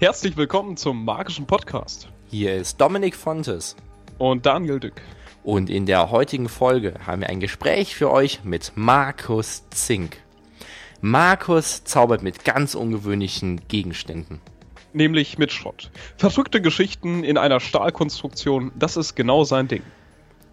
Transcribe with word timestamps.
Herzlich 0.00 0.34
willkommen 0.38 0.78
zum 0.78 1.04
magischen 1.04 1.46
Podcast. 1.46 2.08
Hier 2.30 2.56
ist 2.56 2.80
Dominik 2.80 3.14
Fontes. 3.14 3.76
Und 4.16 4.46
Daniel 4.46 4.80
Dück. 4.80 4.94
Und 5.42 5.68
in 5.68 5.84
der 5.84 6.10
heutigen 6.10 6.48
Folge 6.48 6.94
haben 7.06 7.20
wir 7.20 7.28
ein 7.28 7.38
Gespräch 7.38 7.94
für 7.94 8.10
euch 8.10 8.42
mit 8.42 8.72
Markus 8.76 9.68
Zink. 9.68 10.16
Markus 11.02 11.84
zaubert 11.84 12.22
mit 12.22 12.46
ganz 12.46 12.74
ungewöhnlichen 12.74 13.60
Gegenständen. 13.68 14.40
Nämlich 14.94 15.36
mit 15.36 15.52
Schrott. 15.52 15.90
Verrückte 16.16 16.62
Geschichten 16.62 17.22
in 17.22 17.36
einer 17.36 17.60
Stahlkonstruktion, 17.60 18.72
das 18.78 18.96
ist 18.96 19.16
genau 19.16 19.44
sein 19.44 19.68
Ding. 19.68 19.82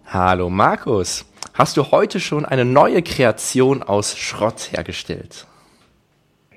Hallo 0.04 0.50
Markus, 0.50 1.24
hast 1.54 1.78
du 1.78 1.90
heute 1.90 2.20
schon 2.20 2.44
eine 2.44 2.66
neue 2.66 3.00
Kreation 3.00 3.82
aus 3.82 4.14
Schrott 4.14 4.72
hergestellt? 4.72 5.46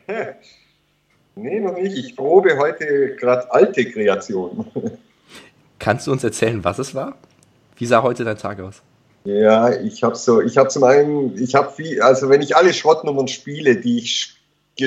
Nee, 1.36 1.60
noch 1.60 1.76
nicht. 1.76 1.98
Ich 1.98 2.16
probe 2.16 2.58
heute 2.58 3.16
gerade 3.16 3.52
alte 3.52 3.86
Kreationen. 3.86 4.66
Kannst 5.80 6.08
du 6.08 6.12
uns 6.12 6.24
erzählen, 6.24 6.64
was 6.64 6.80
es 6.80 6.94
war? 6.94 7.16
Wie 7.78 7.86
sah 7.86 8.04
heute 8.04 8.24
dein 8.24 8.38
Tag 8.38 8.60
aus? 8.60 8.82
Ja, 9.24 9.72
ich 9.82 10.04
habe 10.04 10.16
so, 10.16 10.42
ich 10.42 10.58
habe 10.58 10.70
zum 10.70 10.84
einen, 10.84 11.42
ich 11.42 11.56
habe 11.56 11.72
viel, 11.72 12.02
also 12.02 12.30
wenn 12.30 12.42
ich 12.42 12.56
alle 12.56 12.74
Schrottnummern 12.74 13.28
spiele, 13.28 13.76
die 13.76 14.00
ich 14.00 14.36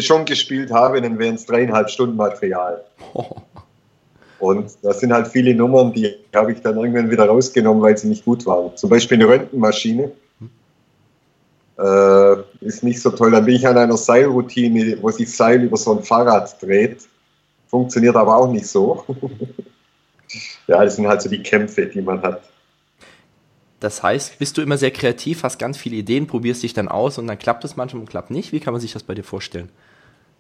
schon 0.00 0.24
gespielt 0.24 0.72
habe, 0.72 1.00
dann 1.00 1.18
wären 1.18 1.36
es 1.36 1.46
dreieinhalb 1.46 1.88
Stunden 1.88 2.16
Material. 2.16 2.84
Oh. 3.14 3.36
Und 4.40 4.72
das 4.82 5.00
sind 5.00 5.12
halt 5.12 5.28
viele 5.28 5.54
Nummern, 5.54 5.92
die 5.92 6.16
habe 6.34 6.52
ich 6.52 6.60
dann 6.60 6.76
irgendwann 6.76 7.10
wieder 7.10 7.26
rausgenommen, 7.26 7.82
weil 7.82 7.96
sie 7.96 8.08
nicht 8.08 8.24
gut 8.24 8.44
waren. 8.44 8.76
Zum 8.76 8.90
Beispiel 8.90 9.16
eine 9.16 9.28
Röntgenmaschine 9.28 10.10
äh, 11.78 12.37
ist 12.60 12.83
nicht 12.83 13.01
so 13.01 13.10
toll. 13.10 13.30
Dann 13.30 13.45
bin 13.45 13.56
ich 13.56 13.66
an 13.66 13.78
einer 13.78 13.96
Seilroutine, 13.96 14.98
wo 15.01 15.11
sich 15.11 15.34
Seil 15.34 15.62
über 15.62 15.77
so 15.77 15.97
ein 15.97 16.05
Fahrrad 16.05 16.61
dreht. 16.62 17.08
Funktioniert 17.69 18.16
aber 18.16 18.36
auch 18.36 18.50
nicht 18.50 18.66
so. 18.66 19.05
ja, 20.66 20.84
das 20.84 20.97
sind 20.97 21.06
halt 21.06 21.22
so 21.22 21.28
die 21.28 21.42
Kämpfe, 21.42 21.86
die 21.86 22.03
man 22.03 22.22
hat. 22.22 22.42
Das 23.81 24.03
heißt, 24.03 24.39
bist 24.39 24.56
du 24.56 24.62
immer 24.62 24.78
sehr 24.78 24.92
kreativ, 24.92 25.42
hast 25.42 25.58
ganz 25.58 25.77
viele 25.77 25.97
Ideen, 25.97 26.27
probierst 26.27 26.62
dich 26.62 26.72
dann 26.72 26.89
aus 26.89 27.19
und 27.19 27.27
dann 27.27 27.39
klappt 27.39 27.64
es 27.64 27.77
manchmal 27.77 28.00
und 28.00 28.09
klappt 28.09 28.31
nicht. 28.31 28.53
Wie 28.53 28.61
kann 28.61 28.72
man 28.72 28.81
sich 28.81 28.92
das 28.92 29.03
bei 29.03 29.14
dir 29.14 29.25
vorstellen? 29.25 29.69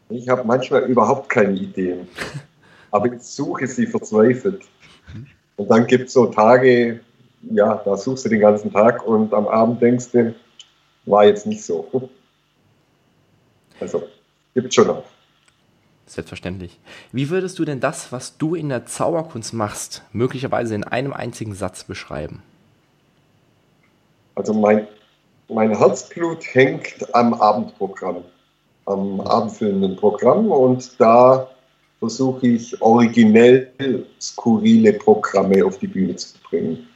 Ich 0.08 0.28
habe 0.28 0.44
manchmal 0.44 0.82
überhaupt 0.84 1.28
keine 1.28 1.52
Ideen, 1.52 2.08
aber 2.90 3.12
ich 3.12 3.22
suche 3.22 3.66
sie 3.66 3.86
verzweifelt. 3.86 4.62
Und 5.56 5.70
dann 5.70 5.86
gibt 5.86 6.08
es 6.08 6.14
so 6.14 6.26
Tage, 6.26 7.00
ja, 7.50 7.82
da 7.84 7.96
suchst 7.96 8.24
du 8.24 8.28
den 8.28 8.40
ganzen 8.40 8.72
Tag 8.72 9.06
und 9.06 9.34
am 9.34 9.46
Abend 9.46 9.82
denkst 9.82 10.10
du, 10.12 10.34
war 11.06 11.24
jetzt 11.24 11.46
nicht 11.46 11.62
so. 11.62 12.10
Also, 13.80 14.04
gibt 14.54 14.72
schon 14.72 14.86
noch. 14.86 15.04
Selbstverständlich. 16.06 16.78
Wie 17.12 17.30
würdest 17.30 17.58
du 17.58 17.64
denn 17.64 17.80
das, 17.80 18.12
was 18.12 18.36
du 18.36 18.54
in 18.54 18.68
der 18.68 18.86
Zauberkunst 18.86 19.54
machst, 19.54 20.02
möglicherweise 20.12 20.74
in 20.74 20.84
einem 20.84 21.12
einzigen 21.12 21.54
Satz 21.54 21.84
beschreiben? 21.84 22.42
Also 24.34 24.52
mein, 24.52 24.86
mein 25.48 25.76
Herzblut 25.76 26.44
hängt 26.54 27.14
am 27.14 27.34
Abendprogramm, 27.34 28.24
am 28.84 29.20
abendfüllenden 29.20 29.96
Programm 29.96 30.50
und 30.50 31.00
da 31.00 31.48
versuche 32.00 32.48
ich 32.48 32.80
originell 32.82 34.04
skurrile 34.20 34.92
Programme 34.92 35.64
auf 35.64 35.78
die 35.78 35.86
Bühne 35.86 36.16
zu 36.16 36.34
bringen. 36.48 36.86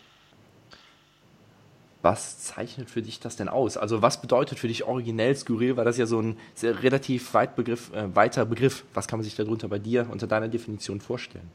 Was 2.01 2.39
zeichnet 2.39 2.91
für 2.91 3.03
dich 3.03 3.19
das 3.19 3.37
denn 3.37 3.49
aus? 3.49 3.77
Also 3.77 4.03
was 4.03 4.21
bedeutet 4.21 4.59
für 4.59 4.69
dich 4.69 4.85
originell 4.85 5.35
skurril? 5.35 5.77
Weil 5.77 5.85
das 5.85 5.99
ja 5.99 6.07
so 6.07 6.21
ein 6.21 6.37
relativ 6.63 7.35
weit 7.35 7.57
Begriff, 7.57 7.93
äh, 7.93 8.15
weiter 8.15 8.45
Begriff. 8.47 8.85
Was 8.95 9.09
kann 9.09 9.19
man 9.19 9.25
sich 9.25 9.35
darunter 9.35 9.69
bei 9.69 9.79
dir 9.79 10.07
unter 10.11 10.29
deiner 10.29 10.49
Definition 10.49 11.01
vorstellen? 11.01 11.51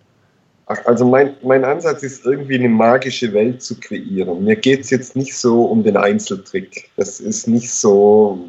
Also 0.65 1.05
mein, 1.05 1.35
mein 1.43 1.65
Ansatz 1.65 2.03
ist 2.03 2.25
irgendwie 2.25 2.55
eine 2.55 2.69
magische 2.69 3.33
Welt 3.33 3.61
zu 3.61 3.79
kreieren. 3.79 4.43
Mir 4.43 4.55
geht 4.55 4.81
es 4.81 4.89
jetzt 4.89 5.15
nicht 5.15 5.35
so 5.35 5.65
um 5.65 5.83
den 5.83 5.97
Einzeltrick. 5.97 6.89
Das 6.95 7.19
ist 7.19 7.47
nicht 7.47 7.71
so. 7.71 8.39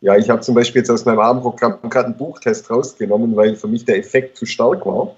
Ja, 0.00 0.16
ich 0.16 0.28
habe 0.28 0.40
zum 0.40 0.54
Beispiel 0.54 0.80
jetzt 0.80 0.90
aus 0.90 1.04
meinem 1.04 1.20
Abendprogramm 1.20 1.78
gerade 1.88 2.06
einen 2.06 2.16
Buchtest 2.16 2.70
rausgenommen, 2.70 3.36
weil 3.36 3.54
für 3.54 3.68
mich 3.68 3.84
der 3.84 3.98
Effekt 3.98 4.36
zu 4.36 4.46
stark 4.46 4.84
war. 4.86 5.14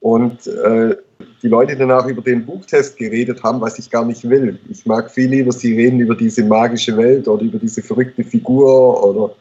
Und 0.00 0.46
äh, 0.46 0.96
die 1.42 1.48
Leute 1.48 1.76
danach 1.76 2.06
über 2.06 2.22
den 2.22 2.44
Buchtest 2.44 2.96
geredet 2.96 3.42
haben, 3.42 3.60
was 3.60 3.78
ich 3.78 3.90
gar 3.90 4.04
nicht 4.04 4.28
will. 4.28 4.58
Ich 4.68 4.84
mag 4.84 5.10
viel 5.10 5.28
lieber, 5.30 5.52
sie 5.52 5.74
reden 5.74 6.00
über 6.00 6.14
diese 6.14 6.44
magische 6.44 6.96
Welt 6.96 7.26
oder 7.28 7.42
über 7.42 7.58
diese 7.58 7.82
verrückte 7.82 8.24
Figur 8.24 9.02
oder 9.04 9.34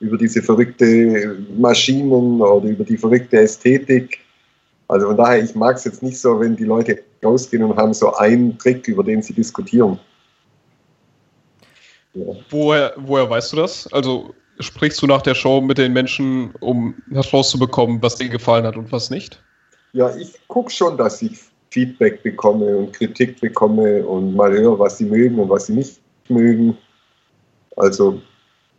über 0.00 0.16
diese 0.16 0.42
verrückte 0.42 1.36
Maschinen 1.56 2.40
oder 2.40 2.68
über 2.68 2.84
die 2.84 2.96
verrückte 2.96 3.38
Ästhetik. 3.38 4.18
Also 4.88 5.06
von 5.06 5.16
daher, 5.16 5.42
ich 5.42 5.54
mag 5.54 5.76
es 5.76 5.84
jetzt 5.84 6.02
nicht 6.02 6.18
so, 6.18 6.40
wenn 6.40 6.56
die 6.56 6.64
Leute 6.64 7.02
rausgehen 7.24 7.62
und 7.62 7.76
haben 7.76 7.94
so 7.94 8.14
einen 8.14 8.58
Trick, 8.58 8.88
über 8.88 9.04
den 9.04 9.22
sie 9.22 9.32
diskutieren. 9.32 9.98
Ja. 12.14 12.24
Woher, 12.50 12.92
woher 12.96 13.28
weißt 13.28 13.52
du 13.52 13.56
das? 13.56 13.90
Also 13.92 14.34
sprichst 14.58 15.00
du 15.00 15.06
nach 15.06 15.22
der 15.22 15.34
Show 15.34 15.60
mit 15.60 15.78
den 15.78 15.92
Menschen, 15.92 16.52
um 16.60 16.94
herauszubekommen, 17.10 18.02
was 18.02 18.16
denen 18.16 18.30
gefallen 18.30 18.66
hat 18.66 18.76
und 18.76 18.90
was 18.92 19.10
nicht? 19.10 19.42
Ja, 19.92 20.14
ich 20.16 20.38
gucke 20.48 20.70
schon, 20.70 20.96
dass 20.96 21.20
ich 21.22 21.38
Feedback 21.70 22.22
bekomme 22.22 22.76
und 22.76 22.92
Kritik 22.92 23.40
bekomme 23.40 24.04
und 24.04 24.34
mal 24.34 24.52
höre, 24.52 24.78
was 24.78 24.98
sie 24.98 25.04
mögen 25.04 25.38
und 25.38 25.48
was 25.48 25.66
sie 25.66 25.74
nicht 25.74 26.00
mögen. 26.28 26.76
Also 27.76 28.20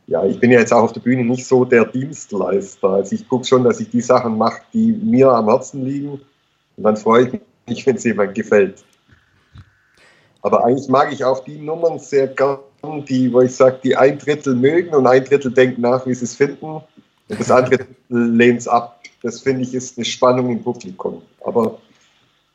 ja, 0.08 0.26
ich 0.26 0.40
bin 0.40 0.52
ja 0.52 0.60
jetzt 0.60 0.74
auch 0.74 0.84
auf 0.84 0.94
der 0.94 1.02
Bühne 1.02 1.24
nicht 1.24 1.46
so 1.46 1.66
der 1.66 1.86
Dienstleister. 1.86 2.90
Also 2.90 3.16
ich 3.16 3.28
gucke 3.28 3.46
schon, 3.46 3.64
dass 3.64 3.80
ich 3.80 3.90
die 3.90 4.02
Sachen 4.02 4.38
mache, 4.38 4.62
die 4.74 4.92
mir 4.92 5.30
am 5.30 5.48
Herzen 5.48 5.86
liegen. 5.86 6.22
Und 6.78 6.84
dann 6.84 6.98
freue 6.98 7.28
ich 7.28 7.42
mich, 7.68 7.86
wenn 7.86 7.96
es 7.96 8.04
jemand 8.04 8.36
gefällt. 8.36 8.84
Aber 10.42 10.66
eigentlich 10.66 10.90
mag 10.90 11.14
ich 11.14 11.24
auch 11.24 11.44
die 11.44 11.58
Nummern 11.58 12.00
sehr 12.00 12.28
gern, 12.28 12.60
die, 13.08 13.32
wo 13.32 13.42
ich 13.42 13.56
sage, 13.56 13.80
die 13.84 13.96
ein 13.96 14.18
Drittel 14.18 14.56
mögen 14.56 14.94
und 14.94 15.08
ein 15.08 15.24
Drittel 15.24 15.52
denken 15.52 15.82
nach, 15.82 16.06
wie 16.06 16.14
sie 16.14 16.26
es 16.26 16.36
finden. 16.36 16.66
Und 16.66 16.84
das 17.30 17.50
andere 17.50 17.86
lehnt 18.10 18.60
es 18.60 18.68
ab. 18.68 19.00
Das 19.24 19.42
finde 19.42 19.64
ich 19.64 19.74
ist 19.74 19.98
eine 19.98 20.06
Spannung 20.06 20.52
im 20.52 20.62
Publikum. 20.62 21.22
Aber 21.44 21.80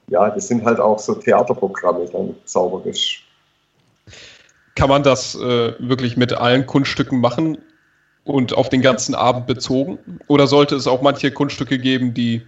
ja, 0.08 0.30
das 0.30 0.48
sind 0.48 0.64
halt 0.64 0.78
auch 0.78 0.98
so 0.98 1.14
Theaterprogramme 1.14 2.06
dann 2.10 2.34
zauberisch. 2.44 3.26
Kann 4.74 4.88
man 4.88 5.02
das 5.02 5.34
äh, 5.34 5.74
wirklich 5.78 6.16
mit 6.16 6.32
allen 6.32 6.66
Kunststücken 6.66 7.20
machen 7.20 7.58
und 8.24 8.52
auf 8.52 8.68
den 8.68 8.82
ganzen 8.82 9.14
Abend 9.14 9.46
bezogen? 9.46 9.98
Oder 10.28 10.46
sollte 10.46 10.76
es 10.76 10.86
auch 10.86 11.02
manche 11.02 11.32
Kunststücke 11.32 11.78
geben, 11.78 12.14
die 12.14 12.42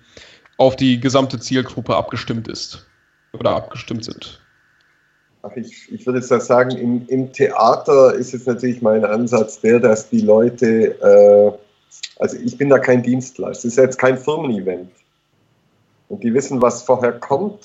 auf 0.57 0.77
die 0.77 1.01
gesamte 1.01 1.41
Zielgruppe 1.41 1.97
abgestimmt 1.97 2.47
ist 2.47 2.87
oder 3.33 3.51
abgestimmt 3.51 4.05
sind? 4.05 4.41
Ach, 5.43 5.57
ich, 5.57 5.91
ich 5.91 6.05
würde 6.05 6.19
jetzt 6.19 6.29
sagen, 6.29 6.71
im, 6.73 7.09
im, 7.09 7.33
Theater 7.33 8.15
ist 8.15 8.33
jetzt 8.33 8.47
natürlich 8.47 8.83
mein 8.83 9.05
Ansatz 9.07 9.61
der, 9.61 9.81
dass 9.81 10.11
die 10.11 10.21
Leute, 10.21 11.01
äh, 11.01 11.53
also 12.19 12.37
ich 12.37 12.57
bin 12.59 12.69
da 12.69 12.79
kein 12.79 13.03
Dienstleister, 13.03 13.69
es 13.69 13.77
ist 13.77 13.79
jetzt 13.79 13.99
kein 13.99 14.19
Firmen-Event. 14.19 14.91
Und 16.09 16.25
die 16.25 16.35
wissen, 16.35 16.61
was 16.61 16.83
vorher 16.83 17.13
kommt 17.13 17.65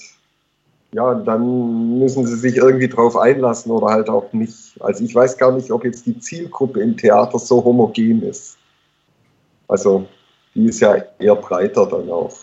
ja, 0.95 1.13
dann 1.13 1.99
müssen 1.99 2.25
sie 2.25 2.37
sich 2.37 2.55
irgendwie 2.55 2.87
drauf 2.87 3.17
einlassen 3.17 3.69
oder 3.69 3.87
halt 3.87 4.07
auch 4.07 4.31
nicht. 4.31 4.81
Also 4.81 5.03
ich 5.03 5.13
weiß 5.13 5.37
gar 5.37 5.51
nicht, 5.51 5.69
ob 5.69 5.83
jetzt 5.83 6.05
die 6.05 6.17
Zielgruppe 6.19 6.79
im 6.79 6.95
Theater 6.95 7.37
so 7.37 7.65
homogen 7.65 8.23
ist. 8.23 8.57
Also 9.67 10.07
die 10.53 10.67
ist 10.67 10.79
ja 10.79 10.95
eher 11.19 11.35
breiter 11.35 11.85
dann 11.85 12.09
auch. 12.09 12.37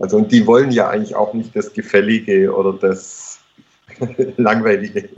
Also 0.00 0.16
und 0.16 0.32
die 0.32 0.46
wollen 0.46 0.70
ja 0.70 0.88
eigentlich 0.88 1.14
auch 1.14 1.34
nicht 1.34 1.54
das 1.54 1.70
Gefällige 1.74 2.50
oder 2.50 2.72
das 2.72 3.40
Langweilige. 4.38 5.10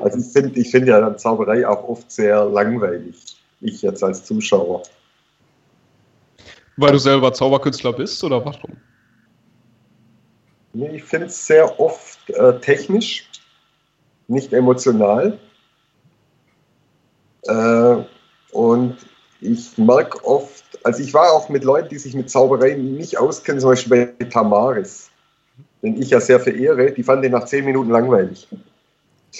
also 0.00 0.18
ich 0.18 0.32
finde 0.32 0.58
ich 0.58 0.68
find 0.72 0.88
ja 0.88 1.00
dann 1.00 1.16
Zauberei 1.16 1.64
auch 1.68 1.88
oft 1.88 2.10
sehr 2.10 2.44
langweilig. 2.46 3.37
Ich 3.60 3.82
jetzt 3.82 4.02
als 4.02 4.24
Zuschauer. 4.24 4.82
Weil 6.76 6.92
du 6.92 6.98
selber 6.98 7.32
Zauberkünstler 7.32 7.92
bist 7.92 8.22
oder 8.22 8.44
warum? 8.44 8.76
Nee, 10.72 10.96
ich 10.96 11.04
finde 11.04 11.26
es 11.26 11.46
sehr 11.46 11.80
oft 11.80 12.30
äh, 12.30 12.58
technisch, 12.60 13.28
nicht 14.28 14.52
emotional. 14.52 15.38
Äh, 17.48 17.96
und 18.52 18.96
ich 19.40 19.76
merke 19.78 20.24
oft, 20.24 20.64
also 20.84 21.02
ich 21.02 21.14
war 21.14 21.32
auch 21.32 21.48
mit 21.48 21.64
Leuten, 21.64 21.88
die 21.88 21.98
sich 21.98 22.14
mit 22.14 22.30
Zauberei 22.30 22.74
nicht 22.74 23.18
auskennen, 23.18 23.60
zum 23.60 23.70
Beispiel 23.70 24.14
bei 24.18 24.24
Tamaris, 24.26 25.10
den 25.82 26.00
ich 26.00 26.10
ja 26.10 26.20
sehr 26.20 26.40
verehre, 26.40 26.92
die 26.92 27.02
fanden 27.02 27.22
den 27.22 27.32
nach 27.32 27.44
zehn 27.44 27.64
Minuten 27.64 27.90
langweilig. 27.90 28.46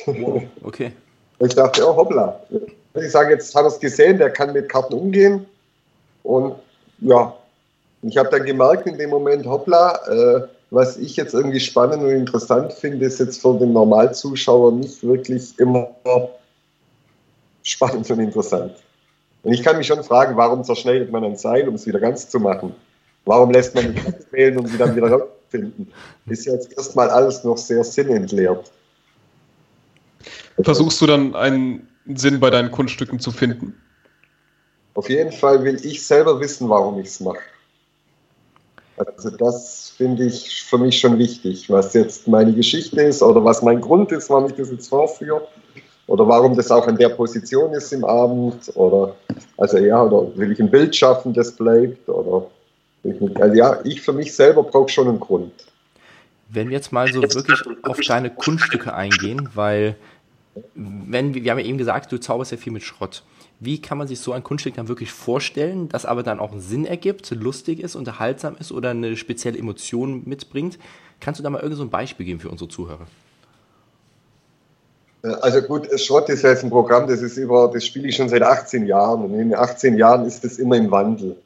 Wow, 0.06 0.42
okay. 0.62 0.92
ich 1.40 1.54
dachte, 1.54 1.88
oh 1.88 1.96
hoppla. 1.96 2.40
Ich 3.02 3.12
sage, 3.12 3.32
jetzt 3.32 3.54
hat 3.54 3.64
er 3.64 3.68
es 3.68 3.80
gesehen, 3.80 4.18
der 4.18 4.30
kann 4.30 4.52
mit 4.52 4.68
Karten 4.68 4.94
umgehen. 4.94 5.46
Und 6.22 6.54
ja, 7.00 7.34
ich 8.02 8.16
habe 8.16 8.28
dann 8.30 8.44
gemerkt 8.44 8.86
in 8.86 8.98
dem 8.98 9.10
Moment, 9.10 9.46
hoppla, 9.46 10.00
äh, 10.08 10.48
was 10.70 10.96
ich 10.98 11.16
jetzt 11.16 11.34
irgendwie 11.34 11.60
spannend 11.60 12.02
und 12.02 12.10
interessant 12.10 12.72
finde, 12.72 13.06
ist 13.06 13.20
jetzt 13.20 13.40
für 13.40 13.58
den 13.58 13.72
Normalzuschauer 13.72 14.72
nicht 14.72 15.02
wirklich 15.02 15.58
immer 15.58 15.88
spannend 17.62 18.10
und 18.10 18.18
interessant. 18.20 18.74
Und 19.42 19.52
ich 19.52 19.62
kann 19.62 19.78
mich 19.78 19.86
schon 19.86 20.02
fragen, 20.04 20.36
warum 20.36 20.64
zerschneidet 20.64 21.10
man 21.10 21.24
ein 21.24 21.36
Seil, 21.36 21.68
um 21.68 21.74
es 21.74 21.86
wieder 21.86 22.00
ganz 22.00 22.28
zu 22.28 22.38
machen? 22.38 22.74
Warum 23.24 23.50
lässt 23.50 23.74
man 23.74 23.94
die 23.94 24.32
wählen, 24.32 24.58
um 24.58 24.66
sie 24.66 24.78
dann 24.78 24.94
wieder 24.94 25.10
rauszufinden? 25.10 25.92
Ist 26.26 26.46
ja 26.46 26.54
jetzt 26.54 26.76
erstmal 26.76 27.08
alles 27.08 27.44
noch 27.44 27.56
sehr 27.56 27.84
sinnentleert. 27.84 28.70
Versuchst 30.62 31.00
du 31.00 31.06
dann 31.06 31.34
einen 31.34 31.87
Sinn 32.16 32.40
bei 32.40 32.50
deinen 32.50 32.70
Kunststücken 32.70 33.20
zu 33.20 33.30
finden? 33.30 33.74
Auf 34.94 35.08
jeden 35.08 35.32
Fall 35.32 35.62
will 35.64 35.78
ich 35.84 36.04
selber 36.04 36.40
wissen, 36.40 36.68
warum 36.68 36.98
ich 36.98 37.08
es 37.08 37.20
mache. 37.20 37.38
Also 38.96 39.30
das 39.30 39.94
finde 39.96 40.24
ich 40.24 40.64
für 40.64 40.78
mich 40.78 40.98
schon 40.98 41.18
wichtig, 41.18 41.70
was 41.70 41.94
jetzt 41.94 42.26
meine 42.26 42.52
Geschichte 42.52 43.00
ist 43.00 43.22
oder 43.22 43.44
was 43.44 43.62
mein 43.62 43.80
Grund 43.80 44.10
ist, 44.10 44.28
warum 44.28 44.46
ich 44.46 44.56
das 44.56 44.70
jetzt 44.70 44.88
vorführe 44.88 45.46
oder 46.08 46.26
warum 46.26 46.56
das 46.56 46.70
auch 46.72 46.88
in 46.88 46.96
der 46.96 47.10
Position 47.10 47.72
ist 47.74 47.92
im 47.92 48.04
Abend 48.04 48.72
oder 48.74 49.14
also 49.56 49.78
ja, 49.78 50.02
oder 50.02 50.36
will 50.36 50.50
ich 50.50 50.58
ein 50.58 50.70
Bild 50.70 50.96
schaffen, 50.96 51.32
das 51.32 51.52
bleibt 51.52 52.08
oder 52.08 52.50
also 53.36 53.54
ja, 53.54 53.78
ich 53.84 54.02
für 54.02 54.12
mich 54.12 54.34
selber 54.34 54.64
brauche 54.64 54.88
schon 54.88 55.08
einen 55.08 55.20
Grund. 55.20 55.52
Wenn 56.48 56.70
wir 56.70 56.76
jetzt 56.76 56.92
mal 56.92 57.12
so 57.12 57.22
wirklich 57.22 57.60
auf 57.82 58.00
deine 58.00 58.30
Kunststücke 58.30 58.94
eingehen, 58.94 59.50
weil 59.54 59.96
wenn 60.74 61.34
wir 61.34 61.50
haben 61.50 61.58
ja 61.58 61.64
eben 61.64 61.78
gesagt, 61.78 62.12
du 62.12 62.18
zauberst 62.18 62.52
ja 62.52 62.58
viel 62.58 62.72
mit 62.72 62.82
Schrott. 62.82 63.22
Wie 63.60 63.80
kann 63.80 63.98
man 63.98 64.06
sich 64.06 64.20
so 64.20 64.32
ein 64.32 64.44
Kunststück 64.44 64.74
dann 64.74 64.88
wirklich 64.88 65.10
vorstellen, 65.10 65.88
das 65.88 66.06
aber 66.06 66.22
dann 66.22 66.38
auch 66.38 66.52
einen 66.52 66.60
Sinn 66.60 66.84
ergibt, 66.84 67.30
lustig 67.32 67.80
ist, 67.80 67.96
unterhaltsam 67.96 68.56
ist 68.58 68.70
oder 68.70 68.90
eine 68.90 69.16
spezielle 69.16 69.58
Emotion 69.58 70.22
mitbringt? 70.26 70.78
Kannst 71.20 71.40
du 71.40 71.44
da 71.44 71.50
mal 71.50 71.60
irgend 71.60 71.76
so 71.76 71.82
ein 71.82 71.90
Beispiel 71.90 72.24
geben 72.24 72.40
für 72.40 72.50
unsere 72.50 72.68
Zuhörer? 72.68 73.06
Äh, 75.24 75.28
also 75.28 75.62
gut, 75.62 75.88
Schrott 76.00 76.28
ist 76.28 76.42
ja 76.42 76.50
jetzt 76.50 76.64
ein 76.64 76.70
Programm, 76.70 77.08
das 77.08 77.22
ist 77.22 77.36
über, 77.36 77.70
das 77.72 77.84
spiele 77.84 78.08
ich 78.08 78.16
schon 78.16 78.28
seit 78.28 78.42
18 78.42 78.86
Jahren 78.86 79.24
und 79.24 79.32
in 79.32 79.50
den 79.50 79.54
18 79.54 79.96
Jahren 79.96 80.24
ist 80.24 80.44
das 80.44 80.58
immer 80.58 80.76
im 80.76 80.90
Wandel. 80.90 81.36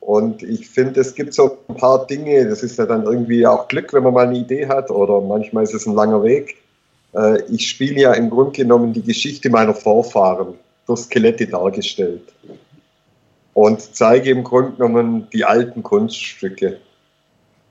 Und 0.00 0.42
ich 0.42 0.68
finde, 0.68 1.00
es 1.00 1.14
gibt 1.14 1.32
so 1.32 1.58
ein 1.68 1.76
paar 1.76 2.06
Dinge, 2.06 2.46
das 2.46 2.62
ist 2.62 2.78
ja 2.78 2.84
dann 2.84 3.04
irgendwie 3.04 3.46
auch 3.46 3.68
Glück, 3.68 3.92
wenn 3.94 4.02
man 4.02 4.12
mal 4.12 4.26
eine 4.26 4.36
Idee 4.36 4.68
hat 4.68 4.90
oder 4.90 5.20
manchmal 5.22 5.64
ist 5.64 5.72
es 5.72 5.86
ein 5.86 5.94
langer 5.94 6.22
Weg. 6.22 6.56
Äh, 7.14 7.42
ich 7.50 7.68
spiele 7.68 8.00
ja 8.00 8.12
im 8.12 8.30
Grunde 8.30 8.52
genommen 8.52 8.92
die 8.92 9.02
Geschichte 9.02 9.50
meiner 9.50 9.74
Vorfahren 9.74 10.54
durch 10.86 11.00
Skelette 11.00 11.46
dargestellt 11.46 12.32
und 13.54 13.80
zeige 13.80 14.30
im 14.30 14.44
Grunde 14.44 14.72
genommen 14.72 15.28
die 15.32 15.44
alten 15.44 15.82
Kunststücke. 15.82 16.78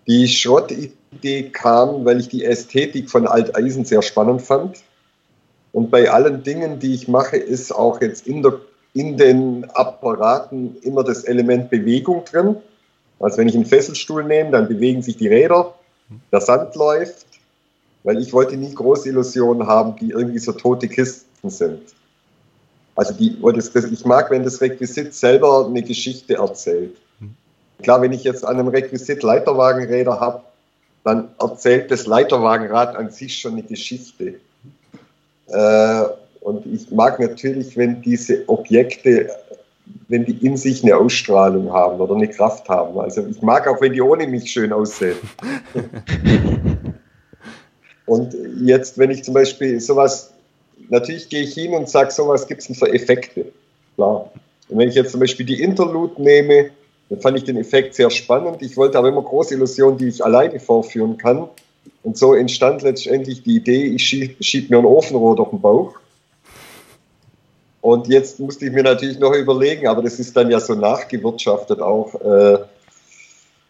Die 0.07 0.28
Schrottidee 0.28 1.50
kam, 1.51 2.06
weil 2.06 2.19
ich 2.19 2.30
die 2.30 2.44
Ästhetik 2.44 3.10
von 3.10 3.28
Alteisen 3.28 3.86
sehr 3.86 4.01
spannend 4.01 4.42
fand. 4.42 4.81
Und 5.72 5.92
bei 5.92 6.10
allen 6.10 6.44
Dingen, 6.44 6.80
die 6.80 6.94
ich 6.94 7.07
mache, 7.07 7.38
ist 7.38 7.74
auch 7.74 8.01
jetzt 8.01 8.28
in, 8.28 8.42
der, 8.44 8.60
in 8.94 9.18
den 9.18 9.66
Apparaten 9.72 10.78
immer 10.81 11.04
das 11.04 11.24
Element 11.24 11.69
Bewegung 11.69 12.25
drin. 12.25 12.57
Also 13.19 13.38
wenn 13.38 13.48
ich 13.48 13.56
einen 13.56 13.66
Fesselstuhl 13.66 14.24
nehme, 14.24 14.51
dann 14.51 14.68
bewegen 14.68 15.01
sich 15.01 15.18
die 15.18 15.28
Räder, 15.28 15.74
der 16.31 16.42
Sand 16.42 16.75
läuft, 16.75 17.25
weil 18.03 18.19
ich 18.19 18.33
wollte 18.33 18.57
nie 18.57 18.73
große 18.73 19.09
Illusionen 19.09 19.67
haben, 19.67 19.95
die 19.95 20.11
irgendwie 20.11 20.39
so 20.39 20.51
tote 20.51 20.88
Kisten 20.88 21.50
sind. 21.50 21.81
Also 22.95 23.13
die, 23.13 23.38
ich 23.91 24.05
mag, 24.05 24.29
wenn 24.29 24.44
das 24.44 24.61
Requisit 24.61 25.15
selber 25.15 25.65
eine 25.65 25.81
Geschichte 25.81 26.35
erzählt. 26.35 26.95
Klar, 27.81 28.01
wenn 28.01 28.13
ich 28.13 28.23
jetzt 28.23 28.45
an 28.45 28.59
einem 28.59 28.67
Requisit 28.67 29.23
Leiterwagenräder 29.23 30.19
habe, 30.19 30.44
dann 31.03 31.29
erzählt 31.39 31.91
das 31.91 32.05
Leiterwagenrad 32.05 32.95
an 32.95 33.09
sich 33.09 33.38
schon 33.38 33.53
eine 33.53 33.63
Geschichte. 33.63 34.35
Äh, 35.47 36.03
und 36.41 36.65
ich 36.67 36.91
mag 36.91 37.19
natürlich, 37.19 37.75
wenn 37.75 38.01
diese 38.01 38.47
Objekte, 38.47 39.29
wenn 40.07 40.25
die 40.25 40.45
in 40.45 40.55
sich 40.55 40.83
eine 40.83 40.95
Ausstrahlung 40.95 41.73
haben 41.73 42.00
oder 42.00 42.15
eine 42.15 42.29
Kraft 42.29 42.69
haben. 42.69 43.00
Also 43.00 43.25
ich 43.25 43.41
mag 43.41 43.67
auch, 43.67 43.81
wenn 43.81 43.94
die 43.94 44.01
ohne 44.01 44.27
mich 44.27 44.51
schön 44.51 44.71
aussehen. 44.71 45.17
und 48.05 48.35
jetzt, 48.61 48.97
wenn 48.97 49.11
ich 49.11 49.23
zum 49.23 49.33
Beispiel 49.33 49.79
sowas 49.79 50.33
natürlich 50.89 51.29
gehe 51.29 51.44
ich 51.44 51.53
hin 51.53 51.73
und 51.73 51.89
sage, 51.89 52.11
so 52.11 52.27
was 52.27 52.47
gibt 52.47 52.61
es 52.61 52.67
denn 52.67 52.75
für 52.75 52.91
Effekte? 52.94 53.45
Klar. 53.95 54.31
Und 54.69 54.77
wenn 54.77 54.89
ich 54.89 54.95
jetzt 54.95 55.11
zum 55.11 55.19
Beispiel 55.19 55.45
die 55.45 55.61
Interlude 55.61 56.21
nehme, 56.21 56.71
dann 57.09 57.19
fand 57.19 57.38
ich 57.38 57.44
den 57.44 57.57
Effekt 57.57 57.95
sehr 57.95 58.09
spannend. 58.09 58.61
Ich 58.61 58.75
wollte 58.77 58.97
aber 58.97 59.09
immer 59.09 59.21
große 59.21 59.55
Illusionen, 59.55 59.97
die 59.97 60.07
ich 60.07 60.23
alleine 60.23 60.59
vorführen 60.59 61.17
kann. 61.17 61.47
Und 62.01 62.17
so 62.17 62.33
entstand 62.33 62.81
letztendlich 62.81 63.44
die 63.44 63.57
Idee, 63.57 63.85
ich 63.85 64.03
schiebe 64.03 64.44
schieb 64.44 64.69
mir 64.69 64.77
ein 64.77 64.85
Ofenrohr 64.85 65.35
durch 65.35 65.50
den 65.50 65.61
Bauch. 65.61 65.95
Und 67.81 68.07
jetzt 68.07 68.39
musste 68.39 68.65
ich 68.65 68.71
mir 68.71 68.83
natürlich 68.83 69.19
noch 69.19 69.33
überlegen, 69.33 69.88
aber 69.88 70.01
das 70.01 70.17
ist 70.17 70.35
dann 70.38 70.50
ja 70.50 70.59
so 70.59 70.73
nachgewirtschaftet 70.73 71.81
auch, 71.81 72.15
äh, 72.21 72.59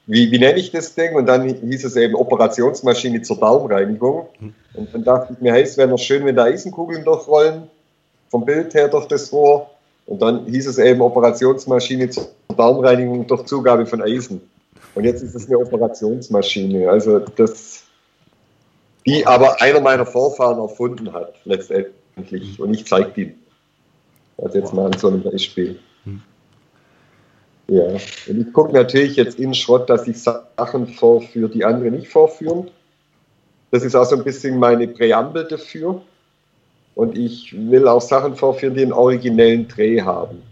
wie, 0.05 0.31
wie 0.31 0.39
nenne 0.39 0.59
ich 0.59 0.71
das 0.71 0.95
Ding? 0.95 1.15
Und 1.15 1.27
dann 1.27 1.47
hieß 1.47 1.85
es 1.85 1.95
eben 1.95 2.15
Operationsmaschine 2.15 3.21
zur 3.21 3.39
Darmreinigung. 3.39 4.27
Hm. 4.39 4.53
Und 4.73 4.93
dann 4.93 5.03
dachte 5.03 5.33
ich 5.33 5.39
mir, 5.39 5.53
hey, 5.53 5.63
es 5.63 5.77
wäre 5.77 5.87
noch 5.87 5.99
schön, 5.99 6.25
wenn 6.25 6.35
da 6.35 6.43
Eisenkugeln 6.43 7.05
durchrollen, 7.05 7.69
vom 8.29 8.43
Bild 8.43 8.73
her 8.73 8.89
durch 8.89 9.07
das 9.07 9.31
Rohr. 9.31 9.69
Und 10.05 10.21
dann 10.21 10.45
hieß 10.45 10.67
es 10.67 10.77
eben 10.77 11.01
Operationsmaschine 11.01 12.09
zur 12.09 12.27
Darmreinigung 12.57 13.25
durch 13.27 13.45
Zugabe 13.45 13.85
von 13.85 14.01
Eisen. 14.01 14.41
Und 14.95 15.05
jetzt 15.05 15.23
ist 15.23 15.35
es 15.35 15.47
eine 15.47 15.57
Operationsmaschine. 15.57 16.89
Also 16.89 17.19
das, 17.19 17.83
die 19.05 19.25
aber 19.25 19.61
einer 19.61 19.79
meiner 19.79 20.05
Vorfahren 20.05 20.59
erfunden 20.59 21.13
hat, 21.13 21.33
letztendlich. 21.45 22.59
Und 22.59 22.73
ich 22.73 22.85
zeige 22.85 23.11
die. 23.15 23.35
Also 24.37 24.57
jetzt 24.57 24.73
mal 24.73 24.87
an 24.87 24.99
so 24.99 25.07
einem 25.07 25.23
Beispiel. 25.23 25.79
Ja, 27.67 27.83
und 27.83 28.01
ich 28.27 28.53
gucke 28.53 28.73
natürlich 28.73 29.15
jetzt 29.15 29.39
in 29.39 29.53
Schrott, 29.53 29.89
dass 29.89 30.07
ich 30.07 30.21
Sachen 30.21 30.87
vorführe, 30.87 31.49
die 31.49 31.63
andere 31.63 31.91
nicht 31.91 32.09
vorführen. 32.09 32.69
Das 33.71 33.83
ist 33.83 33.95
auch 33.95 34.05
so 34.05 34.15
ein 34.17 34.23
bisschen 34.23 34.59
meine 34.59 34.87
Präambel 34.87 35.45
dafür. 35.45 36.01
Und 36.95 37.17
ich 37.17 37.55
will 37.57 37.87
auch 37.87 38.01
Sachen 38.01 38.35
vorführen, 38.35 38.75
die 38.75 38.83
einen 38.83 38.93
originellen 38.93 39.67
Dreh 39.67 40.01
haben. 40.01 40.43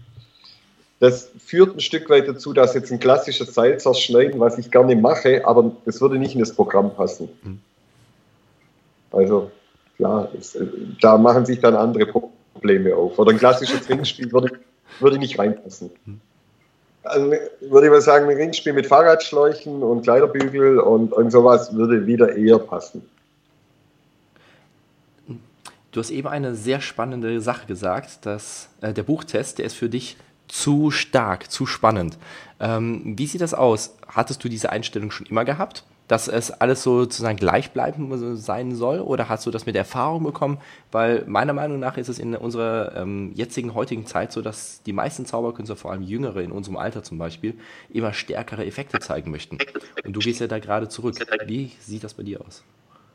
Das 1.00 1.32
führt 1.44 1.76
ein 1.76 1.80
Stück 1.80 2.10
weit 2.10 2.28
dazu, 2.28 2.54
dass 2.54 2.74
jetzt 2.74 2.92
ein 2.92 3.00
klassisches 3.00 3.54
Seil 3.54 3.80
zerschneiden, 3.80 4.40
was 4.40 4.58
ich 4.58 4.72
gerne 4.72 4.96
mache, 4.96 5.46
aber 5.46 5.72
das 5.86 6.00
würde 6.00 6.18
nicht 6.18 6.34
in 6.34 6.40
das 6.40 6.54
Programm 6.54 6.94
passen. 6.94 7.28
Hm. 7.44 7.60
Also, 9.12 9.52
klar, 9.98 10.30
es, 10.38 10.58
da 11.02 11.18
machen 11.18 11.46
sich 11.46 11.60
dann 11.60 11.76
andere 11.76 12.06
Probleme 12.06 12.96
auf. 12.96 13.20
Oder 13.20 13.32
ein 13.32 13.38
klassisches 13.38 13.90
Ringspiel 13.90 14.32
würde, 14.32 14.60
würde 15.00 15.18
nicht 15.18 15.38
reinpassen. 15.38 15.90
Also 17.04 17.32
würde 17.32 17.88
ich 17.88 17.92
mal 17.92 18.02
sagen, 18.02 18.30
ein 18.30 18.38
Ringspiel 18.38 18.74
mit 18.74 18.86
Fahrradschläuchen 18.86 19.82
und 19.82 20.04
Kleiderbügel 20.04 20.80
und, 20.80 21.14
und 21.14 21.32
sowas 21.32 21.74
würde 21.76 22.06
wieder 22.06 22.36
eher 22.36 22.60
passen. 22.60 23.02
Du 25.92 26.00
hast 26.00 26.12
eben 26.12 26.28
eine 26.28 26.56
sehr 26.56 26.80
spannende 26.80 27.42
Sache 27.42 27.68
gesagt, 27.68 28.26
dass 28.26 28.70
äh, 28.82 28.94
der 28.94 29.04
Buchtest, 29.04 29.58
der 29.58 29.66
ist 29.66 29.76
für 29.76 29.90
dich 29.90 30.16
zu 30.48 30.92
stark, 30.92 31.52
zu 31.52 31.66
spannend. 31.66 32.18
Ähm, 32.60 33.14
wie 33.18 33.28
sieht 33.28 33.42
das 33.42 33.54
aus? 33.54 33.96
Hattest 34.08 34.44
du 34.44 34.50
diese 34.50 34.70
Einstellung 34.70 35.12
schon 35.12 35.28
immer 35.28 35.44
gehabt? 35.44 35.84
Dass 36.12 36.28
es 36.28 36.52
alles 36.52 36.84
so 36.84 37.00
sozusagen 37.00 37.38
gleichbleibend 37.38 38.38
sein 38.38 38.76
soll? 38.76 39.00
Oder 39.00 39.30
hast 39.30 39.46
du 39.46 39.52
das 39.52 39.66
mit 39.66 39.78
Erfahrung 39.78 40.24
bekommen? 40.24 40.58
Weil 40.92 41.24
meiner 41.26 41.54
Meinung 41.54 41.80
nach 41.80 41.96
ist 41.96 42.10
es 42.10 42.20
in 42.20 42.36
unserer 42.36 42.98
ähm, 42.98 43.32
jetzigen, 43.34 43.74
heutigen 43.74 44.06
Zeit 44.06 44.34
so, 44.34 44.42
dass 44.42 44.84
die 44.84 44.92
meisten 44.92 45.26
Zauberkünstler, 45.26 45.78
vor 45.78 45.94
allem 45.94 46.02
Jüngere 46.02 46.42
in 46.42 46.52
unserem 46.52 46.76
Alter 46.76 47.02
zum 47.02 47.18
Beispiel, 47.18 47.54
immer 47.94 48.12
stärkere 48.12 48.66
Effekte 48.66 49.00
zeigen 49.00 49.32
möchten. 49.32 49.58
Und 50.04 50.14
du 50.14 50.20
gehst 50.20 50.42
ja 50.42 50.48
da 50.48 50.60
gerade 50.60 50.90
zurück. 50.90 51.16
Wie 51.46 51.72
sieht 51.80 52.04
das 52.04 52.14
bei 52.14 52.24
dir 52.24 52.42
aus? 52.46 52.62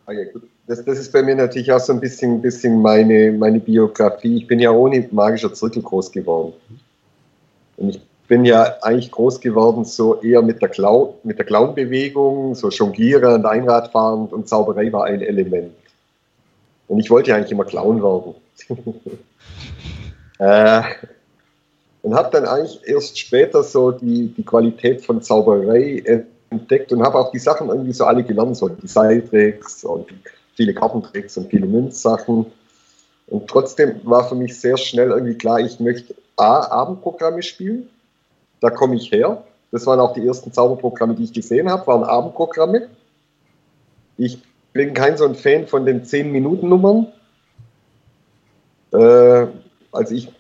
Ah 0.06 0.12
ja, 0.12 0.24
das, 0.66 0.82
das, 0.82 0.98
ist 0.98 1.12
bei 1.12 1.22
mir 1.22 1.34
natürlich 1.34 1.70
auch 1.72 1.80
so 1.80 1.92
ein 1.92 2.00
bisschen, 2.00 2.40
bisschen 2.40 2.80
meine, 2.80 3.30
meine 3.30 3.60
Biografie. 3.60 4.38
Ich 4.38 4.46
bin 4.46 4.58
ja 4.58 4.70
ohne 4.70 5.06
magischer 5.10 5.52
Zirkel 5.52 5.82
groß 5.82 6.12
geworden. 6.12 6.54
Und 7.76 7.90
ich 7.90 8.00
bin 8.26 8.44
ja 8.44 8.76
eigentlich 8.82 9.10
groß 9.10 9.40
geworden, 9.40 9.84
so 9.84 10.20
eher 10.20 10.42
mit 10.42 10.60
der, 10.62 10.68
Clown, 10.68 11.14
mit 11.22 11.38
der 11.38 11.44
Clown-Bewegung, 11.44 12.54
so 12.54 12.68
jonglierend, 12.68 13.44
Einradfahrend 13.44 14.32
und 14.32 14.48
Zauberei 14.48 14.92
war 14.92 15.04
ein 15.04 15.22
Element. 15.22 15.72
Und 16.88 17.00
ich 17.00 17.10
wollte 17.10 17.30
ja 17.30 17.36
eigentlich 17.36 17.52
immer 17.52 17.64
Clown 17.64 18.02
werden. 18.02 18.34
äh, 20.38 20.82
und 22.02 22.14
habe 22.14 22.30
dann 22.30 22.46
eigentlich 22.46 22.80
erst 22.86 23.18
später 23.18 23.62
so 23.62 23.90
die, 23.90 24.28
die 24.28 24.44
Qualität 24.44 25.04
von 25.04 25.20
Zauberei 25.22 26.24
entdeckt 26.50 26.92
und 26.92 27.02
habe 27.02 27.18
auch 27.18 27.32
die 27.32 27.38
Sachen 27.38 27.68
irgendwie 27.68 27.92
so 27.92 28.04
alle 28.04 28.22
gelernt, 28.22 28.56
so 28.56 28.68
die 28.68 28.86
Seiltricks 28.86 29.84
und 29.84 30.06
viele 30.54 30.72
Kartentricks 30.72 31.36
und 31.36 31.50
viele 31.50 31.66
Münzsachen. 31.66 32.46
Und 33.26 33.48
trotzdem 33.48 34.00
war 34.04 34.28
für 34.28 34.36
mich 34.36 34.58
sehr 34.58 34.76
schnell 34.76 35.10
irgendwie 35.10 35.34
klar, 35.34 35.58
ich 35.58 35.80
möchte 35.80 36.14
A, 36.36 36.60
Abendprogramme 36.68 37.42
spielen 37.42 37.88
da 38.66 38.70
komme 38.70 38.96
ich 38.96 39.12
her. 39.12 39.44
Das 39.70 39.86
waren 39.86 40.00
auch 40.00 40.12
die 40.12 40.26
ersten 40.26 40.52
Zauberprogramme, 40.52 41.14
die 41.14 41.24
ich 41.24 41.32
gesehen 41.32 41.70
habe, 41.70 41.86
waren 41.86 42.02
Abendprogramme. 42.02 42.88
Ich 44.16 44.42
bin 44.72 44.92
kein 44.92 45.16
so 45.16 45.24
ein 45.24 45.34
Fan 45.34 45.66
von 45.66 45.86
den 45.86 46.04
10-Minuten-Nummern. 46.04 47.06
Äh, 48.92 49.46
also 49.92 50.14
ich 50.14 50.32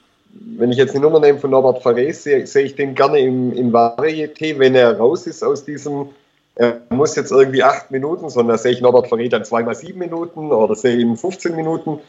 wenn 0.56 0.70
ich 0.70 0.78
jetzt 0.78 0.94
die 0.94 0.98
Nummer 0.98 1.20
nehme 1.20 1.38
von 1.38 1.50
Norbert 1.50 1.82
Fares, 1.82 2.22
sehe, 2.22 2.46
sehe 2.46 2.64
ich 2.64 2.74
den 2.74 2.94
gerne 2.94 3.18
im, 3.20 3.52
im 3.52 3.72
Varieté, 3.72 4.58
wenn 4.58 4.74
er 4.74 4.98
raus 4.98 5.26
ist 5.26 5.42
aus 5.42 5.64
diesem, 5.64 6.10
er 6.54 6.80
muss 6.90 7.16
jetzt 7.16 7.32
irgendwie 7.32 7.62
acht 7.62 7.90
Minuten, 7.90 8.28
sondern 8.28 8.58
sehe 8.58 8.72
ich 8.72 8.80
Norbert 8.80 9.08
Fares 9.08 9.30
dann 9.30 9.44
zweimal 9.44 9.74
sieben 9.74 9.98
Minuten 9.98 10.52
oder 10.52 10.74
sehe 10.74 10.96
ihn 10.96 11.16
15 11.16 11.56
Minuten. 11.56 12.00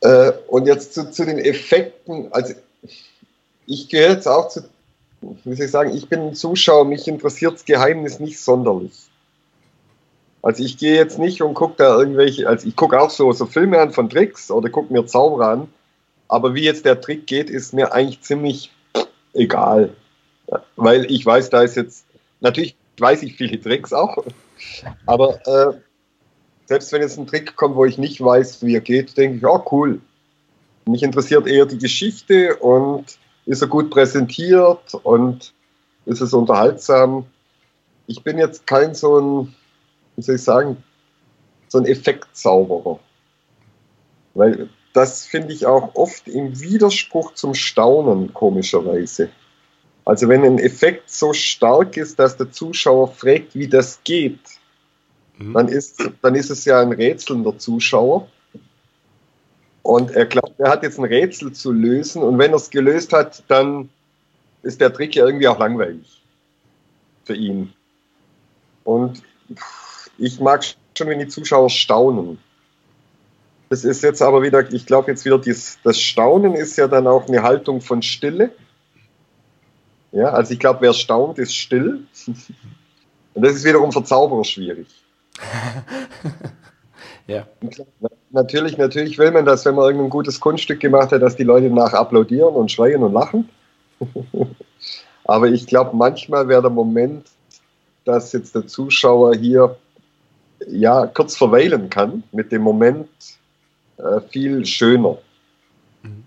Äh, 0.00 0.32
und 0.48 0.66
jetzt 0.66 0.94
zu, 0.94 1.10
zu 1.10 1.24
den 1.24 1.38
Effekten, 1.38 2.28
also 2.32 2.54
ich 3.66 3.88
gehöre 3.88 4.10
jetzt 4.10 4.26
auch 4.26 4.48
zu, 4.48 4.62
soll 5.44 5.52
ich 5.52 5.70
sagen, 5.70 5.94
ich 5.94 6.08
bin 6.08 6.20
ein 6.20 6.34
Zuschauer, 6.34 6.84
mich 6.84 7.06
interessiert 7.08 7.54
das 7.54 7.64
Geheimnis 7.64 8.20
nicht 8.20 8.40
sonderlich. 8.40 8.92
Also 10.42 10.64
ich 10.64 10.76
gehe 10.76 10.96
jetzt 10.96 11.18
nicht 11.18 11.40
und 11.40 11.54
gucke 11.54 11.74
da 11.78 11.96
irgendwelche, 11.96 12.48
also 12.48 12.66
ich 12.66 12.74
gucke 12.74 13.00
auch 13.00 13.10
so, 13.10 13.30
so 13.32 13.46
Filme 13.46 13.78
an 13.80 13.92
von 13.92 14.10
Tricks 14.10 14.50
oder 14.50 14.68
gucke 14.70 14.92
mir 14.92 15.06
Zauberer 15.06 15.48
an, 15.48 15.68
aber 16.26 16.54
wie 16.54 16.64
jetzt 16.64 16.84
der 16.84 17.00
Trick 17.00 17.26
geht, 17.26 17.48
ist 17.48 17.72
mir 17.72 17.92
eigentlich 17.92 18.22
ziemlich 18.22 18.72
egal. 19.34 19.90
Weil 20.76 21.10
ich 21.10 21.24
weiß, 21.24 21.50
da 21.50 21.62
ist 21.62 21.76
jetzt, 21.76 22.04
natürlich 22.40 22.76
weiß 22.98 23.22
ich 23.22 23.36
viele 23.36 23.60
Tricks 23.60 23.92
auch, 23.92 24.18
aber 25.06 25.40
äh, 25.46 25.78
selbst 26.66 26.92
wenn 26.92 27.02
jetzt 27.02 27.18
ein 27.18 27.26
Trick 27.26 27.54
kommt, 27.54 27.76
wo 27.76 27.84
ich 27.84 27.98
nicht 27.98 28.20
weiß, 28.20 28.64
wie 28.64 28.74
er 28.74 28.80
geht, 28.80 29.16
denke 29.16 29.36
ich, 29.36 29.46
oh 29.46 29.64
cool. 29.70 30.00
Mich 30.86 31.04
interessiert 31.04 31.46
eher 31.46 31.66
die 31.66 31.78
Geschichte 31.78 32.56
und 32.56 33.18
ist 33.46 33.62
er 33.62 33.68
gut 33.68 33.90
präsentiert 33.90 34.94
und 35.02 35.52
ist 36.06 36.20
es 36.20 36.32
unterhaltsam. 36.32 37.26
Ich 38.06 38.22
bin 38.22 38.38
jetzt 38.38 38.66
kein 38.66 38.94
so 38.94 39.18
ein 39.18 39.54
wie 40.16 40.22
soll 40.22 40.36
ich 40.36 40.42
sagen, 40.42 40.82
so 41.68 41.78
ein 41.78 41.86
Effektzauberer. 41.86 42.98
Weil 44.34 44.68
das 44.92 45.24
finde 45.24 45.52
ich 45.52 45.66
auch 45.66 45.94
oft 45.94 46.28
im 46.28 46.60
Widerspruch 46.60 47.34
zum 47.34 47.54
Staunen, 47.54 48.34
komischerweise. 48.34 49.30
Also 50.04 50.28
wenn 50.28 50.44
ein 50.44 50.58
Effekt 50.58 51.10
so 51.10 51.32
stark 51.32 51.96
ist, 51.96 52.18
dass 52.18 52.36
der 52.36 52.50
Zuschauer 52.50 53.08
fragt, 53.08 53.54
wie 53.54 53.68
das 53.68 54.00
geht, 54.04 54.40
mhm. 55.38 55.54
dann, 55.54 55.68
ist, 55.68 56.02
dann 56.20 56.34
ist 56.34 56.50
es 56.50 56.64
ja 56.64 56.80
ein 56.80 56.92
rätselnder 56.92 57.56
Zuschauer. 57.56 58.28
Und 59.82 60.12
er 60.12 60.26
glaubt, 60.26 60.58
er 60.58 60.70
hat 60.70 60.82
jetzt 60.82 60.98
ein 60.98 61.04
Rätsel 61.04 61.52
zu 61.52 61.72
lösen. 61.72 62.22
Und 62.22 62.38
wenn 62.38 62.52
er 62.52 62.56
es 62.56 62.70
gelöst 62.70 63.12
hat, 63.12 63.42
dann 63.48 63.90
ist 64.62 64.80
der 64.80 64.92
Trick 64.92 65.14
ja 65.16 65.26
irgendwie 65.26 65.48
auch 65.48 65.58
langweilig 65.58 66.22
für 67.24 67.34
ihn. 67.34 67.72
Und 68.84 69.22
ich 70.18 70.40
mag 70.40 70.64
schon, 70.96 71.08
wenn 71.08 71.18
die 71.18 71.28
Zuschauer 71.28 71.70
staunen. 71.70 72.38
Das 73.68 73.84
ist 73.84 74.02
jetzt 74.02 74.20
aber 74.20 74.42
wieder, 74.42 74.70
ich 74.72 74.86
glaube 74.86 75.10
jetzt 75.10 75.24
wieder, 75.24 75.38
dies, 75.38 75.78
das 75.82 75.98
Staunen 75.98 76.54
ist 76.54 76.76
ja 76.76 76.88
dann 76.88 77.06
auch 77.06 77.26
eine 77.26 77.42
Haltung 77.42 77.80
von 77.80 78.02
Stille. 78.02 78.52
Ja, 80.12 80.26
also 80.26 80.52
ich 80.52 80.60
glaube, 80.60 80.82
wer 80.82 80.92
staunt, 80.92 81.38
ist 81.38 81.56
still. 81.56 82.06
Und 83.34 83.42
das 83.42 83.54
ist 83.54 83.64
wiederum 83.64 83.90
für 83.90 84.04
Zauberer 84.04 84.44
schwierig. 84.44 84.88
ja. 87.26 87.46
Natürlich, 88.32 88.78
natürlich 88.78 89.18
will 89.18 89.30
man 89.30 89.44
das, 89.44 89.66
wenn 89.66 89.74
man 89.74 89.84
irgendein 89.84 90.08
gutes 90.08 90.40
Kunststück 90.40 90.80
gemacht 90.80 91.12
hat, 91.12 91.20
dass 91.20 91.36
die 91.36 91.42
Leute 91.42 91.68
nach 91.68 91.92
applaudieren 91.92 92.54
und 92.54 92.72
schreien 92.72 93.02
und 93.02 93.12
lachen. 93.12 93.48
Aber 95.24 95.48
ich 95.48 95.66
glaube, 95.66 95.94
manchmal 95.94 96.48
wäre 96.48 96.62
der 96.62 96.70
Moment, 96.70 97.26
dass 98.04 98.32
jetzt 98.32 98.54
der 98.54 98.66
Zuschauer 98.66 99.34
hier 99.34 99.76
ja, 100.66 101.06
kurz 101.06 101.36
verweilen 101.36 101.90
kann 101.90 102.22
mit 102.32 102.52
dem 102.52 102.62
Moment 102.62 103.08
äh, 103.98 104.20
viel 104.30 104.64
schöner. 104.64 105.18
Mhm. 106.02 106.24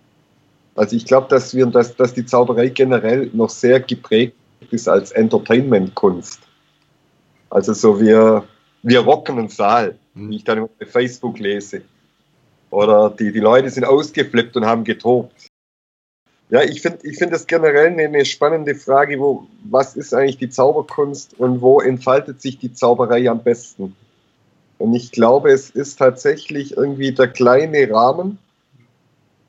Also 0.76 0.96
ich 0.96 1.06
glaube, 1.06 1.28
dass 1.30 1.56
wir, 1.56 1.66
dass, 1.66 1.96
dass 1.96 2.14
die 2.14 2.26
Zauberei 2.26 2.70
generell 2.70 3.32
noch 3.34 3.50
sehr 3.50 3.80
geprägt 3.80 4.36
ist 4.70 4.88
als 4.88 5.12
Entertainment-Kunst. 5.12 6.40
Also 7.50 7.74
so 7.74 8.00
wir, 8.00 8.44
wir 8.84 9.00
rocken 9.00 9.40
einen 9.40 9.50
Saal, 9.50 9.98
mhm. 10.14 10.30
wie 10.30 10.36
ich 10.38 10.44
dann 10.44 10.70
bei 10.80 10.86
Facebook 10.86 11.40
lese. 11.40 11.82
Oder 12.70 13.10
die, 13.10 13.32
die 13.32 13.40
Leute 13.40 13.70
sind 13.70 13.86
ausgeflippt 13.86 14.56
und 14.58 14.66
haben 14.66 14.84
getobt. 14.84 15.50
Ja, 16.50 16.62
ich 16.62 16.82
finde 16.82 17.00
ich 17.04 17.18
find 17.18 17.34
das 17.34 17.48
generell 17.48 17.88
eine, 17.88 18.04
eine, 18.04 18.24
spannende 18.24 18.76
Frage, 18.76 19.20
wo, 19.20 19.48
was 19.64 19.96
ist 19.96 20.14
eigentlich 20.14 20.38
die 20.38 20.50
Zauberkunst 20.50 21.40
und 21.40 21.62
wo 21.62 21.82
entfaltet 21.82 22.42
sich 22.42 22.60
die 22.60 22.74
Zauberei 22.74 23.30
am 23.30 23.42
besten? 23.42 23.96
Und 24.78 24.94
ich 24.94 25.12
glaube, 25.12 25.52
es 25.52 25.70
ist 25.70 25.98
tatsächlich 25.98 26.78
irgendwie 26.78 27.14
der 27.14 27.30
kleine 27.30 27.90
Rahmen, 27.90 28.38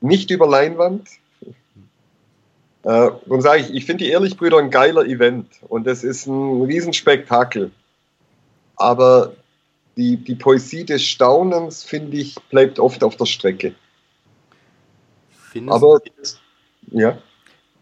nicht 0.01 0.31
über 0.31 0.47
Leinwand. 0.47 1.07
Äh, 2.83 3.09
und 3.27 3.41
sage 3.41 3.61
ich, 3.61 3.73
ich 3.73 3.85
finde 3.85 4.05
die 4.05 4.11
Ehrlichbrüder 4.11 4.57
ein 4.57 4.71
geiler 4.71 5.05
Event 5.05 5.47
und 5.67 5.85
es 5.87 6.03
ist 6.03 6.25
ein 6.25 6.63
Riesenspektakel. 6.63 7.71
Aber 8.75 9.33
die, 9.97 10.17
die 10.17 10.35
Poesie 10.35 10.85
des 10.85 11.03
Staunens, 11.03 11.83
finde 11.83 12.17
ich, 12.17 12.35
bleibt 12.49 12.79
oft 12.79 13.03
auf 13.03 13.17
der 13.17 13.25
Strecke. 13.25 13.73
Findest 15.29 15.75
Aber, 15.75 15.99
ja. 16.91 17.17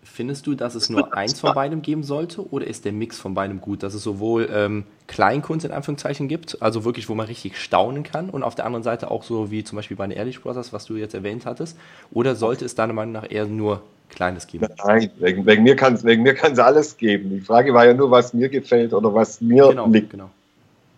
Findest 0.04 0.48
du, 0.48 0.56
dass 0.56 0.76
es 0.76 0.90
nur 0.90 1.14
eins 1.14 1.42
von 1.42 1.54
beidem 1.54 1.82
geben 1.82 2.04
sollte 2.04 2.50
oder 2.50 2.66
ist 2.66 2.86
der 2.86 2.94
Mix 2.94 3.20
von 3.20 3.34
beidem 3.34 3.60
gut, 3.60 3.84
dass 3.84 3.94
es 3.94 4.02
sowohl 4.02 4.48
ähm, 4.50 4.86
Kleinkunst 5.08 5.66
in 5.66 5.74
Anführungszeichen 5.74 6.30
gibt, 6.30 6.62
also 6.62 6.86
wirklich, 6.86 7.10
wo 7.10 7.16
man 7.16 7.26
richtig 7.28 7.58
staunen 7.60 8.04
kann 8.04 8.30
und 8.30 8.42
auf 8.42 8.56
der 8.56 8.66
anderen 8.66 8.84
Seite 8.84 9.12
auch 9.12 9.24
so 9.24 9.52
wie 9.52 9.66
zum 9.66 9.76
Beispiel 9.76 9.98
bei 9.98 10.08
den 10.08 10.16
Ehrlich 10.16 10.42
Brothers, 10.42 10.72
was 10.72 10.86
du 10.86 10.96
jetzt 10.96 11.16
erwähnt 11.16 11.46
hattest, 11.46 11.78
oder 12.12 12.36
sollte 12.36 12.64
es 12.64 12.76
deiner 12.76 12.94
Meinung 12.94 13.12
nach 13.12 13.30
eher 13.30 13.46
nur 13.46 13.82
Kleines 14.08 14.48
geben? 14.48 14.68
Nein, 14.86 15.12
wegen, 15.18 15.46
wegen 15.46 15.64
mir 15.64 15.76
kann 15.76 15.96
es 15.96 16.60
alles 16.60 16.96
geben. 16.96 17.32
Die 17.32 17.42
Frage 17.42 17.74
war 17.74 17.86
ja 17.86 17.94
nur, 17.94 18.10
was 18.10 18.34
mir 18.34 18.48
gefällt 18.48 18.94
oder 18.94 19.14
was 19.14 19.42
mir 19.42 19.68
genau, 19.68 19.88
liegt. 19.88 20.12
Genau. 20.12 20.30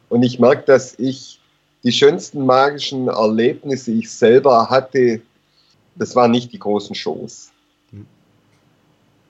Und 0.10 0.24
ich 0.24 0.40
merke, 0.40 0.64
dass 0.66 0.98
ich 0.98 1.40
die 1.84 1.92
schönsten 1.92 2.46
magischen 2.46 3.08
Erlebnisse, 3.08 3.92
die 3.92 4.00
ich 4.00 4.12
selber 4.12 4.70
hatte, 4.70 5.22
das 5.96 6.16
waren 6.16 6.32
nicht 6.32 6.54
die 6.54 6.60
großen 6.60 6.96
Shows 6.96 7.52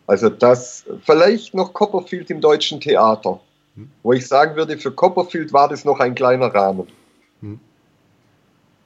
also 0.08 0.30
das 0.30 0.86
vielleicht 1.02 1.54
noch 1.54 1.74
Copperfield 1.74 2.30
im 2.30 2.42
deutschen 2.42 2.80
Theater, 2.80 3.40
hm. 3.76 3.90
wo 4.02 4.14
ich 4.14 4.26
sagen 4.26 4.56
würde, 4.56 4.78
für 4.78 4.92
Copperfield 4.92 5.52
war 5.54 5.68
das 5.68 5.86
noch 5.86 6.00
ein 6.00 6.16
kleiner 6.16 6.48
Rahmen. 6.48 6.88
Hm. 7.42 7.60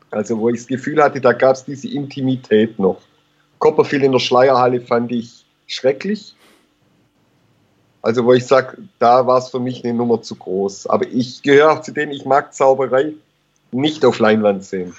Also 0.09 0.37
wo 0.39 0.49
ich 0.49 0.57
das 0.57 0.67
Gefühl 0.67 1.01
hatte, 1.01 1.21
da 1.21 1.31
gab 1.31 1.55
es 1.55 1.63
diese 1.63 1.87
Intimität 1.87 2.77
noch. 2.79 2.99
Copperfield 3.59 4.03
in 4.03 4.11
der 4.11 4.19
Schleierhalle 4.19 4.81
fand 4.81 5.11
ich 5.11 5.45
schrecklich. 5.67 6.35
Also 8.01 8.25
wo 8.25 8.33
ich 8.33 8.45
sage, 8.45 8.77
da 8.99 9.27
war 9.27 9.37
es 9.37 9.49
für 9.49 9.59
mich 9.59 9.83
eine 9.83 9.93
Nummer 9.93 10.21
zu 10.21 10.35
groß. 10.35 10.87
Aber 10.87 11.07
ich 11.07 11.41
gehöre 11.43 11.71
auch 11.71 11.81
zu 11.81 11.91
denen, 11.91 12.11
ich 12.11 12.25
mag 12.25 12.53
Zauberei 12.53 13.13
nicht 13.71 14.03
auf 14.05 14.19
Leinwand 14.19 14.63
sehen. 14.63 14.95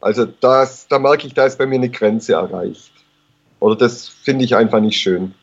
Also 0.00 0.26
das, 0.26 0.86
da 0.88 0.98
merke 0.98 1.26
ich, 1.26 1.34
da 1.34 1.46
ist 1.46 1.58
bei 1.58 1.66
mir 1.66 1.76
eine 1.76 1.88
Grenze 1.88 2.34
erreicht. 2.34 2.92
Oder 3.60 3.76
das 3.76 4.08
finde 4.08 4.44
ich 4.44 4.54
einfach 4.54 4.80
nicht 4.80 5.00
schön. 5.00 5.34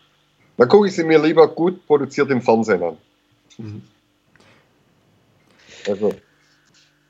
Dann 0.57 0.69
gucke 0.69 0.87
ich 0.87 0.95
sie 0.95 1.03
mir 1.03 1.21
lieber 1.21 1.47
gut 1.47 1.85
produziert 1.85 2.29
im 2.31 2.41
Fernsehen 2.41 2.81
an. 2.81 2.97
Mhm. 3.57 3.81
Also. 5.87 6.13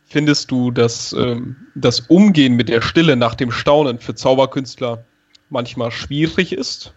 Findest 0.07 0.49
du, 0.49 0.71
dass 0.71 1.13
ähm, 1.13 1.57
das 1.75 1.99
Umgehen 1.99 2.55
mit 2.55 2.69
der 2.69 2.81
Stille 2.81 3.15
nach 3.15 3.35
dem 3.35 3.51
Staunen 3.51 3.99
für 3.99 4.15
Zauberkünstler 4.15 5.05
manchmal 5.49 5.91
schwierig 5.91 6.53
ist? 6.53 6.93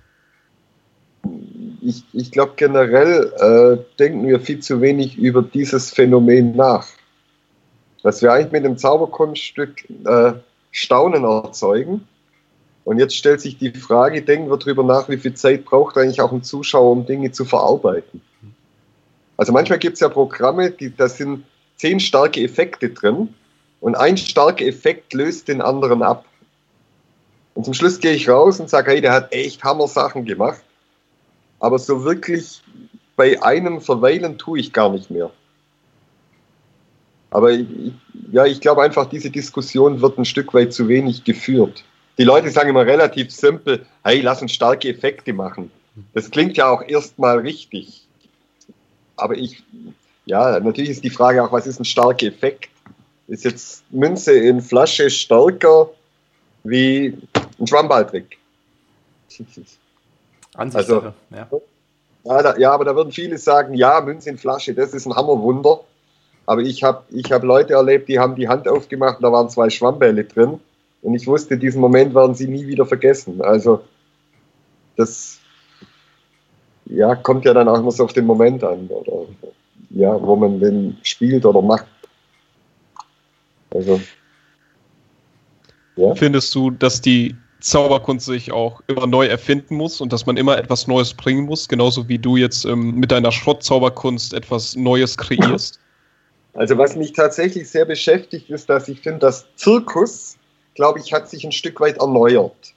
Ich, 1.88 2.04
ich 2.12 2.30
glaube 2.30 2.52
generell 2.56 3.32
äh, 3.38 3.96
denken 3.98 4.28
wir 4.28 4.40
viel 4.40 4.60
zu 4.60 4.82
wenig 4.82 5.16
über 5.16 5.40
dieses 5.40 5.90
Phänomen 5.90 6.54
nach. 6.54 6.86
Dass 8.02 8.20
wir 8.20 8.30
eigentlich 8.30 8.52
mit 8.52 8.64
dem 8.64 8.76
Zauberkunststück 8.76 9.88
äh, 10.04 10.34
Staunen 10.70 11.24
erzeugen 11.24 12.06
und 12.84 12.98
jetzt 12.98 13.16
stellt 13.16 13.40
sich 13.40 13.56
die 13.56 13.72
Frage, 13.72 14.20
denken 14.20 14.50
wir 14.50 14.58
darüber 14.58 14.82
nach, 14.82 15.08
wie 15.08 15.16
viel 15.16 15.32
Zeit 15.32 15.64
braucht 15.64 15.96
eigentlich 15.96 16.20
auch 16.20 16.32
ein 16.32 16.42
Zuschauer, 16.42 16.92
um 16.92 17.06
Dinge 17.06 17.32
zu 17.32 17.46
verarbeiten. 17.46 18.20
Also 19.38 19.52
manchmal 19.52 19.78
gibt 19.78 19.94
es 19.94 20.00
ja 20.00 20.10
Programme, 20.10 20.70
die, 20.70 20.94
da 20.94 21.08
sind 21.08 21.44
zehn 21.76 22.00
starke 22.00 22.42
Effekte 22.42 22.90
drin 22.90 23.34
und 23.80 23.94
ein 23.94 24.18
starker 24.18 24.66
Effekt 24.66 25.14
löst 25.14 25.48
den 25.48 25.62
anderen 25.62 26.02
ab. 26.02 26.26
Und 27.54 27.64
zum 27.64 27.72
Schluss 27.72 27.98
gehe 27.98 28.12
ich 28.12 28.28
raus 28.28 28.60
und 28.60 28.68
sage, 28.68 28.90
hey, 28.90 29.00
der 29.00 29.12
hat 29.12 29.32
echt 29.32 29.64
Hammer-Sachen 29.64 30.26
gemacht. 30.26 30.62
Aber 31.60 31.78
so 31.78 32.04
wirklich 32.04 32.62
bei 33.16 33.42
einem 33.42 33.80
verweilen 33.80 34.38
tue 34.38 34.60
ich 34.60 34.72
gar 34.72 34.90
nicht 34.90 35.10
mehr. 35.10 35.30
Aber 37.30 37.52
ich, 37.52 37.66
ja, 38.32 38.46
ich 38.46 38.60
glaube 38.60 38.82
einfach, 38.82 39.06
diese 39.06 39.30
Diskussion 39.30 40.00
wird 40.00 40.18
ein 40.18 40.24
Stück 40.24 40.54
weit 40.54 40.72
zu 40.72 40.88
wenig 40.88 41.24
geführt 41.24 41.84
die 42.18 42.24
Leute 42.24 42.50
sagen 42.50 42.70
immer 42.70 42.84
relativ 42.84 43.30
simpel, 43.30 43.86
hey, 44.02 44.20
lass 44.20 44.42
uns 44.42 44.52
starke 44.52 44.88
Effekte 44.88 45.32
machen. 45.32 45.70
Das 46.14 46.30
klingt 46.30 46.56
ja 46.56 46.68
auch 46.68 46.82
erstmal 46.82 47.38
richtig. 47.38 48.06
Aber 49.16 49.36
ich, 49.36 49.62
ja, 50.26 50.58
natürlich 50.60 50.90
ist 50.90 51.04
die 51.04 51.10
Frage 51.10 51.42
auch, 51.42 51.52
was 51.52 51.66
ist 51.66 51.80
ein 51.80 51.84
starker 51.84 52.26
Effekt? 52.26 52.70
Ist 53.28 53.44
jetzt 53.44 53.84
Münze 53.90 54.32
in 54.32 54.60
Flasche 54.60 55.10
stärker 55.10 55.90
wie 56.64 57.16
ein 57.58 57.66
Schwammballtrick. 57.66 58.38
Ansichtssache, 60.58 61.14
also, 61.30 61.44
ja. 61.54 61.60
Ja, 62.24 62.42
da, 62.42 62.58
ja, 62.58 62.72
aber 62.72 62.84
da 62.84 62.94
würden 62.94 63.12
viele 63.12 63.38
sagen, 63.38 63.74
ja, 63.74 64.00
Münze 64.00 64.28
in 64.28 64.38
Flasche, 64.38 64.74
das 64.74 64.92
ist 64.92 65.06
ein 65.06 65.14
Hammerwunder. 65.14 65.80
Aber 66.46 66.62
ich 66.62 66.82
habe 66.82 67.04
ich 67.10 67.30
hab 67.30 67.42
Leute 67.44 67.74
erlebt, 67.74 68.08
die 68.08 68.18
haben 68.18 68.34
die 68.34 68.48
Hand 68.48 68.68
aufgemacht 68.68 69.18
und 69.18 69.22
da 69.22 69.32
waren 69.32 69.48
zwei 69.48 69.70
Schwammbälle 69.70 70.24
drin. 70.24 70.60
Und 71.02 71.14
ich 71.14 71.26
wusste, 71.26 71.56
diesen 71.56 71.80
Moment 71.80 72.14
werden 72.14 72.34
sie 72.34 72.48
nie 72.48 72.66
wieder 72.66 72.86
vergessen. 72.86 73.40
Also 73.40 73.84
das 74.96 75.38
ja, 76.86 77.14
kommt 77.14 77.44
ja 77.44 77.54
dann 77.54 77.68
auch 77.68 77.78
immer 77.78 77.92
so 77.92 78.04
auf 78.04 78.12
den 78.12 78.26
Moment 78.26 78.64
an, 78.64 78.88
oder 78.88 79.26
ja, 79.90 80.20
wo 80.20 80.36
man 80.36 80.58
den 80.58 80.96
spielt 81.02 81.46
oder 81.46 81.62
macht. 81.62 81.86
Also 83.70 84.00
ja. 85.96 86.14
Findest 86.14 86.54
du, 86.54 86.70
dass 86.70 87.00
die 87.00 87.36
Zauberkunst 87.60 88.26
sich 88.26 88.52
auch 88.52 88.80
immer 88.86 89.06
neu 89.06 89.26
erfinden 89.26 89.76
muss 89.76 90.00
und 90.00 90.12
dass 90.12 90.26
man 90.26 90.36
immer 90.36 90.58
etwas 90.58 90.86
Neues 90.86 91.14
bringen 91.14 91.46
muss, 91.46 91.68
genauso 91.68 92.08
wie 92.08 92.18
du 92.18 92.36
jetzt 92.36 92.64
ähm, 92.64 92.94
mit 92.94 93.10
deiner 93.10 93.32
Schrottzauberkunst 93.32 94.32
etwas 94.32 94.76
Neues 94.76 95.16
kreierst? 95.16 95.80
Also 96.54 96.78
was 96.78 96.96
mich 96.96 97.12
tatsächlich 97.12 97.68
sehr 97.68 97.84
beschäftigt, 97.84 98.50
ist, 98.50 98.68
dass 98.68 98.88
ich 98.88 99.00
finde, 99.00 99.20
dass 99.20 99.46
Zirkus, 99.56 100.36
glaube 100.74 101.00
ich, 101.00 101.12
hat 101.12 101.28
sich 101.28 101.44
ein 101.44 101.52
Stück 101.52 101.80
weit 101.80 101.98
erneuert. 101.98 102.74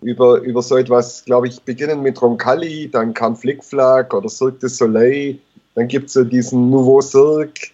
Über, 0.00 0.40
über 0.40 0.62
so 0.62 0.76
etwas, 0.76 1.24
glaube 1.24 1.48
ich, 1.48 1.62
beginnen 1.62 2.02
mit 2.02 2.20
Roncalli, 2.20 2.88
dann 2.90 3.14
kam 3.14 3.36
Flickflack 3.36 4.14
oder 4.14 4.28
Cirque 4.28 4.58
du 4.60 4.68
Soleil, 4.68 5.38
dann 5.74 5.88
gibt 5.88 6.06
es 6.06 6.14
so 6.14 6.24
diesen 6.24 6.70
Nouveau 6.70 7.00
Cirque, 7.00 7.70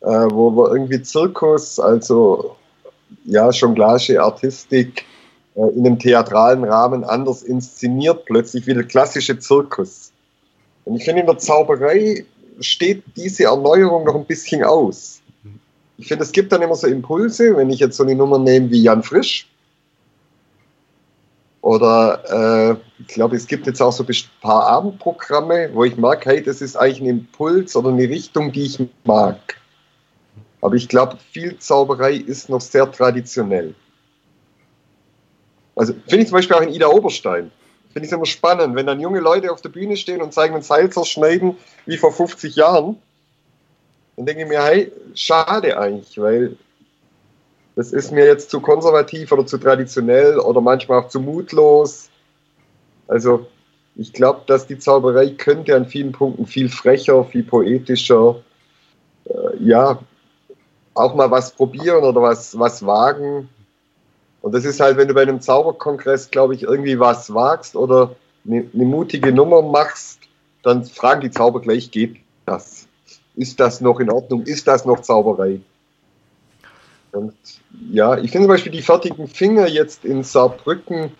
äh, 0.00 0.06
wo 0.06 0.50
wir 0.50 0.72
irgendwie 0.72 1.00
Zirkus, 1.02 1.78
also 1.78 2.56
ja, 3.24 3.50
Jonglage, 3.50 4.22
Artistik, 4.22 5.04
in 5.54 5.86
einem 5.86 5.98
theatralen 5.98 6.64
Rahmen 6.64 7.04
anders 7.04 7.42
inszeniert, 7.42 8.24
plötzlich 8.24 8.66
wie 8.66 8.74
der 8.74 8.84
klassische 8.84 9.38
Zirkus. 9.38 10.12
Und 10.84 10.96
ich 10.96 11.04
finde, 11.04 11.20
in 11.20 11.26
der 11.26 11.38
Zauberei 11.38 12.24
steht 12.60 13.04
diese 13.16 13.44
Erneuerung 13.44 14.04
noch 14.04 14.16
ein 14.16 14.26
bisschen 14.26 14.64
aus. 14.64 15.20
Ich 15.96 16.08
finde, 16.08 16.24
es 16.24 16.32
gibt 16.32 16.52
dann 16.52 16.62
immer 16.62 16.74
so 16.74 16.88
Impulse, 16.88 17.56
wenn 17.56 17.70
ich 17.70 17.78
jetzt 17.78 17.96
so 17.96 18.02
eine 18.02 18.16
Nummer 18.16 18.38
nehme 18.38 18.70
wie 18.70 18.82
Jan 18.82 19.02
Frisch. 19.02 19.48
Oder 21.60 22.72
äh, 22.72 22.76
ich 22.98 23.08
glaube, 23.08 23.36
es 23.36 23.46
gibt 23.46 23.66
jetzt 23.66 23.80
auch 23.80 23.92
so 23.92 24.04
ein 24.04 24.14
paar 24.42 24.66
Abendprogramme, 24.66 25.70
wo 25.72 25.84
ich 25.84 25.96
merke, 25.96 26.30
hey, 26.30 26.42
das 26.42 26.60
ist 26.60 26.76
eigentlich 26.76 27.00
ein 27.00 27.06
Impuls 27.06 27.74
oder 27.74 27.88
eine 27.88 28.08
Richtung, 28.08 28.52
die 28.52 28.64
ich 28.64 28.84
mag. 29.04 29.38
Aber 30.60 30.74
ich 30.74 30.88
glaube, 30.88 31.16
viel 31.32 31.58
Zauberei 31.58 32.14
ist 32.14 32.48
noch 32.48 32.60
sehr 32.60 32.90
traditionell. 32.90 33.74
Also 35.84 36.00
finde 36.08 36.22
ich 36.22 36.28
zum 36.28 36.36
Beispiel 36.36 36.56
auch 36.56 36.62
in 36.62 36.70
Ida 36.70 36.88
Oberstein. 36.88 37.50
Finde 37.92 38.06
ich 38.06 38.12
immer 38.12 38.24
spannend, 38.24 38.74
wenn 38.74 38.86
dann 38.86 39.00
junge 39.00 39.20
Leute 39.20 39.52
auf 39.52 39.60
der 39.60 39.68
Bühne 39.68 39.98
stehen 39.98 40.22
und 40.22 40.32
zeigen 40.32 40.54
ein 40.54 40.62
Seil 40.62 40.88
zerschneiden 40.88 41.58
wie 41.84 41.98
vor 41.98 42.10
50 42.10 42.56
Jahren. 42.56 42.96
Dann 44.16 44.24
denke 44.24 44.44
ich 44.44 44.48
mir, 44.48 44.64
hey, 44.64 44.90
schade 45.14 45.78
eigentlich, 45.78 46.18
weil 46.18 46.56
das 47.76 47.92
ist 47.92 48.12
mir 48.12 48.24
jetzt 48.24 48.48
zu 48.48 48.60
konservativ 48.60 49.30
oder 49.30 49.44
zu 49.44 49.58
traditionell 49.58 50.38
oder 50.38 50.62
manchmal 50.62 51.00
auch 51.00 51.08
zu 51.08 51.20
mutlos. 51.20 52.08
Also 53.06 53.46
ich 53.94 54.14
glaube, 54.14 54.40
dass 54.46 54.66
die 54.66 54.78
Zauberei 54.78 55.28
könnte 55.28 55.76
an 55.76 55.84
vielen 55.84 56.12
Punkten 56.12 56.46
viel 56.46 56.70
frecher, 56.70 57.26
viel 57.26 57.42
poetischer, 57.42 58.36
äh, 59.26 59.62
ja, 59.62 59.98
auch 60.94 61.14
mal 61.14 61.30
was 61.30 61.50
probieren 61.50 62.04
oder 62.04 62.22
was, 62.22 62.58
was 62.58 62.86
wagen. 62.86 63.50
Und 64.44 64.52
das 64.52 64.66
ist 64.66 64.78
halt, 64.78 64.98
wenn 64.98 65.08
du 65.08 65.14
bei 65.14 65.22
einem 65.22 65.40
Zauberkongress, 65.40 66.30
glaube 66.30 66.54
ich, 66.54 66.64
irgendwie 66.64 67.00
was 67.00 67.32
wagst 67.32 67.76
oder 67.76 68.14
eine, 68.46 68.68
eine 68.74 68.84
mutige 68.84 69.32
Nummer 69.32 69.62
machst, 69.62 70.18
dann 70.62 70.84
fragen 70.84 71.22
die 71.22 71.30
Zauber 71.30 71.62
gleich, 71.62 71.90
geht 71.90 72.16
das? 72.44 72.86
Ist 73.36 73.58
das 73.58 73.80
noch 73.80 74.00
in 74.00 74.10
Ordnung? 74.10 74.42
Ist 74.42 74.68
das 74.68 74.84
noch 74.84 75.00
Zauberei? 75.00 75.60
Und 77.12 77.32
ja, 77.90 78.18
ich 78.18 78.32
finde 78.32 78.44
zum 78.44 78.48
Beispiel 78.48 78.72
die 78.72 78.82
fertigen 78.82 79.28
Finger 79.28 79.66
jetzt 79.66 80.04
in 80.04 80.22
Saarbrücken, 80.22 81.12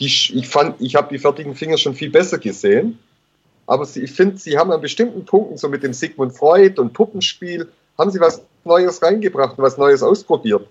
die, 0.00 0.06
ich 0.06 0.48
fand, 0.48 0.80
ich 0.80 0.96
habe 0.96 1.10
die 1.12 1.20
fertigen 1.20 1.54
Finger 1.54 1.78
schon 1.78 1.94
viel 1.94 2.10
besser 2.10 2.38
gesehen. 2.38 2.98
Aber 3.68 3.84
sie, 3.84 4.02
ich 4.02 4.10
finde, 4.10 4.36
sie 4.36 4.58
haben 4.58 4.72
an 4.72 4.80
bestimmten 4.80 5.24
Punkten, 5.24 5.58
so 5.58 5.68
mit 5.68 5.84
dem 5.84 5.92
Sigmund 5.92 6.36
Freud 6.36 6.80
und 6.80 6.92
Puppenspiel, 6.92 7.68
haben 7.96 8.10
sie 8.10 8.18
was 8.18 8.42
Neues 8.64 9.00
reingebracht, 9.00 9.54
was 9.58 9.78
Neues 9.78 10.02
ausprobiert. 10.02 10.66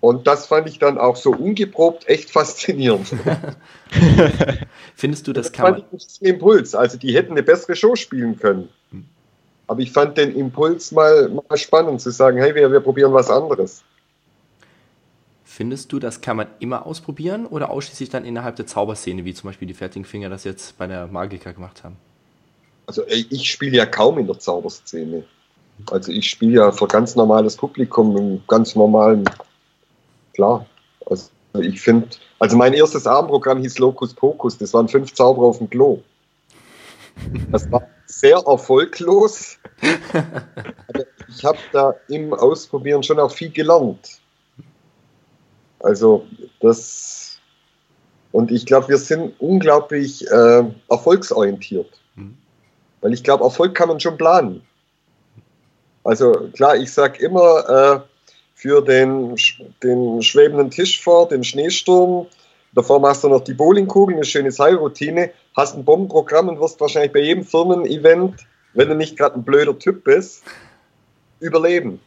Und 0.00 0.26
das 0.26 0.46
fand 0.46 0.68
ich 0.68 0.78
dann 0.78 0.96
auch 0.96 1.16
so 1.16 1.32
ungeprobt 1.32 2.08
echt 2.08 2.30
faszinierend. 2.30 3.08
Findest 4.94 5.26
du, 5.26 5.32
das, 5.32 5.46
das 5.46 5.52
kann 5.52 5.74
fand 5.74 5.92
man... 5.92 6.00
ich 6.00 6.20
einen 6.20 6.34
Impuls. 6.34 6.74
Also 6.74 6.98
die 6.98 7.14
hätten 7.14 7.32
eine 7.32 7.42
bessere 7.42 7.74
Show 7.74 7.96
spielen 7.96 8.38
können. 8.38 8.68
Hm. 8.92 9.04
Aber 9.66 9.80
ich 9.80 9.90
fand 9.90 10.16
den 10.16 10.36
Impuls 10.36 10.92
mal, 10.92 11.28
mal 11.28 11.56
spannend 11.56 12.00
zu 12.00 12.10
sagen, 12.10 12.38
hey, 12.38 12.54
wir, 12.54 12.70
wir 12.70 12.80
probieren 12.80 13.12
was 13.12 13.28
anderes. 13.28 13.82
Findest 15.44 15.92
du, 15.92 15.98
das 15.98 16.20
kann 16.20 16.36
man 16.36 16.46
immer 16.60 16.86
ausprobieren 16.86 17.44
oder 17.46 17.70
ausschließlich 17.70 18.10
dann 18.10 18.24
innerhalb 18.24 18.54
der 18.54 18.66
Zauberszene, 18.66 19.24
wie 19.24 19.34
zum 19.34 19.48
Beispiel 19.48 19.66
die 19.66 19.74
fertigen 19.74 20.04
Finger 20.04 20.28
das 20.28 20.44
jetzt 20.44 20.78
bei 20.78 20.86
der 20.86 21.08
Magiker 21.08 21.52
gemacht 21.52 21.82
haben? 21.82 21.96
Also 22.86 23.02
ich 23.08 23.50
spiele 23.50 23.76
ja 23.76 23.84
kaum 23.84 24.18
in 24.18 24.28
der 24.28 24.38
Zauberszene. 24.38 25.24
Also 25.90 26.12
ich 26.12 26.30
spiele 26.30 26.52
ja 26.52 26.72
für 26.72 26.86
ganz 26.86 27.16
normales 27.16 27.56
Publikum, 27.56 28.16
im 28.16 28.42
ganz 28.46 28.76
normalen 28.76 29.24
klar. 30.38 30.66
Also 31.06 31.30
ich 31.60 31.80
finde, 31.80 32.08
also 32.38 32.56
mein 32.56 32.72
erstes 32.72 33.06
Abendprogramm 33.06 33.58
hieß 33.58 33.78
Locus 33.78 34.14
Pocus, 34.14 34.56
das 34.56 34.72
waren 34.72 34.88
fünf 34.88 35.12
Zauberer 35.12 35.46
auf 35.46 35.58
dem 35.58 35.68
Klo. 35.68 36.00
Das 37.50 37.70
war 37.72 37.82
sehr 38.06 38.38
erfolglos. 38.46 39.58
Aber 40.86 41.04
ich 41.28 41.44
habe 41.44 41.58
da 41.72 41.94
im 42.08 42.32
Ausprobieren 42.32 43.02
schon 43.02 43.18
auch 43.18 43.32
viel 43.32 43.50
gelernt. 43.50 44.20
Also 45.80 46.24
das 46.60 47.38
und 48.30 48.52
ich 48.52 48.66
glaube, 48.66 48.88
wir 48.88 48.98
sind 48.98 49.34
unglaublich 49.40 50.24
äh, 50.30 50.62
erfolgsorientiert. 50.88 52.00
Mhm. 52.14 52.36
Weil 53.00 53.12
ich 53.12 53.24
glaube, 53.24 53.42
Erfolg 53.42 53.74
kann 53.74 53.88
man 53.88 53.98
schon 53.98 54.16
planen. 54.16 54.62
Also 56.04 56.32
klar, 56.52 56.76
ich 56.76 56.92
sage 56.92 57.24
immer, 57.24 57.68
äh, 57.68 58.17
für 58.58 58.82
den, 58.82 59.36
den 59.84 60.20
schwebenden 60.20 60.72
Tisch 60.72 61.00
vor, 61.00 61.28
den 61.28 61.44
Schneesturm. 61.44 62.26
Davor 62.74 62.98
machst 62.98 63.22
du 63.22 63.28
noch 63.28 63.44
die 63.44 63.54
Bowlingkugel, 63.54 64.16
eine 64.16 64.24
schöne 64.24 64.50
Seilroutine, 64.50 65.30
hast 65.56 65.76
ein 65.76 65.84
Bombenprogramm 65.84 66.48
und 66.48 66.60
wirst 66.60 66.80
wahrscheinlich 66.80 67.12
bei 67.12 67.20
jedem 67.20 67.44
Firmen-Event, 67.44 68.34
wenn 68.74 68.88
du 68.88 68.96
nicht 68.96 69.16
gerade 69.16 69.36
ein 69.36 69.44
blöder 69.44 69.78
Typ 69.78 70.02
bist, 70.02 70.42
überleben. 71.38 72.00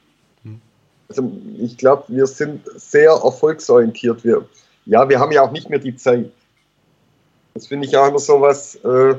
Also 1.08 1.32
ich 1.58 1.78
glaube, 1.78 2.04
wir 2.10 2.28
sind 2.28 2.68
sehr 2.76 3.12
erfolgsorientiert. 3.12 4.26
Wir, 4.26 4.46
ja, 4.86 5.08
wir 5.08 5.20
haben 5.20 5.32
ja 5.32 5.44
auch 5.44 5.52
nicht 5.52 5.70
mehr 5.70 5.80
die 5.80 5.96
Zeit. 5.96 6.32
Das 7.54 7.68
finde 7.68 7.88
ich 7.88 7.96
auch 7.96 8.10
immer 8.10 8.20
so 8.20 8.42
was. 8.42 8.76
Äh, 8.76 9.16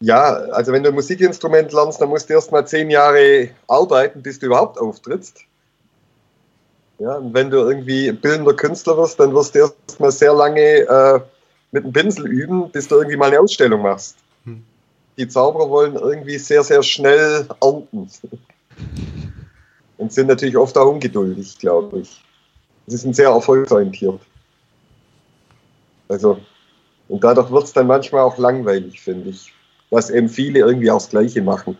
ja, 0.00 0.32
also 0.52 0.72
wenn 0.72 0.82
du 0.82 0.88
ein 0.88 0.94
Musikinstrument 0.94 1.72
lernst, 1.72 2.00
dann 2.00 2.08
musst 2.08 2.28
du 2.28 2.34
erst 2.34 2.50
mal 2.50 2.66
zehn 2.66 2.90
Jahre 2.90 3.50
arbeiten, 3.68 4.22
bis 4.22 4.38
du 4.38 4.46
überhaupt 4.46 4.78
auftrittst. 4.78 5.40
Ja, 6.98 7.16
und 7.16 7.34
wenn 7.34 7.50
du 7.50 7.58
irgendwie 7.58 8.10
bildender 8.12 8.54
Künstler 8.54 8.96
wirst, 8.96 9.20
dann 9.20 9.34
wirst 9.34 9.54
du 9.54 9.60
erst 9.60 10.00
mal 10.00 10.10
sehr 10.10 10.32
lange 10.32 10.60
äh, 10.60 11.20
mit 11.72 11.84
dem 11.84 11.92
Pinsel 11.92 12.26
üben, 12.26 12.70
bis 12.70 12.88
du 12.88 12.96
irgendwie 12.96 13.16
mal 13.16 13.28
eine 13.28 13.40
Ausstellung 13.40 13.82
machst. 13.82 14.16
Hm. 14.44 14.62
Die 15.18 15.28
Zauberer 15.28 15.68
wollen 15.68 15.94
irgendwie 15.94 16.38
sehr, 16.38 16.62
sehr 16.62 16.82
schnell 16.82 17.46
ernten. 17.60 18.08
Und 19.98 20.12
sind 20.12 20.28
natürlich 20.28 20.56
oft 20.56 20.78
auch 20.78 20.90
ungeduldig, 20.90 21.58
glaube 21.58 22.00
ich. 22.00 22.22
Sie 22.86 22.96
sind 22.96 23.14
sehr 23.14 23.28
erfolgsorientiert. 23.28 24.20
Also, 26.08 26.40
und 27.08 27.22
dadurch 27.22 27.50
wird 27.50 27.64
es 27.64 27.72
dann 27.74 27.86
manchmal 27.86 28.22
auch 28.22 28.38
langweilig, 28.38 29.00
finde 29.00 29.30
ich 29.30 29.52
was 29.90 30.10
eben 30.10 30.28
viele 30.28 30.60
irgendwie 30.60 30.90
auch 30.90 30.98
das 30.98 31.10
Gleiche 31.10 31.42
machen. 31.42 31.76